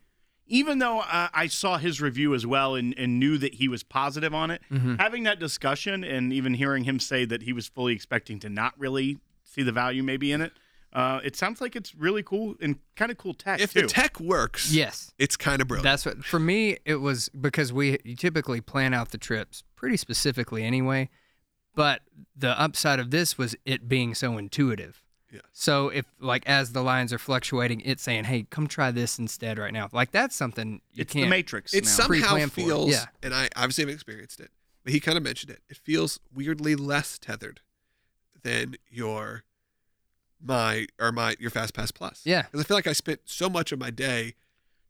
even 0.46 0.78
though 0.78 1.00
uh, 1.00 1.28
I 1.34 1.46
saw 1.48 1.76
his 1.78 2.00
review 2.00 2.34
as 2.34 2.46
well 2.46 2.74
and, 2.74 2.94
and 2.96 3.18
knew 3.18 3.36
that 3.38 3.54
he 3.54 3.68
was 3.68 3.82
positive 3.82 4.32
on 4.34 4.50
it, 4.50 4.62
Mm-hmm. 4.70 4.94
having 4.96 5.24
that 5.24 5.38
discussion 5.38 6.02
and 6.04 6.32
even 6.32 6.54
hearing 6.54 6.84
him 6.84 6.98
say 6.98 7.24
that 7.26 7.42
he 7.42 7.52
was 7.52 7.66
fully 7.68 7.92
expecting 7.94 8.38
to 8.40 8.48
not 8.48 8.72
really 8.78 9.18
see 9.44 9.62
the 9.62 9.72
value 9.72 10.02
maybe 10.02 10.32
in 10.32 10.40
it, 10.40 10.52
uh, 10.94 11.20
it 11.24 11.36
sounds 11.36 11.60
like 11.60 11.74
it's 11.76 11.94
really 11.94 12.22
cool 12.22 12.54
and 12.60 12.78
kind 12.96 13.10
of 13.10 13.16
cool 13.18 13.32
tech 13.34 13.60
if 13.60 13.72
too. 13.72 13.82
the 13.82 13.86
tech 13.86 14.20
works, 14.20 14.70
yes. 14.72 15.12
it's 15.18 15.36
kind 15.38 15.62
of 15.62 15.68
brilliant. 15.68 15.84
That's 15.84 16.04
what 16.04 16.22
for 16.24 16.38
me 16.38 16.76
it 16.84 16.96
was 16.96 17.30
because 17.30 17.72
we 17.72 17.96
typically 18.18 18.60
plan 18.60 18.92
out 18.92 19.10
the 19.10 19.16
trips 19.18 19.62
pretty 19.74 19.96
specifically 19.96 20.64
anyway. 20.64 21.08
But 21.74 22.02
the 22.36 22.58
upside 22.60 22.98
of 23.00 23.10
this 23.10 23.38
was 23.38 23.54
it 23.64 23.88
being 23.88 24.14
so 24.14 24.36
intuitive. 24.38 25.02
Yeah. 25.32 25.40
So 25.52 25.88
if 25.88 26.04
like 26.20 26.46
as 26.46 26.72
the 26.72 26.82
lines 26.82 27.12
are 27.12 27.18
fluctuating, 27.18 27.80
it's 27.86 28.02
saying, 28.02 28.24
"Hey, 28.24 28.42
come 28.50 28.66
try 28.66 28.90
this 28.90 29.18
instead 29.18 29.58
right 29.58 29.72
now." 29.72 29.88
Like 29.92 30.10
that's 30.10 30.36
something 30.36 30.82
you 30.92 31.02
it's 31.02 31.12
the 31.14 31.20
can't. 31.20 31.30
Matrix. 31.30 31.72
it 31.72 31.84
now. 31.84 31.90
somehow 31.90 32.06
Pre-plan 32.08 32.48
it, 32.48 32.52
feels 32.52 32.90
yeah. 32.90 33.06
and 33.22 33.32
i 33.34 33.48
obviously 33.56 33.82
haven't 33.82 33.94
experienced 33.94 34.40
it 34.40 34.50
but 34.84 34.92
he 34.92 35.00
kind 35.00 35.16
of 35.16 35.24
mentioned 35.24 35.50
it 35.50 35.60
it 35.70 35.78
feels 35.78 36.20
weirdly 36.34 36.74
less 36.76 37.18
tethered 37.18 37.60
than 38.42 38.74
your 38.90 39.44
my 40.44 40.86
or 41.00 41.12
my 41.12 41.36
your 41.38 41.50
Fast 41.50 41.72
Pass 41.74 41.90
Plus. 41.92 42.20
Yeah. 42.24 42.42
because 42.42 42.60
I 42.60 42.64
feel 42.64 42.76
like 42.76 42.86
I 42.86 42.92
spent 42.92 43.20
so 43.24 43.48
much 43.48 43.72
of 43.72 43.78
my 43.78 43.90
day 43.90 44.34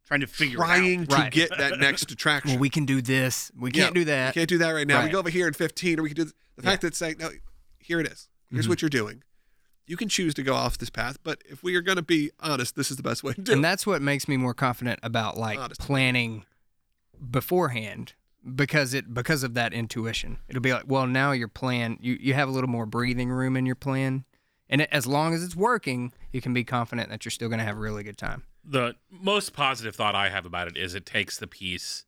Trying 0.07 0.21
to 0.21 0.27
figure 0.27 0.59
it 0.59 0.61
out. 0.63 0.67
trying 0.67 1.07
to 1.07 1.15
Right. 1.15 1.33
get 1.33 1.57
that 1.59 1.79
next 1.79 2.11
attraction. 2.11 2.53
Well, 2.53 2.59
we 2.61 2.69
can 2.71 2.85
do 2.85 3.01
this. 3.01 3.53
We 3.57 3.71
can't 3.71 3.95
do 3.95 4.05
that. 4.07 4.35
We 4.35 4.41
can't 4.41 4.49
do 4.49 4.59
that 4.59 4.71
right 4.73 4.87
now. 4.87 5.05
We 5.05 5.11
go 5.11 5.21
over 5.21 5.31
here 5.31 5.47
in 5.47 5.55
15, 5.55 6.01
or 6.01 6.03
we 6.03 6.09
can 6.13 6.25
do 6.27 6.33
the 6.63 6.71
fact 6.71 6.83
that 6.83 6.89
it's 6.89 6.99
saying, 6.99 7.17
no, 7.19 7.31
here 7.79 8.01
it 8.01 8.07
is. 8.07 8.29
Here's 8.51 8.67
Mhm. 8.67 8.71
what 8.71 8.83
you're 8.83 8.89
doing. 8.89 9.23
You 9.87 9.97
can 9.97 10.09
choose 10.09 10.33
to 10.35 10.43
go 10.43 10.55
off 10.55 10.79
this 10.79 10.91
path, 10.91 11.19
but 11.23 11.43
if 11.49 11.63
we 11.63 11.75
are 11.75 11.83
going 11.83 11.97
to 11.97 12.03
be 12.03 12.31
honest, 12.41 12.77
this 12.77 12.91
is 12.91 12.97
the 12.97 13.03
best 13.03 13.23
way 13.25 13.33
to 13.35 13.41
do 13.41 13.53
and 13.53 13.59
it. 13.61 13.63
that's 13.63 13.87
what 13.87 14.01
makes 14.01 14.29
me 14.29 14.37
more 14.37 14.55
confident 14.55 15.01
about 15.03 15.37
like 15.37 15.59
Honest. 15.59 15.81
planning 15.81 16.45
beforehand 17.31 18.15
because 18.55 18.95
it 18.95 19.15
because 19.15 19.45
of 19.45 19.55
that 19.55 19.73
intuition 19.73 20.39
it'll 20.49 20.61
be 20.61 20.73
like 20.73 20.83
well 20.89 21.07
now 21.07 21.31
your 21.31 21.47
plan 21.47 21.97
you, 22.01 22.17
you 22.21 22.35
have 22.35 22.49
a 22.49 22.51
little 22.51 22.69
more 22.69 22.85
breathing 22.87 23.31
room 23.31 23.57
in 23.57 23.65
your 23.65 23.77
plan 23.77 24.25
and 24.69 24.81
it, 24.81 24.89
as 24.91 25.07
long 25.07 25.33
as 25.33 25.45
it's 25.45 25.55
working 25.55 26.13
you 26.33 26.41
can 26.41 26.53
be 26.53 26.65
confident 26.65 27.09
that 27.09 27.25
you're 27.25 27.31
still 27.31 27.49
going 27.49 27.61
to 27.61 27.65
have 27.65 27.77
a 27.77 27.81
really 27.81 28.03
good 28.03 28.19
time 28.19 28.43
the 28.65 28.97
most 29.11 29.53
positive 29.53 29.95
thought 29.95 30.17
I 30.17 30.29
have 30.31 30.45
about 30.47 30.67
it 30.67 30.77
is 30.77 30.95
it 30.97 31.07
takes 31.07 31.39
the 31.39 31.47
piece 31.47 32.05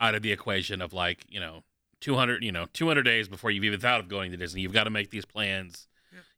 out 0.00 0.16
of 0.16 0.22
the 0.22 0.32
equation 0.32 0.82
of 0.82 0.92
like 0.92 1.24
you 1.28 1.38
know 1.38 1.62
200 2.04 2.44
you 2.44 2.52
know 2.52 2.66
200 2.74 3.02
days 3.02 3.28
before 3.28 3.50
you've 3.50 3.64
even 3.64 3.80
thought 3.80 3.98
of 3.98 4.08
going 4.08 4.30
to 4.30 4.36
Disney. 4.36 4.60
You've 4.60 4.72
got 4.74 4.84
to 4.84 4.90
make 4.90 5.10
these 5.10 5.24
plans. 5.24 5.88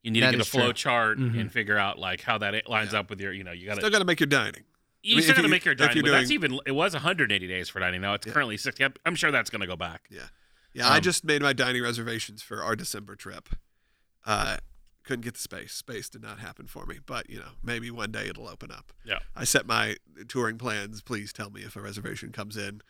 You 0.02 0.12
need 0.12 0.20
That 0.22 0.26
to 0.30 0.32
get 0.36 0.38
a 0.38 0.42
is 0.42 0.48
true. 0.48 0.60
flow 0.60 0.72
chart 0.72 1.18
Mhm. 1.18 1.40
and 1.40 1.50
figure 1.52 1.76
out 1.76 1.98
like 1.98 2.20
how 2.20 2.38
that 2.38 2.68
lines 2.68 2.94
up 2.94 3.10
with 3.10 3.20
your 3.20 3.32
you 3.32 3.42
know 3.42 3.50
you 3.50 3.66
got 3.66 3.76
Still 3.76 3.88
to 3.88 3.92
got 3.92 3.98
to 3.98 4.04
make 4.04 4.20
your 4.20 4.28
dining. 4.28 4.62
you 5.02 5.14
I 5.14 5.16
mean, 5.16 5.22
still 5.24 5.34
got 5.34 5.42
to 5.42 5.48
you- 5.48 5.50
make 5.50 5.64
your 5.64 5.74
dining. 5.74 5.96
you're 5.96 6.04
But 6.04 6.10
that's 6.12 6.30
even 6.30 6.60
it 6.66 6.70
was 6.72 6.94
180 6.94 7.48
days 7.48 7.68
for 7.68 7.80
dining. 7.80 8.00
Now 8.00 8.14
it's 8.14 8.24
Yeah. 8.26 8.32
currently 8.32 8.56
60. 8.56 8.84
I'm, 8.84 8.94
I'm 9.04 9.16
sure 9.16 9.32
that's 9.32 9.50
going 9.50 9.60
to 9.60 9.66
go 9.66 9.74
back. 9.76 10.06
Yeah. 10.08 10.28
Yeah, 10.72 10.88
I 10.88 10.98
Um, 10.98 11.02
just 11.02 11.24
made 11.24 11.42
my 11.42 11.52
dining 11.52 11.82
reservations 11.82 12.42
for 12.42 12.62
our 12.62 12.76
December 12.76 13.16
trip. 13.16 13.48
Uh, 14.24 14.58
couldn't 15.04 15.22
get 15.22 15.34
the 15.34 15.40
space. 15.40 15.72
Space 15.72 16.08
did 16.08 16.22
not 16.22 16.38
happen 16.38 16.66
for 16.68 16.84
me, 16.86 16.98
but 17.04 17.28
you 17.30 17.38
know, 17.40 17.52
maybe 17.62 17.90
one 17.90 18.12
day 18.12 18.28
it'll 18.28 18.46
open 18.48 18.70
up. 18.70 18.92
Yeah. 19.04 19.20
I 19.34 19.42
set 19.44 19.66
my 19.66 19.96
touring 20.28 20.58
plans. 20.58 21.00
Please 21.02 21.32
tell 21.32 21.50
me 21.50 21.62
if 21.62 21.74
a 21.76 21.80
reservation 21.80 22.30
comes 22.30 22.56
in. 22.56 22.82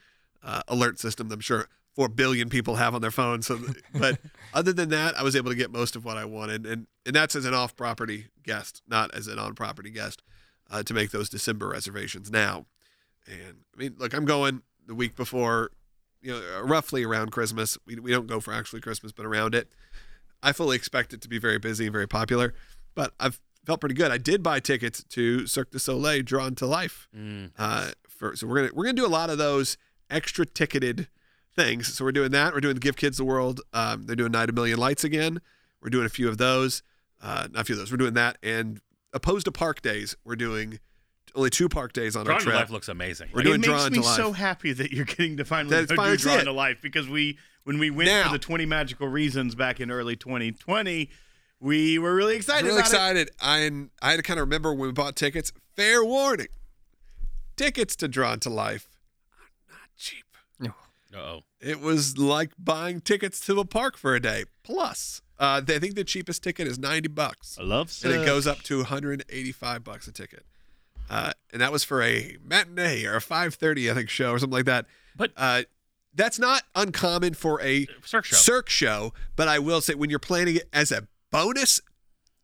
Uh, 0.42 0.62
alert 0.68 0.98
system. 0.98 1.30
I'm 1.32 1.40
sure 1.40 1.68
four 1.96 2.08
billion 2.08 2.50
people 2.50 2.76
have 2.76 2.94
on 2.94 3.00
their 3.00 3.10
phones. 3.10 3.46
So, 3.46 3.58
but 3.94 4.18
other 4.54 4.72
than 4.72 4.90
that, 4.90 5.18
I 5.18 5.22
was 5.22 5.34
able 5.34 5.50
to 5.50 5.56
get 5.56 5.72
most 5.72 5.96
of 5.96 6.04
what 6.04 6.16
I 6.16 6.24
wanted, 6.24 6.66
and 6.66 6.86
and 7.04 7.16
that's 7.16 7.34
as 7.34 7.44
an 7.44 7.54
off-property 7.54 8.26
guest, 8.44 8.82
not 8.86 9.12
as 9.14 9.26
an 9.26 9.38
on-property 9.38 9.90
guest, 9.90 10.22
uh, 10.70 10.82
to 10.84 10.94
make 10.94 11.10
those 11.10 11.28
December 11.28 11.68
reservations 11.68 12.30
now. 12.30 12.66
And 13.26 13.64
I 13.74 13.78
mean, 13.78 13.96
look, 13.98 14.14
I'm 14.14 14.26
going 14.26 14.62
the 14.86 14.94
week 14.94 15.16
before, 15.16 15.70
you 16.20 16.32
know, 16.32 16.60
roughly 16.62 17.02
around 17.02 17.32
Christmas. 17.32 17.76
We 17.86 17.96
we 17.96 18.12
don't 18.12 18.26
go 18.26 18.38
for 18.38 18.52
actually 18.52 18.82
Christmas, 18.82 19.10
but 19.10 19.26
around 19.26 19.54
it. 19.54 19.68
I 20.42 20.52
fully 20.52 20.76
expect 20.76 21.12
it 21.12 21.22
to 21.22 21.28
be 21.28 21.38
very 21.38 21.58
busy 21.58 21.86
and 21.86 21.92
very 21.92 22.06
popular, 22.06 22.54
but 22.94 23.14
I've 23.18 23.40
felt 23.64 23.80
pretty 23.80 23.94
good. 23.94 24.12
I 24.12 24.18
did 24.18 24.42
buy 24.42 24.60
tickets 24.60 25.02
to 25.02 25.46
Cirque 25.46 25.70
du 25.70 25.78
Soleil 25.78 26.22
Drawn 26.22 26.54
to 26.56 26.66
Life. 26.66 27.08
Mm. 27.16 27.50
Uh, 27.58 27.90
for 28.06 28.36
so 28.36 28.46
we're 28.46 28.56
gonna 28.56 28.70
we're 28.74 28.84
gonna 28.84 28.94
do 28.94 29.06
a 29.06 29.08
lot 29.08 29.30
of 29.30 29.38
those 29.38 29.76
extra 30.10 30.46
ticketed 30.46 31.08
things. 31.56 31.92
So 31.94 32.04
we're 32.04 32.12
doing 32.12 32.30
that. 32.32 32.54
We're 32.54 32.60
doing 32.60 32.74
the 32.74 32.80
Give 32.80 32.96
Kids 32.96 33.16
the 33.16 33.24
World. 33.24 33.60
Um, 33.72 34.04
they're 34.06 34.16
doing 34.16 34.32
Night 34.32 34.48
a 34.48 34.52
Million 34.52 34.78
Lights 34.78 35.02
again. 35.04 35.40
We're 35.82 35.90
doing 35.90 36.06
a 36.06 36.10
few 36.10 36.28
of 36.28 36.38
those. 36.38 36.82
Uh, 37.22 37.48
not 37.50 37.62
a 37.62 37.64
few 37.64 37.74
of 37.74 37.78
those. 37.80 37.90
We're 37.90 37.96
doing 37.96 38.14
that. 38.14 38.38
And 38.42 38.80
opposed 39.12 39.46
to 39.46 39.52
park 39.52 39.82
days, 39.82 40.14
we're 40.24 40.36
doing 40.36 40.78
only 41.34 41.50
two 41.50 41.68
park 41.68 41.92
days 41.92 42.14
on 42.16 42.24
Drawn 42.24 42.34
our 42.34 42.38
to 42.40 42.44
trip. 42.44 42.56
Life 42.56 42.70
looks 42.70 42.88
amazing. 42.88 43.28
We're 43.32 43.40
it 43.40 43.44
doing 43.44 43.60
makes 43.60 43.68
Drawn 43.72 43.92
me 43.92 43.98
to 43.98 44.04
Life. 44.04 44.16
so 44.16 44.32
happy 44.32 44.72
that 44.72 44.92
you're 44.92 45.04
getting 45.04 45.36
to 45.38 45.44
finally 45.44 45.74
That's 45.76 45.90
go 45.90 45.96
finally 45.96 46.16
Drawn 46.16 46.40
it. 46.40 46.44
to 46.44 46.52
Life 46.52 46.78
because 46.82 47.08
we 47.08 47.38
when 47.64 47.78
we 47.78 47.90
went 47.90 48.08
Now- 48.08 48.24
for 48.26 48.32
the 48.32 48.38
20 48.38 48.64
magical 48.66 49.08
reasons 49.08 49.54
back 49.54 49.80
in 49.80 49.90
early 49.90 50.14
2020, 50.16 51.10
we 51.60 51.98
were 51.98 52.14
really 52.14 52.36
excited. 52.36 52.64
really 52.66 52.78
about 52.80 53.16
it. 53.16 53.28
excited. 53.28 53.30
I 53.40 53.86
I 54.06 54.10
had 54.12 54.16
to 54.18 54.22
kind 54.22 54.38
of 54.38 54.46
remember 54.46 54.72
when 54.72 54.88
we 54.88 54.92
bought 54.92 55.16
tickets. 55.16 55.52
Fair 55.74 56.04
warning: 56.04 56.48
tickets 57.56 57.96
to 57.96 58.08
Drawn 58.08 58.40
to 58.40 58.50
Life 58.50 58.88
are 58.88 58.88
not 58.88 58.88
cheap. 58.88 58.95
Oh. 61.16 61.40
It 61.60 61.80
was 61.80 62.18
like 62.18 62.52
buying 62.58 63.00
tickets 63.00 63.40
to 63.46 63.58
a 63.60 63.64
park 63.64 63.96
for 63.96 64.14
a 64.14 64.20
day. 64.20 64.44
Plus, 64.62 65.22
uh, 65.38 65.62
I 65.66 65.78
think 65.78 65.94
the 65.94 66.04
cheapest 66.04 66.42
ticket 66.42 66.66
is 66.66 66.78
ninety 66.78 67.08
bucks, 67.08 67.56
I 67.60 67.64
love 67.64 67.92
and 68.04 68.12
it 68.12 68.26
goes 68.26 68.46
up 68.46 68.62
to 68.64 68.78
one 68.78 68.86
hundred 68.86 69.24
eighty-five 69.30 69.82
bucks 69.82 70.06
a 70.06 70.12
ticket. 70.12 70.44
Uh, 71.08 71.32
and 71.52 71.62
that 71.62 71.72
was 71.72 71.84
for 71.84 72.02
a 72.02 72.36
matinee 72.44 73.04
or 73.04 73.16
a 73.16 73.20
five 73.20 73.54
thirty, 73.54 73.90
I 73.90 73.94
think, 73.94 74.08
show 74.10 74.32
or 74.32 74.38
something 74.38 74.56
like 74.56 74.66
that. 74.66 74.86
But- 75.16 75.32
uh, 75.36 75.62
that's 76.14 76.38
not 76.38 76.62
uncommon 76.74 77.34
for 77.34 77.60
a 77.60 77.86
Cirque 78.02 78.24
show. 78.24 78.36
Cirque 78.36 78.68
show. 78.70 79.12
But 79.36 79.48
I 79.48 79.58
will 79.58 79.82
say, 79.82 79.94
when 79.94 80.08
you're 80.08 80.18
planning 80.18 80.56
it 80.56 80.68
as 80.72 80.90
a 80.90 81.06
bonus, 81.30 81.80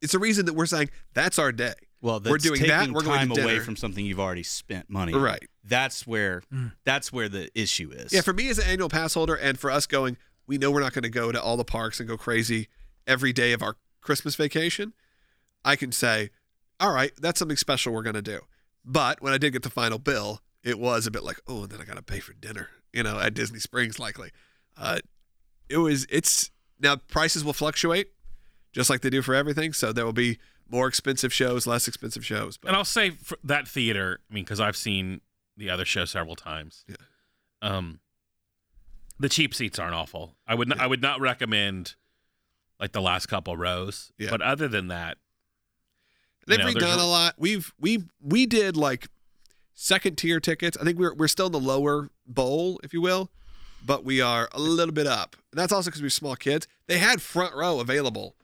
it's 0.02 0.12
a 0.12 0.18
reason 0.18 0.44
that 0.44 0.52
we're 0.52 0.66
saying 0.66 0.90
that's 1.14 1.38
our 1.38 1.52
day. 1.52 1.72
Well, 2.02 2.20
We're 2.24 2.36
doing 2.38 2.60
that, 2.62 2.90
we're 2.90 3.02
going 3.02 3.18
time 3.20 3.30
to 3.30 3.42
away 3.42 3.60
from 3.60 3.76
something 3.76 4.04
you've 4.04 4.20
already 4.20 4.42
spent 4.42 4.90
money. 4.90 5.14
on. 5.14 5.22
Right. 5.22 5.48
That's 5.64 6.06
where 6.06 6.42
that's 6.84 7.12
where 7.12 7.28
the 7.28 7.48
issue 7.58 7.90
is. 7.92 8.12
Yeah, 8.12 8.20
for 8.22 8.32
me 8.32 8.50
as 8.50 8.58
an 8.58 8.66
annual 8.66 8.88
pass 8.88 9.14
holder, 9.14 9.36
and 9.36 9.58
for 9.58 9.70
us 9.70 9.86
going, 9.86 10.16
we 10.46 10.58
know 10.58 10.70
we're 10.72 10.80
not 10.80 10.92
going 10.92 11.04
to 11.04 11.08
go 11.08 11.30
to 11.30 11.40
all 11.40 11.56
the 11.56 11.64
parks 11.64 12.00
and 12.00 12.08
go 12.08 12.16
crazy 12.16 12.68
every 13.06 13.32
day 13.32 13.52
of 13.52 13.62
our 13.62 13.76
Christmas 14.00 14.34
vacation. 14.34 14.92
I 15.64 15.76
can 15.76 15.92
say, 15.92 16.30
all 16.80 16.92
right, 16.92 17.12
that's 17.20 17.38
something 17.38 17.56
special 17.56 17.92
we're 17.92 18.02
going 18.02 18.14
to 18.14 18.22
do. 18.22 18.40
But 18.84 19.22
when 19.22 19.32
I 19.32 19.38
did 19.38 19.52
get 19.52 19.62
the 19.62 19.70
final 19.70 19.98
bill, 20.00 20.40
it 20.64 20.80
was 20.80 21.06
a 21.06 21.10
bit 21.12 21.22
like, 21.22 21.40
oh, 21.46 21.62
and 21.62 21.70
then 21.70 21.80
I 21.80 21.84
got 21.84 21.96
to 21.96 22.02
pay 22.02 22.18
for 22.18 22.32
dinner, 22.32 22.68
you 22.92 23.04
know, 23.04 23.20
at 23.20 23.34
Disney 23.34 23.60
Springs, 23.60 24.00
likely. 24.00 24.30
Uh, 24.76 24.98
it 25.68 25.76
was, 25.76 26.04
it's 26.10 26.50
now 26.80 26.96
prices 26.96 27.44
will 27.44 27.52
fluctuate 27.52 28.08
just 28.72 28.90
like 28.90 29.02
they 29.02 29.10
do 29.10 29.22
for 29.22 29.36
everything. 29.36 29.72
So 29.72 29.92
there 29.92 30.04
will 30.04 30.12
be 30.12 30.38
more 30.72 30.88
expensive 30.88 31.32
shows, 31.32 31.66
less 31.66 31.86
expensive 31.86 32.24
shows. 32.26 32.56
But 32.56 32.68
And 32.68 32.76
I'll 32.76 32.84
say 32.84 33.10
for 33.10 33.36
that 33.44 33.68
theater, 33.68 34.18
I 34.30 34.34
mean, 34.34 34.42
because 34.44 34.58
I've 34.58 34.76
seen 34.76 35.20
the 35.56 35.68
other 35.70 35.84
show 35.84 36.04
several 36.06 36.34
times. 36.34 36.84
Yeah. 36.88 36.96
Um, 37.60 38.00
the 39.20 39.28
cheap 39.28 39.54
seats 39.54 39.78
aren't 39.78 39.94
awful. 39.94 40.34
I 40.48 40.54
would 40.54 40.72
n- 40.72 40.80
I 40.80 40.86
would 40.86 41.02
not 41.02 41.20
recommend 41.20 41.94
like 42.80 42.92
the 42.92 43.02
last 43.02 43.26
couple 43.26 43.56
rows. 43.56 44.10
Yeah. 44.18 44.30
But 44.30 44.40
other 44.42 44.66
than 44.66 44.88
that, 44.88 45.18
They've 46.48 46.58
You 46.58 46.64
know, 46.64 46.72
redone 46.72 46.98
a- 46.98 47.04
lot. 47.04 47.34
We've 47.38 47.72
we 47.78 48.02
we 48.20 48.46
did 48.46 48.76
like 48.76 49.06
second 49.74 50.16
tier 50.18 50.40
tickets. 50.40 50.76
I 50.80 50.82
think 50.82 50.98
we're 50.98 51.14
we're 51.14 51.28
still 51.28 51.46
in 51.46 51.52
the 51.52 51.60
lower 51.60 52.10
bowl, 52.26 52.80
if 52.82 52.92
you 52.92 53.00
will, 53.00 53.30
but 53.86 54.04
we 54.04 54.20
are 54.20 54.48
a 54.52 54.58
little 54.58 54.92
bit 54.92 55.06
up. 55.06 55.36
And 55.52 55.58
that's 55.60 55.72
also 55.72 55.90
because 55.90 56.02
we're 56.02 56.10
small 56.10 56.34
kids. 56.34 56.66
They 56.88 56.98
had 56.98 57.22
front 57.22 57.54
row 57.54 57.78
available, 57.78 58.34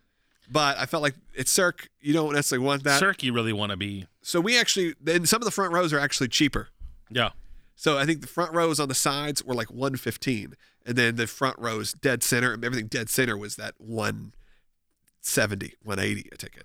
but 0.51 0.79
I 0.79 0.87
felt 0.87 1.03
like 1.03 1.15
it's 1.35 1.51
Cirque. 1.51 1.89
You 2.01 2.13
don't 2.13 2.33
necessarily 2.33 2.67
want 2.67 2.85
that. 2.85 2.99
Cirque, 2.99 3.23
you 3.23 3.33
really 3.33 3.53
want 3.53 3.71
to 3.71 3.77
be. 3.77 4.07
So 4.23 4.41
we 4.41 4.59
actually 4.59 4.95
then 5.01 5.27
some 5.27 5.41
of 5.41 5.45
the 5.45 5.51
front 5.51 5.73
rows 5.73 5.93
are 5.93 5.99
actually 5.99 6.29
cheaper. 6.29 6.69
Yeah. 7.11 7.31
So 7.77 7.97
I 7.97 8.07
think 8.07 8.23
the 8.23 8.27
front 8.27 8.53
rows 8.53 8.81
on 8.81 8.89
the 8.89 8.95
sides 8.95 9.45
were 9.45 9.55
like 9.55 9.71
115, 9.71 10.55
and 10.85 10.97
then 10.97 11.17
the 11.17 11.27
front 11.27 11.57
rows 11.59 11.93
dead 11.93 12.23
center, 12.23 12.53
everything 12.55 12.89
dead 12.89 13.09
center 13.09 13.37
was 13.37 13.57
that 13.57 13.75
170, 13.79 15.75
180 15.85 16.29
a 16.33 16.37
ticket, 16.37 16.65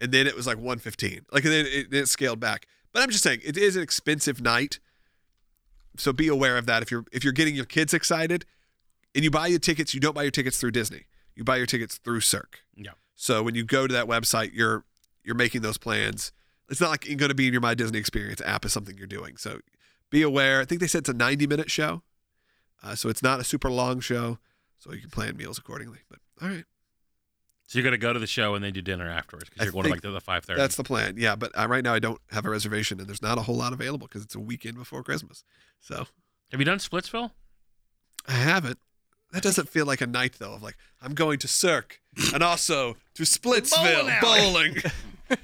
and 0.00 0.10
then 0.10 0.26
it 0.26 0.34
was 0.34 0.46
like 0.46 0.56
115. 0.56 1.26
Like 1.30 1.44
and 1.44 1.52
then 1.52 1.66
it, 1.68 1.90
then 1.90 2.04
it 2.04 2.08
scaled 2.08 2.40
back. 2.40 2.66
But 2.92 3.02
I'm 3.02 3.10
just 3.10 3.24
saying 3.24 3.40
it 3.44 3.58
is 3.58 3.76
an 3.76 3.82
expensive 3.82 4.40
night, 4.40 4.78
so 5.96 6.12
be 6.12 6.28
aware 6.28 6.56
of 6.56 6.66
that. 6.66 6.82
If 6.82 6.90
you're 6.90 7.04
if 7.12 7.24
you're 7.24 7.32
getting 7.32 7.54
your 7.54 7.66
kids 7.66 7.92
excited, 7.92 8.46
and 9.14 9.22
you 9.22 9.30
buy 9.30 9.48
your 9.48 9.58
tickets, 9.58 9.92
you 9.92 10.00
don't 10.00 10.14
buy 10.14 10.22
your 10.22 10.30
tickets 10.30 10.58
through 10.58 10.70
Disney. 10.70 11.02
You 11.36 11.44
buy 11.44 11.56
your 11.56 11.66
tickets 11.66 11.98
through 11.98 12.20
Cirque. 12.20 12.60
Yeah. 12.76 12.92
So 13.14 13.42
when 13.42 13.54
you 13.54 13.64
go 13.64 13.86
to 13.86 13.92
that 13.94 14.06
website, 14.06 14.50
you're 14.54 14.84
you're 15.22 15.34
making 15.34 15.62
those 15.62 15.78
plans. 15.78 16.32
It's 16.68 16.80
not 16.80 16.90
like 16.90 17.06
you're 17.06 17.16
going 17.16 17.28
to 17.30 17.34
be 17.34 17.46
in 17.46 17.52
your 17.52 17.60
My 17.60 17.74
Disney 17.74 17.98
Experience 17.98 18.40
app 18.44 18.64
is 18.64 18.72
something 18.72 18.96
you're 18.96 19.06
doing. 19.06 19.36
So 19.36 19.60
be 20.10 20.22
aware. 20.22 20.60
I 20.60 20.64
think 20.64 20.80
they 20.80 20.86
said 20.86 21.00
it's 21.00 21.08
a 21.08 21.14
90 21.14 21.46
minute 21.46 21.70
show, 21.70 22.02
uh, 22.82 22.94
so 22.94 23.08
it's 23.08 23.22
not 23.22 23.40
a 23.40 23.44
super 23.44 23.70
long 23.70 24.00
show. 24.00 24.38
So 24.78 24.92
you 24.92 25.00
can 25.00 25.10
plan 25.10 25.36
meals 25.36 25.58
accordingly. 25.58 26.00
But 26.10 26.18
all 26.42 26.48
right, 26.48 26.64
So 27.66 27.78
you're 27.78 27.84
gonna 27.84 27.96
go 27.96 28.12
to 28.12 28.18
the 28.18 28.26
show 28.26 28.54
and 28.54 28.62
then 28.64 28.72
do 28.72 28.82
dinner 28.82 29.08
afterwards 29.08 29.48
because 29.48 29.64
you're 29.64 29.72
going 29.72 29.84
to 29.84 29.90
like 29.90 30.00
to 30.02 30.10
the 30.10 30.20
five 30.20 30.44
thirty. 30.44 30.60
that's 30.60 30.76
the 30.76 30.84
plan. 30.84 31.14
Yeah, 31.16 31.36
but 31.36 31.52
uh, 31.58 31.66
right 31.68 31.82
now 31.84 31.94
I 31.94 31.98
don't 32.00 32.20
have 32.30 32.44
a 32.44 32.50
reservation, 32.50 32.98
and 33.00 33.08
there's 33.08 33.22
not 33.22 33.38
a 33.38 33.42
whole 33.42 33.56
lot 33.56 33.72
available 33.72 34.06
because 34.06 34.22
it's 34.22 34.34
a 34.34 34.40
weekend 34.40 34.76
before 34.76 35.02
Christmas. 35.02 35.44
So 35.80 36.06
Have 36.50 36.60
you 36.60 36.64
done 36.66 36.78
Splitsville? 36.78 37.30
I 38.28 38.32
haven't. 38.32 38.78
That 39.34 39.42
doesn't 39.42 39.68
feel 39.68 39.84
like 39.84 40.00
a 40.00 40.06
night 40.06 40.36
though. 40.38 40.54
Of 40.54 40.62
like 40.62 40.76
I'm 41.02 41.12
going 41.14 41.38
to 41.40 41.48
Cirque 41.48 42.00
and 42.32 42.42
also 42.42 42.96
to 43.14 43.24
Splitsville 43.24 44.20
bowling. 44.22 44.76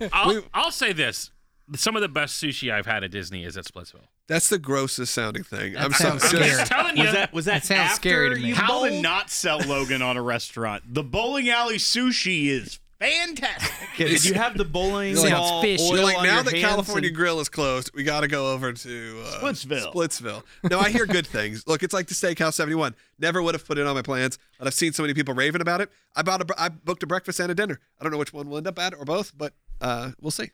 I'll, 0.12 0.42
I'll 0.54 0.70
say 0.70 0.92
this: 0.92 1.30
some 1.74 1.96
of 1.96 2.02
the 2.02 2.08
best 2.08 2.42
sushi 2.42 2.72
I've 2.72 2.86
had 2.86 3.02
at 3.04 3.10
Disney 3.10 3.44
is 3.44 3.56
at 3.56 3.64
Splitsville. 3.64 4.06
That's 4.28 4.48
the 4.48 4.58
grossest 4.60 5.12
sounding 5.12 5.42
thing. 5.42 5.72
That 5.72 5.82
I'm 5.82 5.92
so 5.92 6.04
sounds 6.04 6.22
just- 6.22 6.34
scary. 6.36 6.50
Just 6.50 6.70
telling 6.70 6.96
you. 6.96 7.02
was 7.02 7.12
that 7.12 7.32
was 7.32 7.44
that, 7.46 7.62
That 7.62 7.66
sounds 7.66 7.80
after 7.90 7.96
scary 7.96 8.28
to 8.30 8.36
me. 8.36 8.48
you 8.48 8.54
How 8.54 8.84
to 8.88 9.00
not 9.00 9.28
sell 9.28 9.58
Logan 9.58 10.02
on 10.02 10.16
a 10.16 10.22
restaurant? 10.22 10.84
The 10.94 11.02
bowling 11.02 11.50
alley 11.50 11.78
sushi 11.78 12.46
is 12.46 12.78
Fantastic. 13.00 13.88
Did 13.96 14.24
you 14.24 14.34
have 14.34 14.56
the 14.58 14.64
bowling 14.64 15.12
You're 15.14 15.22
like- 15.22 15.32
ball 15.32 15.62
It's 15.64 15.82
fishy. 15.82 15.90
oil 15.90 15.96
You're 15.96 16.04
like 16.04 16.18
on 16.18 16.24
now 16.24 16.34
your 16.36 16.42
that 16.44 16.52
hands 16.54 16.64
California 16.66 17.08
and- 17.08 17.16
Grill 17.16 17.40
is 17.40 17.48
closed, 17.48 17.90
we 17.94 18.02
got 18.02 18.20
to 18.20 18.28
go 18.28 18.52
over 18.52 18.72
to 18.72 19.22
uh, 19.24 19.40
Splitsville. 19.40 19.92
Splitsville. 19.92 20.42
No, 20.70 20.78
I 20.78 20.90
hear 20.90 21.06
good 21.06 21.26
things. 21.26 21.64
Look, 21.66 21.82
it's 21.82 21.94
like 21.94 22.06
the 22.08 22.14
Steakhouse 22.14 22.54
71. 22.54 22.94
Never 23.18 23.42
would 23.42 23.54
have 23.54 23.66
put 23.66 23.78
it 23.78 23.86
on 23.86 23.94
my 23.94 24.02
plans, 24.02 24.38
but 24.58 24.66
I've 24.66 24.74
seen 24.74 24.92
so 24.92 25.02
many 25.02 25.14
people 25.14 25.32
raving 25.34 25.60
about 25.62 25.80
it. 25.80 25.90
I 26.14 26.22
bought 26.22 26.42
a, 26.48 26.60
I 26.60 26.68
booked 26.68 27.02
a 27.02 27.06
breakfast 27.06 27.40
and 27.40 27.50
a 27.50 27.54
dinner. 27.54 27.80
I 27.98 28.04
don't 28.04 28.12
know 28.12 28.18
which 28.18 28.32
one 28.32 28.48
we'll 28.48 28.58
end 28.58 28.66
up 28.66 28.78
at 28.78 28.94
or 28.94 29.04
both, 29.06 29.32
but 29.36 29.54
uh, 29.80 30.10
we'll 30.20 30.30
see. 30.30 30.50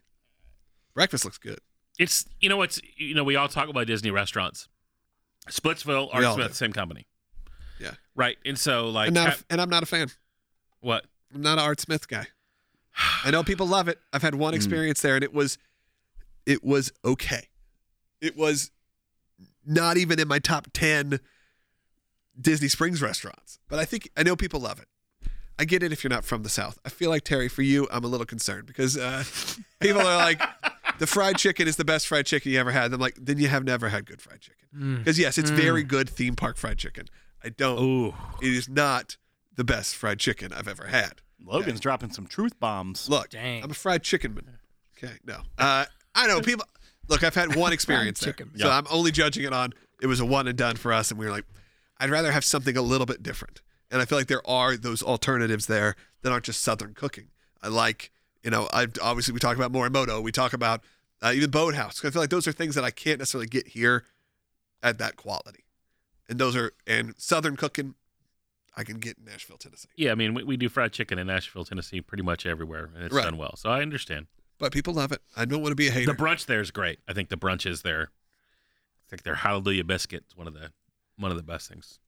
Breakfast 0.93 1.25
looks 1.25 1.37
good. 1.37 1.59
It's 1.99 2.25
you 2.39 2.47
know 2.49 2.57
what's 2.57 2.79
you 2.95 3.13
know 3.15 3.23
we 3.23 3.35
all 3.35 3.47
talk 3.47 3.69
about 3.69 3.87
Disney 3.87 4.11
restaurants. 4.11 4.67
Splitsville, 5.49 6.07
We 6.07 6.13
Art 6.13 6.23
all 6.25 6.35
Smith, 6.35 6.47
do. 6.49 6.53
same 6.53 6.73
company. 6.73 7.07
Yeah. 7.79 7.91
Right. 8.15 8.37
And 8.45 8.57
so 8.57 8.89
like 8.89 9.07
And, 9.07 9.15
not 9.15 9.27
a- 9.27 9.31
ha- 9.31 9.37
and 9.49 9.61
I'm 9.61 9.69
not 9.69 9.83
a 9.83 9.85
fan. 9.85 10.09
what? 10.79 11.05
I'm 11.33 11.41
not 11.41 11.53
an 11.57 11.65
Art 11.65 11.79
Smith 11.81 12.07
guy. 12.07 12.27
I 13.23 13.31
know 13.31 13.43
people 13.43 13.67
love 13.67 13.87
it. 13.87 13.99
I've 14.11 14.21
had 14.21 14.35
one 14.35 14.53
mm. 14.53 14.55
experience 14.55 15.01
there, 15.01 15.15
and 15.15 15.23
it 15.23 15.33
was, 15.33 15.57
it 16.45 16.63
was 16.63 16.91
okay. 17.03 17.49
It 18.21 18.35
was 18.35 18.71
not 19.65 19.97
even 19.97 20.19
in 20.19 20.27
my 20.27 20.39
top 20.39 20.67
ten 20.73 21.19
Disney 22.39 22.67
Springs 22.67 23.01
restaurants, 23.01 23.59
but 23.67 23.79
I 23.79 23.85
think 23.85 24.09
I 24.17 24.23
know 24.23 24.35
people 24.35 24.59
love 24.59 24.79
it. 24.79 24.87
I 25.59 25.65
get 25.65 25.81
it 25.81 25.91
if 25.91 26.03
you're 26.03 26.09
not 26.09 26.23
from 26.23 26.43
the 26.43 26.49
South. 26.49 26.77
I 26.85 26.89
feel 26.89 27.09
like 27.09 27.23
Terry, 27.23 27.47
for 27.47 27.63
you, 27.63 27.87
I'm 27.91 28.03
a 28.03 28.07
little 28.07 28.27
concerned 28.27 28.67
because 28.67 28.95
uh, 28.95 29.23
people 29.79 30.01
are 30.01 30.17
like, 30.17 30.41
the 30.99 31.07
fried 31.07 31.37
chicken 31.37 31.67
is 31.67 31.77
the 31.77 31.85
best 31.85 32.07
fried 32.07 32.25
chicken 32.25 32.51
you 32.51 32.59
ever 32.59 32.71
had. 32.71 32.85
And 32.85 32.95
I'm 32.95 32.99
like, 32.99 33.17
then 33.19 33.39
you 33.39 33.47
have 33.47 33.63
never 33.63 33.89
had 33.89 34.05
good 34.05 34.21
fried 34.21 34.41
chicken. 34.41 34.67
Mm. 34.75 34.97
Because 34.99 35.17
yes, 35.17 35.37
it's 35.37 35.49
very 35.49 35.83
mm. 35.83 35.87
good 35.87 36.09
theme 36.09 36.35
park 36.35 36.57
fried 36.57 36.77
chicken. 36.77 37.07
I 37.43 37.49
don't. 37.49 37.79
Ooh. 37.79 38.13
It 38.41 38.53
is 38.53 38.69
not 38.69 39.17
the 39.55 39.63
best 39.63 39.95
fried 39.95 40.19
chicken 40.19 40.53
I've 40.53 40.67
ever 40.67 40.87
had. 40.87 41.21
Logan's 41.45 41.79
dropping 41.79 42.11
some 42.11 42.27
truth 42.27 42.59
bombs. 42.59 43.07
Look, 43.09 43.29
Dang. 43.29 43.63
I'm 43.63 43.71
a 43.71 43.73
fried 43.73 44.03
chicken 44.03 44.33
man. 44.33 44.57
Okay, 44.97 45.13
no. 45.25 45.41
Uh, 45.57 45.85
I 46.15 46.27
know 46.27 46.41
people. 46.41 46.65
Look, 47.07 47.23
I've 47.23 47.35
had 47.35 47.55
one 47.55 47.71
experience 47.77 48.19
there, 48.19 48.33
chicken. 48.33 48.51
so 48.57 48.69
I'm 48.69 48.85
only 48.89 49.11
judging 49.11 49.43
it 49.43 49.53
on. 49.53 49.73
It 50.01 50.07
was 50.07 50.19
a 50.19 50.25
one 50.25 50.47
and 50.47 50.57
done 50.57 50.75
for 50.75 50.91
us, 50.91 51.11
and 51.11 51.19
we 51.19 51.25
were 51.25 51.31
like, 51.31 51.45
I'd 51.99 52.09
rather 52.09 52.31
have 52.31 52.43
something 52.43 52.75
a 52.75 52.81
little 52.81 53.05
bit 53.05 53.23
different. 53.23 53.61
And 53.89 54.01
I 54.01 54.05
feel 54.05 54.17
like 54.17 54.27
there 54.27 54.47
are 54.47 54.75
those 54.75 55.01
alternatives 55.01 55.67
there 55.67 55.95
that 56.21 56.31
aren't 56.31 56.45
just 56.45 56.61
Southern 56.61 56.93
cooking. 56.93 57.27
I 57.61 57.69
like, 57.69 58.11
you 58.43 58.51
know, 58.51 58.67
I 58.73 58.87
obviously 59.01 59.33
we 59.33 59.39
talk 59.39 59.55
about 59.55 59.71
Morimoto, 59.71 60.21
we 60.21 60.31
talk 60.31 60.53
about 60.53 60.83
uh, 61.21 61.31
even 61.33 61.49
Boathouse. 61.49 62.03
I 62.03 62.09
feel 62.09 62.21
like 62.21 62.29
those 62.29 62.47
are 62.47 62.51
things 62.51 62.75
that 62.75 62.83
I 62.83 62.91
can't 62.91 63.19
necessarily 63.19 63.47
get 63.47 63.69
here 63.69 64.03
at 64.83 64.97
that 64.99 65.15
quality, 65.15 65.63
and 66.29 66.37
those 66.37 66.55
are 66.55 66.73
and 66.85 67.13
Southern 67.17 67.55
cooking. 67.55 67.95
I 68.77 68.83
can 68.83 68.99
get 68.99 69.17
in 69.17 69.25
Nashville, 69.25 69.57
Tennessee, 69.57 69.89
Yeah, 69.97 70.11
I 70.11 70.15
mean 70.15 70.33
we, 70.35 70.43
we 70.43 70.55
do 70.57 70.69
fried 70.69 70.93
chicken 70.93 71.17
in 71.19 71.27
Nashville, 71.27 71.65
Tennessee, 71.65 71.99
pretty 71.99 72.23
much 72.23 72.45
everywhere, 72.45 72.89
and 72.95 73.03
it's 73.03 73.13
Right. 73.13 73.23
done 73.23 73.35
well. 73.37 73.55
So 73.57 73.69
I 73.71 73.81
understand. 73.81 74.27
but 74.59 74.71
people 74.71 74.93
love 74.93 75.11
it. 75.11 75.21
I 75.35 75.45
don't 75.45 75.61
want 75.61 75.71
to 75.71 75.75
be 75.75 75.87
a 75.87 75.91
hater. 75.91 76.11
The 76.13 76.17
brunch 76.17 76.45
there 76.45 76.61
is 76.61 76.71
great. 76.71 76.99
I 77.07 77.13
think 77.13 77.29
the 77.29 77.37
brunch 77.37 77.65
is 77.65 77.81
there. 77.81 78.11
I 79.05 79.09
think 79.09 79.23
their 79.23 79.35
Hallelujah 79.35 79.83
biscuit 79.83 80.25
is 80.29 80.37
one 80.37 80.47
of 80.47 80.53
the 80.53 80.71
one 81.17 81.31
of 81.31 81.37
the 81.37 81.43
best 81.43 81.67
things. 81.69 81.99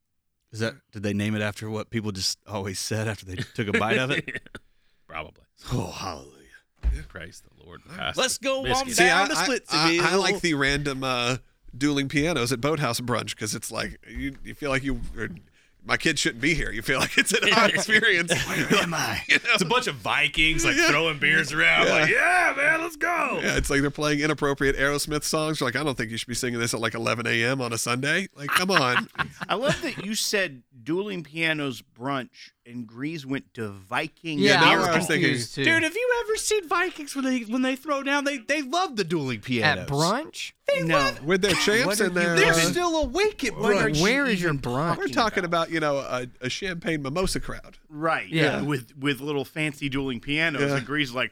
Is 0.51 0.59
that 0.59 0.75
did 0.91 1.01
they 1.03 1.13
name 1.13 1.35
it 1.35 1.41
after 1.41 1.69
what 1.69 1.89
people 1.89 2.11
just 2.11 2.37
always 2.47 2.79
said 2.79 3.07
after 3.07 3.25
they 3.25 3.35
took 3.35 3.67
a 3.67 3.71
bite 3.79 3.97
of 3.97 4.11
it? 4.11 4.41
Probably. 5.07 5.43
Oh, 5.71 5.87
hallelujah! 5.91 7.03
Praise 7.07 7.41
the 7.41 7.65
Lord. 7.65 7.81
Pass 7.95 8.15
Let's 8.17 8.37
the 8.37 8.45
go 8.45 8.59
on 8.59 8.63
biscuit. 8.65 8.95
See, 8.97 9.03
I, 9.05 9.07
down 9.27 9.29
to 9.29 9.37
I- 9.37 9.47
Splitsville. 9.47 10.01
I, 10.01 10.11
I 10.11 10.15
like 10.15 10.41
the 10.41 10.53
random 10.55 11.03
uh, 11.03 11.37
dueling 11.77 12.09
pianos 12.09 12.51
at 12.51 12.61
Boathouse 12.61 12.99
brunch 12.99 13.31
because 13.31 13.53
it's 13.55 13.71
like 13.71 13.99
you, 14.07 14.35
you 14.43 14.53
feel 14.55 14.69
like 14.69 14.83
you. 14.83 14.99
Or, 15.17 15.29
my 15.85 15.97
kid 15.97 16.19
shouldn't 16.19 16.41
be 16.41 16.53
here. 16.53 16.71
You 16.71 16.81
feel 16.81 16.99
like 16.99 17.17
it's 17.17 17.31
an 17.33 17.51
odd 17.55 17.69
experience. 17.71 18.31
Where 18.47 18.81
am 18.83 18.93
I? 18.95 19.21
It's 19.27 19.61
a 19.61 19.65
bunch 19.65 19.87
of 19.87 19.95
Vikings 19.95 20.63
like 20.65 20.75
Yeah. 20.75 20.89
throwing 20.89 21.17
beers 21.19 21.51
around. 21.53 21.87
Yeah. 21.87 21.93
Like, 21.93 22.09
yeah, 22.09 22.53
man, 22.55 22.81
let's 22.81 22.95
go. 22.95 23.39
Yeah, 23.41 23.55
it's 23.57 23.69
like 23.69 23.81
they're 23.81 23.89
playing 23.89 24.19
inappropriate 24.19 24.75
Aerosmith 24.77 25.23
songs. 25.23 25.59
You're 25.59 25.67
like, 25.67 25.75
I 25.75 25.83
don't 25.83 25.97
think 25.97 26.11
you 26.11 26.17
should 26.17 26.27
be 26.27 26.35
singing 26.35 26.59
this 26.59 26.73
at 26.73 26.79
like 26.79 26.93
11 26.95 27.25
a.m. 27.27 27.61
on 27.61 27.73
a 27.73 27.77
Sunday. 27.77 28.27
Like, 28.35 28.49
come 28.49 28.71
on. 28.71 29.07
I 29.49 29.55
love 29.55 29.81
that 29.81 30.05
you 30.05 30.15
said 30.15 30.63
dueling 30.83 31.23
pianos 31.23 31.81
brunch 31.81 32.51
and 32.69 32.87
Grace 32.87 33.25
went 33.25 33.53
to 33.55 33.69
Viking. 33.69 34.39
Yeah, 34.39 34.59
that's 34.59 34.65
I 34.65 34.75
was 34.77 34.85
I 34.87 34.99
thinking. 34.99 35.21
confused 35.29 35.55
too. 35.55 35.63
Dude, 35.65 35.83
have 35.83 35.95
you 35.95 36.23
ever 36.25 36.35
seen 36.37 36.67
Vikings 36.67 37.15
when 37.15 37.25
they 37.25 37.39
when 37.41 37.61
they 37.63 37.75
throw 37.75 38.03
down? 38.03 38.23
They 38.23 38.37
they 38.37 38.61
love 38.61 38.95
the 38.95 39.03
dueling 39.03 39.41
pianos. 39.41 39.83
at 39.83 39.87
brunch? 39.89 40.51
no. 40.83 41.13
With 41.25 41.41
their 41.41 41.55
champs 41.55 41.85
What 41.87 41.99
and 41.99 42.15
their. 42.15 42.35
They're 42.35 42.53
uh, 42.53 42.57
still 42.57 42.95
awake 42.97 43.43
at 43.43 43.53
brunch. 43.53 43.97
you 43.97 44.03
Where 44.03 44.25
is 44.25 44.41
your 44.41 44.53
brunch? 44.53 44.97
we're 44.97 45.07
talking 45.07 45.43
about, 45.43 45.71
you 45.71 45.79
know, 45.79 45.97
a, 45.97 46.27
a 46.41 46.49
champagne 46.49 47.01
mimosa 47.01 47.39
crowd. 47.39 47.77
Right. 47.89 48.29
Yeah. 48.29 48.61
With 48.61 48.95
with 48.97 49.19
little 49.19 49.45
fancy 49.45 49.89
dueling 49.89 50.19
pianos. 50.19 50.61
Yeah. 50.61 50.77
And 50.77 50.85
Grease 50.85 51.11
like 51.13 51.31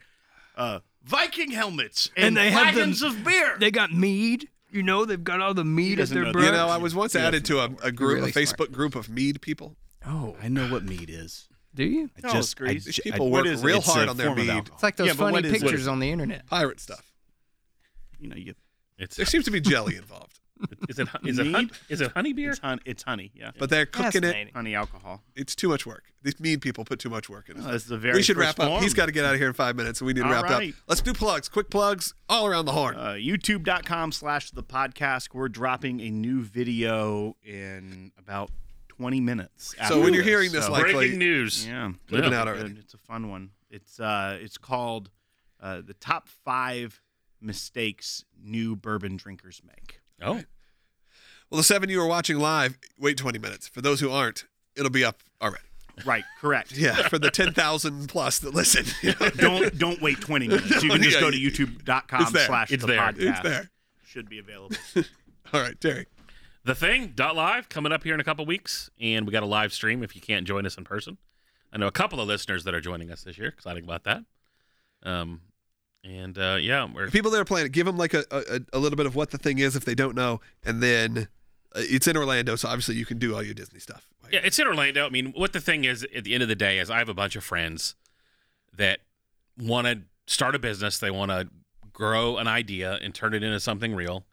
uh, 0.58 0.80
Viking 1.04 1.52
helmets 1.52 2.10
and, 2.18 2.26
And 2.26 2.38
they 2.38 2.52
have 2.52 2.74
them- 2.76 2.90
wagons 2.90 3.02
of 3.04 3.24
beer. 3.24 3.56
They 3.60 3.72
got 3.72 3.92
mead. 3.94 4.50
You 4.70 4.84
know, 4.84 5.06
they've 5.06 5.24
got 5.24 5.40
all 5.40 5.54
the 5.54 5.64
mead 5.64 5.94
at 5.94 6.10
doesn't 6.10 6.22
their 6.22 6.34
brunch. 6.34 6.46
You 6.46 6.52
know, 6.52 6.68
I 6.68 6.76
was 6.78 6.94
once 6.94 7.16
added 7.16 7.46
to 7.46 7.60
a, 7.60 7.70
a 7.84 7.92
group, 7.92 8.16
really 8.16 8.32
a 8.32 8.34
Facebook 8.34 8.56
smart. 8.56 8.72
group 8.74 8.96
of 8.96 9.08
mead 9.10 9.40
people. 9.42 9.76
Oh, 10.08 10.36
I 10.42 10.48
know 10.48 10.68
what 10.72 10.84
mead 10.84 11.10
is. 11.10 11.48
do 11.76 11.84
you? 11.84 12.10
I 12.18 12.28
No, 12.28 12.34
just, 12.34 12.56
I, 12.60 12.64
Grease. 12.66 12.86
These 12.86 12.96
ju- 12.96 13.02
I- 13.06 13.12
people 13.12 13.30
work 13.30 13.46
is 13.46 13.64
real 13.64 13.82
hard 13.82 14.10
on 14.10 14.18
their 14.18 14.28
form 14.28 14.40
mead. 14.48 14.70
It's 14.74 14.84
like 14.84 14.96
those 14.96 15.08
Yeah, 15.08 15.14
funny 15.14 15.34
what 15.34 15.46
is- 15.46 15.52
pictures 15.52 15.82
is 15.82 15.88
on 15.88 16.00
the 16.00 16.10
internet. 16.12 16.46
Pirate 16.48 16.80
stuff. 16.80 17.12
you 18.20 18.28
know, 18.30 18.36
you 18.36 18.54
It's 18.98 19.16
There 19.16 19.26
seems 19.28 19.46
to 19.46 19.52
be 19.52 19.60
jelly 19.62 19.96
involved, 19.96 20.40
is 20.90 20.98
it 20.98 21.08
is 21.24 21.38
it 21.38 21.44
Mead? 21.46 21.56
hun- 21.56 21.72
is 21.88 22.02
it 22.02 22.12
honey 22.14 22.34
beer? 22.34 22.50
it's, 22.50 22.60
hun- 22.60 22.80
it's 22.84 23.04
honey. 23.04 23.32
Yeah. 23.36 23.52
but 23.60 23.70
they're 23.70 23.86
cooking 23.86 24.24
it. 24.24 24.52
Honey 24.56 24.74
alcohol. 24.74 25.22
It's 25.36 25.54
too 25.56 25.70
much 25.70 25.86
work. 25.86 26.06
These 26.24 26.40
mead 26.40 26.62
people 26.62 26.84
put 26.84 26.98
too 27.00 27.12
much 27.12 27.30
work 27.30 27.48
in 27.48 27.58
it. 27.58 27.64
Oh, 27.64 27.72
that's 27.72 27.84
the 27.86 27.98
very 27.98 28.16
we 28.16 28.24
should 28.24 28.38
wrap 28.38 28.60
up. 28.60 28.68
form. 28.68 28.82
He's 28.82 28.96
got 28.96 29.06
to 29.06 29.12
get 29.12 29.24
out 29.24 29.36
of 29.36 29.40
here 29.40 29.48
in 29.50 29.54
five 29.54 29.76
minutes, 29.76 30.02
and 30.02 30.08
we 30.08 30.14
need 30.14 30.22
to 30.22 30.26
All 30.26 30.32
wrap 30.34 30.46
right. 30.46 30.70
up. 30.70 30.76
Let's 30.88 31.02
do 31.02 31.14
plugs, 31.14 31.48
quick 31.48 31.70
plugs, 31.70 32.16
all 32.28 32.48
around 32.48 32.66
the 32.66 32.72
horn. 32.72 32.96
Uh, 32.98 33.10
YouTube.com 33.12 34.12
slash 34.12 34.50
the 34.50 34.64
podcast. 34.64 35.28
We're 35.32 35.48
dropping 35.48 36.02
a 36.02 36.10
new 36.10 36.42
video 36.42 37.36
in 37.46 38.12
about 38.18 38.50
20 38.98 39.20
minutes. 39.22 39.76
so 39.76 39.82
after 39.82 40.00
when 40.00 40.14
you're 40.14 40.24
hearing 40.24 40.52
this, 40.52 40.66
So- 40.66 40.72
likely 40.72 40.94
Breaking 40.94 41.20
news. 41.20 41.68
yeah, 41.68 41.92
Living 42.10 42.32
yeah, 42.32 42.40
out 42.42 42.48
good. 42.48 42.58
already. 42.58 42.76
It's 42.80 42.94
a 42.94 42.98
fun 42.98 43.30
one. 43.30 43.52
It's 43.70 44.00
uh, 44.00 44.38
it's 44.42 44.58
called 44.58 45.10
uh, 45.62 45.82
the 45.86 45.94
top 45.94 46.28
five 46.46 47.02
mistakes 47.42 48.24
new 48.42 48.76
bourbon 48.76 49.18
drinkers 49.18 49.62
make. 49.66 50.02
Oh, 50.22 50.44
well, 51.50 51.58
the 51.58 51.64
seven 51.64 51.90
you 51.90 52.02
are 52.02 52.08
watching 52.08 52.40
live, 52.40 52.78
wait 53.00 53.18
20 53.18 53.40
minutes. 53.40 53.68
For 53.68 53.82
those 53.82 54.00
who 54.02 54.10
aren't, 54.12 54.46
it'll 54.76 54.90
be 54.92 55.06
up 55.06 55.22
already. 55.42 55.64
Right, 56.06 56.24
correct. 56.40 56.72
Yeah, 56.78 57.08
for 57.08 57.18
the 57.20 57.32
10,000 57.32 58.08
plus 58.10 58.40
that 58.40 58.54
listen. 58.54 58.86
you 59.02 59.14
know. 59.22 59.30
don't 59.38 59.78
don't 59.78 60.02
wait 60.02 60.20
20 60.22 60.48
minutes. 60.48 60.84
You 60.84 60.90
can 60.90 61.02
just 61.02 61.20
go 61.20 61.30
to 61.32 61.38
youtube.com 61.38 62.22
It's 62.24 62.32
there. 62.32 62.46
slash 62.48 62.72
It's 62.72 62.82
the 62.82 62.88
there. 62.88 63.00
podcast. 63.00 63.30
It's 63.30 63.40
there. 63.42 63.70
Should 64.06 64.30
be 64.30 64.40
available. 64.40 64.76
All 65.54 65.62
right, 65.62 65.80
Terry. 65.80 66.06
The 66.68 66.76
thing 66.76 67.14
dot 67.16 67.36
live 67.36 67.70
coming 67.70 67.92
up 67.94 68.04
here 68.04 68.14
in 68.14 68.20
a 68.20 68.24
couple 68.24 68.46
weeks, 68.46 68.90
and 69.00 69.26
we 69.26 69.32
got 69.32 69.42
a 69.42 69.48
live 69.48 69.74
stream 69.74 70.04
if 70.04 70.16
you 70.16 70.22
can't 70.22 70.46
join 70.46 70.66
us 70.66 70.78
in 70.78 70.84
person. 70.84 71.18
I 71.72 71.78
know 71.78 71.88
a 71.88 71.92
couple 71.92 72.20
of 72.20 72.28
listeners 72.28 72.66
that 72.66 72.76
are 72.76 72.82
joining 72.82 73.10
us 73.10 73.24
this 73.24 73.38
year. 73.38 73.48
Exciting 73.48 73.86
about 73.86 74.04
that. 74.04 74.24
Um, 75.04 75.42
and 76.04 76.38
uh, 76.38 76.58
yeah, 76.60 76.86
we're 76.94 77.10
people 77.10 77.32
that 77.32 77.40
are 77.40 77.46
playing 77.46 77.68
it, 77.68 77.72
give 77.72 77.86
them 77.86 77.98
like 77.98 78.14
a, 78.14 78.26
a, 78.32 78.60
a 78.74 78.80
little 78.80 78.98
bit 78.98 79.06
of 79.06 79.16
what 79.16 79.32
the 79.32 79.38
thing 79.38 79.60
is 79.60 79.76
if 79.76 79.86
they 79.86 79.96
don't 79.96 80.16
know, 80.16 80.42
and 80.64 80.84
then 80.84 81.30
uh, 81.74 81.80
it's 81.84 82.08
in 82.08 82.18
Orlando, 82.18 82.58
so 82.58 82.68
obviously 82.68 82.96
you 82.96 83.06
can 83.06 83.18
do 83.18 83.34
all 83.34 83.42
your 83.42 83.54
Disney 83.54 83.80
stuff. 83.80 84.10
Yeah, 84.30 84.42
it's 84.44 84.60
in 84.60 84.68
Orlando. 84.68 85.06
I 85.06 85.10
mean, 85.10 85.32
what 85.38 85.54
the 85.54 85.62
thing 85.62 85.86
is 85.86 86.06
at 86.16 86.26
the 86.26 86.34
end 86.34 86.44
of 86.44 86.50
the 86.50 86.56
day 86.56 86.80
is 86.80 86.90
I 86.90 87.00
have 87.00 87.10
a 87.10 87.14
bunch 87.14 87.38
of 87.38 87.46
friends 87.46 87.96
that 88.76 89.00
want 89.58 89.88
to 89.88 90.02
start 90.26 90.54
a 90.54 90.60
business. 90.60 91.00
They 91.00 91.12
want 91.12 91.32
to 91.32 91.48
grow 91.94 92.38
an 92.38 92.48
idea 92.48 93.00
and 93.02 93.16
turn 93.16 93.34
it 93.34 93.42
into 93.42 93.60
something 93.62 93.96
real. 93.96 94.26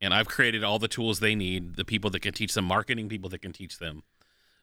And 0.00 0.14
I've 0.14 0.28
created 0.28 0.62
all 0.62 0.78
the 0.78 0.88
tools 0.88 1.20
they 1.20 1.34
need, 1.34 1.76
the 1.76 1.84
people 1.84 2.10
that 2.10 2.20
can 2.20 2.32
teach 2.32 2.54
them 2.54 2.64
marketing, 2.64 3.08
people 3.08 3.28
that 3.30 3.40
can 3.40 3.52
teach 3.52 3.78
them 3.78 4.02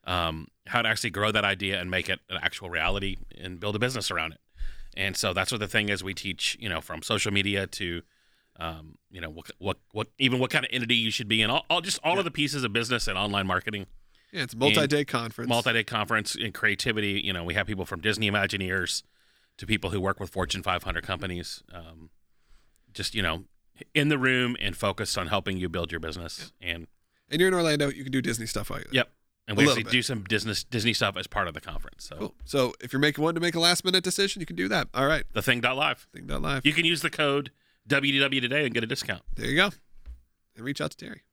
um, 0.05 0.47
how 0.67 0.81
to 0.81 0.87
actually 0.89 1.09
grow 1.09 1.31
that 1.31 1.43
idea 1.43 1.79
and 1.79 1.89
make 1.91 2.09
it 2.09 2.19
an 2.29 2.37
actual 2.41 2.69
reality 2.69 3.17
and 3.39 3.59
build 3.59 3.75
a 3.75 3.79
business 3.79 4.11
around 4.11 4.33
it. 4.33 4.39
And 4.95 5.17
so 5.17 5.33
that's 5.33 5.51
what 5.51 5.59
the 5.59 5.67
thing 5.67 5.89
is. 5.89 6.03
We 6.03 6.13
teach, 6.13 6.57
you 6.59 6.69
know, 6.69 6.79
from 6.79 7.01
social 7.01 7.31
media 7.33 7.67
to, 7.67 8.01
um, 8.59 8.97
you 9.11 9.19
know, 9.19 9.29
what, 9.29 9.51
what, 9.57 9.77
what, 9.91 10.07
even 10.17 10.39
what 10.39 10.51
kind 10.51 10.63
of 10.63 10.69
entity 10.71 10.95
you 10.95 11.11
should 11.11 11.27
be 11.27 11.41
in. 11.41 11.49
All, 11.49 11.65
all 11.69 11.81
just 11.81 11.99
all 12.03 12.17
of 12.17 12.23
the 12.23 12.31
pieces 12.31 12.63
of 12.63 12.71
business 12.71 13.07
and 13.07 13.17
online 13.17 13.45
marketing 13.45 13.87
Yeah, 14.31 14.43
it's 14.43 14.53
a 14.53 14.57
multi-day 14.57 15.03
conference. 15.03 15.49
multi-day 15.49 15.83
conference 15.83 16.35
in 16.35 16.53
creativity. 16.53 17.21
You 17.23 17.33
know, 17.33 17.43
we 17.43 17.55
have 17.55 17.67
people 17.67 17.85
from 17.85 17.99
Disney 17.99 18.31
Imagineers 18.31 19.03
to 19.57 19.65
people 19.65 19.89
who 19.89 19.99
work 19.99 20.19
with 20.19 20.29
Fortune 20.29 20.63
500 20.63 21.03
companies. 21.03 21.61
Um, 21.73 22.09
just 22.93 23.15
you 23.15 23.21
know, 23.21 23.43
in 23.93 24.09
the 24.09 24.17
room 24.17 24.55
and 24.59 24.75
focused 24.75 25.17
on 25.17 25.27
helping 25.27 25.57
you 25.57 25.69
build 25.69 25.91
your 25.91 25.99
business. 25.99 26.51
And 26.61 26.87
and 27.29 27.39
you're 27.39 27.47
in 27.47 27.53
Orlando, 27.53 27.89
you 27.89 28.03
can 28.03 28.11
do 28.11 28.21
Disney 28.21 28.45
stuff 28.45 28.69
you're 28.69 28.79
there. 28.79 28.87
yep, 28.91 29.11
and 29.47 29.57
we 29.57 29.65
actually 29.67 29.83
do 29.83 30.01
some 30.01 30.23
Disney 30.23 30.53
Disney 30.69 30.93
stuff 30.93 31.17
as 31.17 31.27
part 31.27 31.47
of 31.47 31.53
the 31.53 31.61
conference. 31.61 32.05
So 32.05 32.15
Cool. 32.17 32.35
So 32.45 32.73
if 32.81 32.93
you're 32.93 32.99
making 32.99 33.23
one 33.23 33.35
to 33.35 33.41
make 33.41 33.55
a 33.55 33.59
last 33.59 33.83
minute 33.83 34.03
decision, 34.03 34.39
you 34.39 34.45
can 34.45 34.55
do 34.55 34.67
that. 34.67 34.87
All 34.93 35.07
right. 35.07 35.23
the 35.33 35.41
thing 35.41 35.61
dot 35.61 35.75
live. 35.75 36.07
Thing 36.13 36.27
dot 36.27 36.41
live. 36.41 36.65
You 36.65 36.73
can 36.73 36.85
use 36.85 37.01
the 37.01 37.09
code 37.09 37.51
WDW 37.89 38.41
today 38.41 38.65
and 38.65 38.73
get 38.73 38.83
a 38.83 38.87
discount. 38.87 39.23
There 39.35 39.47
you 39.47 39.55
go. 39.55 39.69
And 40.55 40.65
reach 40.65 40.81
out 40.81 40.91
to 40.91 40.97
Terry. 40.97 41.23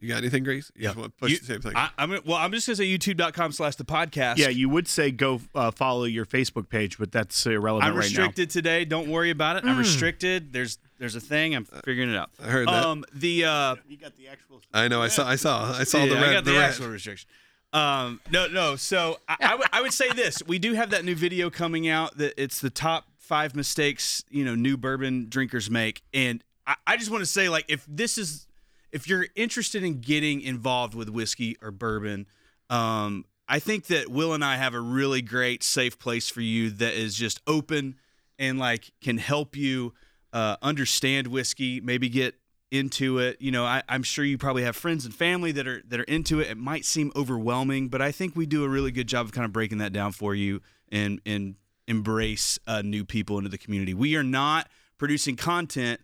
You 0.00 0.08
got 0.08 0.18
anything, 0.18 0.44
Grace? 0.44 0.70
You 0.76 0.82
Yeah. 0.82 0.88
just 0.90 0.98
want 0.98 1.12
to 1.12 1.18
push 1.20 1.30
You- 1.32 1.38
the 1.38 1.44
same 1.44 1.60
thing. 1.60 1.72
I, 1.74 1.90
I'm 1.98 2.10
well. 2.24 2.36
I'm 2.36 2.52
just 2.52 2.66
gonna 2.66 2.76
say 2.76 2.84
YouTube.com 2.86 3.52
slash 3.52 3.74
the 3.76 3.84
podcast. 3.84 4.36
Yeah, 4.38 4.48
you 4.48 4.68
would 4.68 4.86
say 4.86 5.10
go 5.10 5.40
uh, 5.54 5.70
follow 5.72 6.04
your 6.04 6.24
Facebook 6.24 6.68
page, 6.68 6.98
but 6.98 7.10
that's 7.10 7.44
irrelevant 7.46 7.84
I'm 7.90 7.96
right 7.96 8.02
now. 8.02 8.06
restricted 8.06 8.50
today. 8.50 8.84
Don't 8.84 9.08
worry 9.08 9.30
about 9.30 9.56
it. 9.56 9.64
I'm 9.64 9.76
restricted. 9.78 10.52
There's 10.52 10.78
there's 10.98 11.16
a 11.16 11.20
thing. 11.20 11.54
I'm 11.54 11.64
figuring 11.64 12.10
it 12.12 12.16
out. 12.16 12.30
I 12.42 12.46
heard 12.46 12.68
that. 12.68 12.84
Um, 12.84 13.04
the 13.12 13.44
uh, 13.44 13.76
You 13.88 13.96
got 13.96 14.16
the 14.16 14.28
actual. 14.28 14.60
I 14.72 14.86
know. 14.88 15.02
I 15.02 15.08
saw. 15.08 15.26
I 15.28 15.36
saw. 15.36 15.72
I 15.72 15.84
saw 15.84 16.00
the 16.00 16.14
Yeah, 16.14 16.20
red. 16.20 16.30
I 16.30 16.32
got 16.34 16.44
the, 16.44 16.52
red. 16.52 16.62
actual 16.62 16.88
restriction. 16.88 17.28
Um, 17.72 18.20
no, 18.30 18.46
no. 18.46 18.76
So 18.76 19.18
I, 19.28 19.36
I, 19.40 19.54
would, 19.56 19.66
would 19.82 19.92
say 19.92 20.12
this: 20.12 20.42
we 20.46 20.58
do 20.58 20.72
have 20.74 20.90
that 20.90 21.04
new 21.04 21.14
video 21.14 21.50
coming 21.50 21.88
out. 21.88 22.16
That 22.18 22.34
it's 22.40 22.60
the 22.60 22.70
top 22.70 23.06
five 23.18 23.54
mistakes 23.54 24.24
you 24.30 24.44
know 24.44 24.54
new 24.54 24.76
bourbon 24.76 25.26
drinkers 25.28 25.70
make, 25.70 26.02
and 26.14 26.42
I, 26.66 26.76
I 26.86 26.96
just 26.96 27.10
want 27.10 27.22
to 27.22 27.26
say 27.26 27.48
like 27.48 27.64
if 27.68 27.84
this 27.88 28.16
is 28.16 28.46
if 28.92 29.08
you're 29.08 29.26
interested 29.34 29.82
in 29.82 30.00
getting 30.00 30.40
involved 30.40 30.94
with 30.94 31.08
whiskey 31.08 31.56
or 31.62 31.70
bourbon, 31.70 32.26
um, 32.70 33.24
I 33.48 33.58
think 33.58 33.86
that 33.86 34.08
Will 34.08 34.34
and 34.34 34.44
I 34.44 34.56
have 34.56 34.74
a 34.74 34.80
really 34.80 35.22
great 35.22 35.62
safe 35.62 35.98
place 35.98 36.28
for 36.28 36.40
you 36.40 36.70
that 36.70 36.94
is 36.94 37.14
just 37.14 37.40
open 37.46 37.96
and 38.38 38.58
like 38.58 38.90
can 39.00 39.18
help 39.18 39.56
you 39.56 39.94
uh, 40.32 40.56
understand 40.62 41.28
whiskey, 41.28 41.80
maybe 41.80 42.08
get 42.08 42.34
into 42.70 43.18
it. 43.18 43.40
You 43.40 43.50
know, 43.50 43.64
I, 43.64 43.82
I'm 43.88 44.02
sure 44.02 44.24
you 44.24 44.36
probably 44.36 44.62
have 44.64 44.76
friends 44.76 45.04
and 45.06 45.14
family 45.14 45.52
that 45.52 45.66
are 45.66 45.82
that 45.88 46.00
are 46.00 46.04
into 46.04 46.40
it. 46.40 46.48
It 46.48 46.58
might 46.58 46.84
seem 46.84 47.10
overwhelming, 47.16 47.88
but 47.88 48.02
I 48.02 48.12
think 48.12 48.36
we 48.36 48.46
do 48.46 48.64
a 48.64 48.68
really 48.68 48.92
good 48.92 49.08
job 49.08 49.26
of 49.26 49.32
kind 49.32 49.46
of 49.46 49.52
breaking 49.52 49.78
that 49.78 49.92
down 49.92 50.12
for 50.12 50.34
you 50.34 50.60
and 50.90 51.20
and 51.24 51.56
embrace 51.86 52.58
uh, 52.66 52.82
new 52.82 53.04
people 53.04 53.38
into 53.38 53.48
the 53.48 53.58
community. 53.58 53.94
We 53.94 54.14
are 54.16 54.22
not 54.22 54.68
producing 54.98 55.36
content 55.36 56.00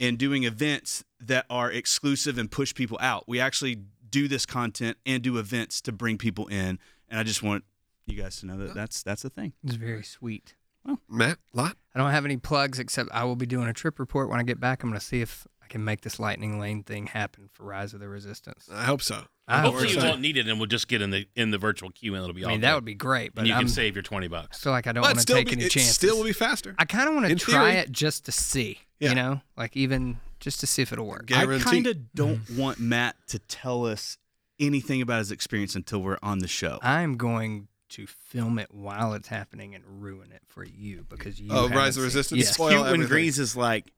and 0.00 0.18
doing 0.18 0.44
events 0.44 1.04
that 1.20 1.46
are 1.48 1.70
exclusive 1.70 2.38
and 2.38 2.50
push 2.50 2.74
people 2.74 2.98
out. 3.00 3.24
We 3.26 3.40
actually 3.40 3.82
do 4.08 4.28
this 4.28 4.46
content 4.46 4.98
and 5.04 5.22
do 5.22 5.38
events 5.38 5.80
to 5.82 5.92
bring 5.92 6.18
people 6.18 6.46
in. 6.46 6.78
And 7.08 7.20
I 7.20 7.22
just 7.22 7.42
want 7.42 7.64
you 8.06 8.20
guys 8.20 8.40
to 8.40 8.46
know 8.46 8.58
that 8.58 8.74
that's 8.74 9.02
that's 9.02 9.22
the 9.22 9.30
thing. 9.30 9.52
It's 9.64 9.74
very 9.74 10.02
sweet. 10.02 10.54
Well, 10.84 11.00
Matt, 11.08 11.38
lot. 11.52 11.76
I 11.94 11.98
don't 11.98 12.10
have 12.10 12.24
any 12.24 12.36
plugs 12.36 12.78
except 12.78 13.10
I 13.12 13.24
will 13.24 13.36
be 13.36 13.46
doing 13.46 13.66
a 13.68 13.72
trip 13.72 13.98
report 13.98 14.28
when 14.28 14.38
I 14.38 14.44
get 14.44 14.60
back. 14.60 14.82
I'm 14.82 14.90
going 14.90 15.00
to 15.00 15.04
see 15.04 15.20
if 15.20 15.46
I 15.62 15.66
can 15.66 15.84
make 15.84 16.02
this 16.02 16.20
lightning 16.20 16.60
lane 16.60 16.84
thing 16.84 17.08
happen 17.08 17.48
for 17.52 17.64
Rise 17.64 17.92
of 17.92 18.00
the 18.00 18.08
Resistance. 18.08 18.68
I 18.72 18.84
hope 18.84 19.02
so. 19.02 19.24
I 19.48 19.60
Hopefully, 19.60 19.88
you 19.90 20.00
so. 20.00 20.08
won't 20.08 20.20
need 20.20 20.36
it, 20.36 20.48
and 20.48 20.58
we'll 20.58 20.66
just 20.66 20.88
get 20.88 21.00
in 21.02 21.10
the 21.10 21.26
in 21.36 21.52
the 21.52 21.58
virtual 21.58 21.90
queue, 21.90 22.14
and 22.14 22.22
it'll 22.22 22.34
be 22.34 22.42
I 22.42 22.46
all. 22.46 22.50
mean, 22.50 22.60
good. 22.60 22.66
that 22.66 22.74
would 22.74 22.84
be 22.84 22.94
great, 22.94 23.32
but 23.34 23.42
and 23.42 23.48
you 23.48 23.54
I'm, 23.54 23.60
can 23.60 23.68
save 23.68 23.94
your 23.94 24.02
twenty 24.02 24.26
I 24.26 24.28
bucks. 24.28 24.60
feel 24.60 24.72
like 24.72 24.86
I 24.88 24.92
don't 24.92 25.02
want 25.02 25.18
to 25.20 25.24
take 25.24 25.46
be, 25.46 25.52
any 25.52 25.64
it 25.64 25.70
chances. 25.70 25.94
still 25.94 26.16
will 26.16 26.24
be 26.24 26.32
faster. 26.32 26.74
I 26.78 26.84
kind 26.84 27.08
of 27.08 27.14
want 27.14 27.28
to 27.28 27.34
try 27.36 27.70
theory. 27.72 27.82
it 27.82 27.92
just 27.92 28.24
to 28.26 28.32
see, 28.32 28.80
Yeah. 28.98 29.10
you 29.10 29.14
know, 29.14 29.40
like 29.56 29.76
even 29.76 30.18
just 30.40 30.60
to 30.60 30.66
see 30.66 30.82
if 30.82 30.92
it'll 30.92 31.06
work. 31.06 31.26
Guarantee. 31.26 31.62
I 31.62 31.70
kind 31.72 31.86
of 31.86 32.12
don't 32.12 32.44
mm. 32.44 32.58
want 32.58 32.80
Matt 32.80 33.16
to 33.28 33.38
tell 33.38 33.86
us 33.86 34.18
anything 34.58 35.00
about 35.00 35.18
his 35.18 35.30
experience 35.30 35.74
until 35.76 36.00
we're 36.00 36.18
on 36.22 36.38
the 36.40 36.48
show. 36.48 36.78
I'm 36.82 37.16
going 37.16 37.68
to 37.90 38.06
film 38.06 38.58
it 38.58 38.74
while 38.74 39.12
it's 39.12 39.28
happening 39.28 39.74
and 39.74 39.84
ruin 39.86 40.32
it 40.32 40.42
for 40.46 40.64
you 40.64 41.06
because 41.08 41.40
you. 41.40 41.50
Oh, 41.52 41.68
Rise 41.68 41.90
of 41.90 41.94
seen- 41.94 42.04
Resistance? 42.04 42.40
Yes. 42.40 42.54
Spoil 42.54 42.70
Cute 42.70 42.80
when 42.80 42.88
everything. 42.94 43.08
Grace 43.08 43.38
is 43.38 43.56
like, 43.56 43.92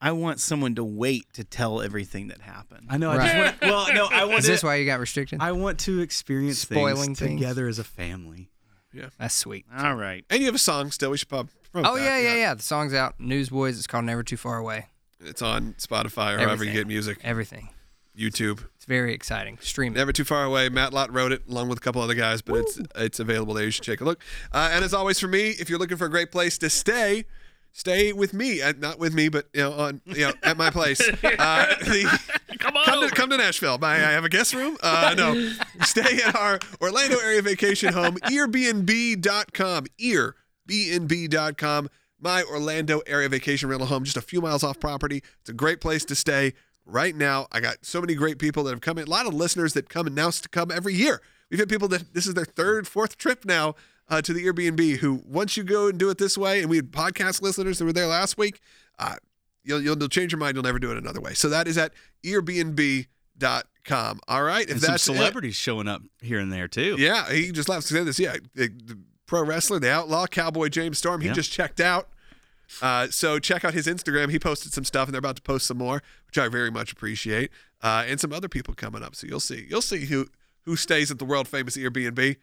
I 0.00 0.12
want 0.12 0.40
someone 0.40 0.74
to 0.76 0.84
wait 0.84 1.32
to 1.34 1.44
tell 1.44 1.80
everything 1.82 2.28
that 2.28 2.40
happened. 2.40 2.86
I 2.88 2.96
know. 2.96 3.08
Right. 3.14 3.20
I 3.20 3.48
just 3.50 3.62
want. 3.62 3.72
Well, 3.72 3.94
no, 3.94 4.08
I 4.16 4.24
want 4.26 4.38
Is 4.40 4.44
to. 4.46 4.50
this 4.52 4.62
why 4.62 4.76
you 4.76 4.86
got 4.86 4.98
restricted? 5.00 5.40
I 5.42 5.52
want 5.52 5.78
to 5.80 6.00
experience 6.00 6.60
Spoiling 6.60 7.14
things 7.14 7.18
things? 7.18 7.40
together 7.40 7.68
as 7.68 7.78
a 7.78 7.84
family. 7.84 8.50
Yeah, 8.92 9.10
that's 9.18 9.34
sweet. 9.34 9.66
All 9.76 9.94
right. 9.94 10.24
And 10.30 10.40
you 10.40 10.46
have 10.46 10.54
a 10.54 10.58
song 10.58 10.90
still. 10.90 11.10
We 11.10 11.18
should 11.18 11.28
pop. 11.28 11.48
Oh 11.74 11.96
that. 11.96 12.02
yeah, 12.02 12.18
yeah, 12.18 12.34
yeah. 12.36 12.54
The 12.54 12.62
song's 12.62 12.94
out. 12.94 13.20
Newsboys. 13.20 13.78
It's 13.78 13.86
called 13.86 14.04
Never 14.04 14.22
Too 14.22 14.36
Far 14.36 14.56
Away. 14.58 14.86
It's 15.20 15.42
on 15.42 15.74
Spotify 15.74 16.34
or 16.34 16.38
wherever 16.38 16.64
you 16.64 16.72
get 16.72 16.86
music. 16.86 17.18
Everything. 17.22 17.68
YouTube. 18.18 18.64
It's 18.76 18.86
very 18.86 19.14
exciting. 19.14 19.58
Stream 19.60 19.94
it. 19.94 19.98
Never 19.98 20.12
too 20.12 20.24
far 20.24 20.44
away. 20.44 20.68
Matt 20.68 20.92
Lott 20.92 21.12
wrote 21.12 21.30
it 21.30 21.42
along 21.48 21.68
with 21.68 21.78
a 21.78 21.80
couple 21.80 22.02
other 22.02 22.14
guys, 22.14 22.42
but 22.42 22.56
it's 22.56 22.80
it's 22.96 23.20
available 23.20 23.54
there. 23.54 23.64
You 23.66 23.70
should 23.70 23.84
take 23.84 24.00
a 24.00 24.04
look. 24.04 24.20
Uh, 24.50 24.70
and 24.72 24.84
as 24.84 24.92
always, 24.92 25.20
for 25.20 25.28
me, 25.28 25.50
if 25.50 25.70
you're 25.70 25.78
looking 25.78 25.96
for 25.96 26.06
a 26.06 26.10
great 26.10 26.32
place 26.32 26.58
to 26.58 26.68
stay, 26.70 27.24
stay 27.72 28.12
with 28.12 28.32
me. 28.32 28.60
Uh, 28.62 28.72
not 28.78 28.98
with 28.98 29.14
me, 29.14 29.28
but 29.28 29.46
you 29.52 29.62
know, 29.62 29.72
on 29.72 30.00
you 30.06 30.26
know, 30.26 30.32
at 30.42 30.56
my 30.56 30.70
place. 30.70 31.00
Uh, 31.22 31.66
the, 31.84 32.20
Come 32.58 32.76
on, 32.76 32.84
come 32.84 33.08
to 33.08 33.14
come 33.14 33.30
to 33.30 33.38
Nashville. 33.38 33.78
My, 33.78 33.94
I 33.94 34.10
have 34.10 34.24
a 34.24 34.28
guest 34.28 34.52
room. 34.52 34.76
Uh, 34.82 35.14
no, 35.16 35.50
stay 35.84 36.20
at 36.22 36.36
our 36.36 36.58
Orlando 36.80 37.18
area 37.18 37.40
vacation 37.40 37.92
home, 37.94 38.16
earbnb.com. 38.16 39.86
Earbnb.com. 40.68 41.88
My 42.20 42.42
Orlando 42.42 43.00
area 43.06 43.28
vacation 43.30 43.70
rental 43.70 43.88
home, 43.88 44.04
just 44.04 44.18
a 44.18 44.22
few 44.22 44.42
miles 44.42 44.62
off 44.62 44.78
property. 44.78 45.22
It's 45.40 45.48
a 45.48 45.54
great 45.54 45.80
place 45.80 46.04
to 46.06 46.14
stay 46.14 46.52
right 46.84 47.16
now. 47.16 47.46
I 47.50 47.60
got 47.60 47.78
so 47.82 48.00
many 48.00 48.14
great 48.14 48.38
people 48.38 48.64
that 48.64 48.72
have 48.72 48.82
come 48.82 48.98
in. 48.98 49.06
A 49.06 49.10
lot 49.10 49.26
of 49.26 49.32
listeners 49.32 49.72
that 49.72 49.88
come 49.88 50.06
and 50.06 50.14
now 50.14 50.30
to 50.30 50.48
come 50.48 50.70
every 50.70 50.94
year. 50.94 51.22
We've 51.50 51.58
had 51.58 51.70
people 51.70 51.88
that 51.88 52.12
this 52.12 52.26
is 52.26 52.34
their 52.34 52.44
third, 52.44 52.86
fourth 52.86 53.16
trip 53.16 53.46
now 53.46 53.74
uh, 54.10 54.20
to 54.22 54.32
the 54.34 54.44
Airbnb. 54.44 54.96
Who 54.98 55.22
once 55.26 55.56
you 55.56 55.62
go 55.62 55.88
and 55.88 55.98
do 55.98 56.10
it 56.10 56.18
this 56.18 56.36
way, 56.36 56.60
and 56.60 56.68
we 56.68 56.76
had 56.76 56.90
podcast 56.90 57.40
listeners 57.42 57.78
that 57.78 57.84
were 57.86 57.92
there 57.92 58.06
last 58.06 58.36
week. 58.36 58.60
Uh, 58.98 59.14
you'll, 59.64 59.80
you'll 59.80 59.96
you'll 59.98 60.08
change 60.08 60.32
your 60.32 60.38
mind. 60.38 60.54
You'll 60.56 60.64
never 60.64 60.78
do 60.78 60.90
it 60.90 60.98
another 60.98 61.20
way. 61.20 61.32
So 61.34 61.48
that 61.48 61.66
is 61.68 61.78
at 61.78 61.92
Airbnb.com. 62.24 64.20
All 64.28 64.42
right, 64.42 64.64
if 64.64 64.70
And 64.72 64.80
some 64.80 64.92
that's 64.92 65.08
it- 65.08 65.14
celebrities 65.14 65.56
showing 65.56 65.88
up 65.88 66.02
here 66.20 66.38
and 66.38 66.52
there 66.52 66.68
too. 66.68 66.96
yeah, 66.98 67.30
he 67.30 67.50
just 67.52 67.68
left 67.68 67.86
to 67.88 67.94
say 67.94 68.04
this. 68.04 68.18
Yeah, 68.18 68.36
the, 68.54 68.68
the 68.68 68.98
pro 69.26 69.44
wrestler, 69.44 69.78
the 69.78 69.90
outlaw, 69.90 70.26
Cowboy 70.26 70.68
James 70.68 70.98
Storm, 70.98 71.20
he 71.20 71.28
Yeah. 71.28 71.34
just 71.34 71.50
checked 71.52 71.80
out. 71.80 72.08
Uh, 72.80 73.08
so 73.10 73.38
check 73.40 73.64
out 73.64 73.74
his 73.74 73.86
Instagram. 73.88 74.30
He 74.30 74.38
posted 74.38 74.72
some 74.72 74.84
stuff, 74.84 75.08
and 75.08 75.14
they're 75.14 75.18
about 75.18 75.36
to 75.36 75.42
post 75.42 75.66
some 75.66 75.78
more, 75.78 76.02
which 76.26 76.38
I 76.38 76.46
very 76.48 76.70
much 76.70 76.92
appreciate. 76.92 77.50
Uh, 77.82 78.04
and 78.06 78.20
some 78.20 78.32
other 78.32 78.48
people 78.48 78.74
coming 78.74 79.02
up. 79.02 79.16
So 79.16 79.26
you'll 79.26 79.40
see. 79.40 79.66
You'll 79.68 79.82
see 79.82 80.04
who 80.06 80.26
who 80.66 80.76
stays 80.76 81.10
at 81.10 81.18
the 81.18 81.24
world 81.24 81.48
famous 81.48 81.76
Airbnb. 81.76 82.36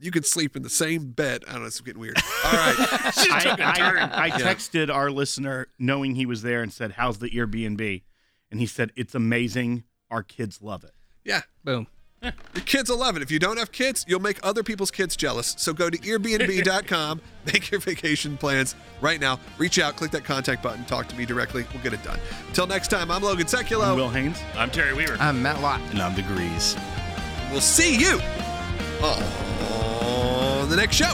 You 0.00 0.10
can 0.10 0.22
sleep 0.22 0.56
in 0.56 0.62
the 0.62 0.70
same 0.70 1.10
bed. 1.10 1.44
I 1.46 1.52
don't 1.52 1.60
know. 1.62 1.66
It's 1.66 1.80
getting 1.80 2.00
weird. 2.00 2.16
All 2.44 2.52
right. 2.52 2.74
I, 2.78 4.10
I, 4.12 4.24
I 4.26 4.30
texted 4.30 4.92
our 4.92 5.10
listener 5.10 5.68
knowing 5.78 6.14
he 6.14 6.24
was 6.26 6.42
there 6.42 6.62
and 6.62 6.72
said, 6.72 6.92
How's 6.92 7.18
the 7.18 7.28
Airbnb? 7.30 8.02
And 8.50 8.60
he 8.60 8.66
said, 8.66 8.92
It's 8.96 9.14
amazing. 9.14 9.84
Our 10.10 10.22
kids 10.22 10.60
love 10.62 10.84
it. 10.84 10.92
yeah. 11.24 11.42
Boom. 11.62 11.86
Your 12.22 12.32
kids 12.66 12.90
will 12.90 12.98
love 12.98 13.16
it. 13.16 13.22
If 13.22 13.30
you 13.30 13.38
don't 13.38 13.58
have 13.58 13.72
kids, 13.72 14.04
you'll 14.06 14.20
make 14.20 14.38
other 14.42 14.62
people's 14.62 14.90
kids 14.90 15.16
jealous. 15.16 15.54
So 15.56 15.72
go 15.72 15.88
to 15.88 15.96
Airbnb.com, 15.96 17.20
make 17.46 17.70
your 17.70 17.80
vacation 17.80 18.36
plans 18.36 18.74
right 19.00 19.18
now. 19.20 19.40
Reach 19.56 19.78
out, 19.78 19.96
click 19.96 20.10
that 20.10 20.24
contact 20.24 20.62
button, 20.62 20.84
talk 20.84 21.08
to 21.08 21.16
me 21.16 21.24
directly. 21.24 21.64
We'll 21.72 21.82
get 21.82 21.94
it 21.94 22.02
done. 22.02 22.18
Until 22.48 22.66
next 22.66 22.88
time, 22.88 23.10
I'm 23.10 23.22
Logan 23.22 23.46
Sekulow. 23.46 23.92
I'm 23.92 23.96
Will 23.96 24.10
Haynes. 24.10 24.38
I'm 24.54 24.70
Terry 24.70 24.92
Weaver. 24.92 25.16
I'm 25.18 25.42
Matt 25.42 25.62
Lott. 25.62 25.80
And 25.90 26.00
I'm 26.02 26.14
degrees. 26.14 26.76
We'll 27.50 27.60
see 27.62 27.96
you 27.96 28.20
on 29.02 30.68
the 30.68 30.76
next 30.76 30.96
show. 30.96 31.12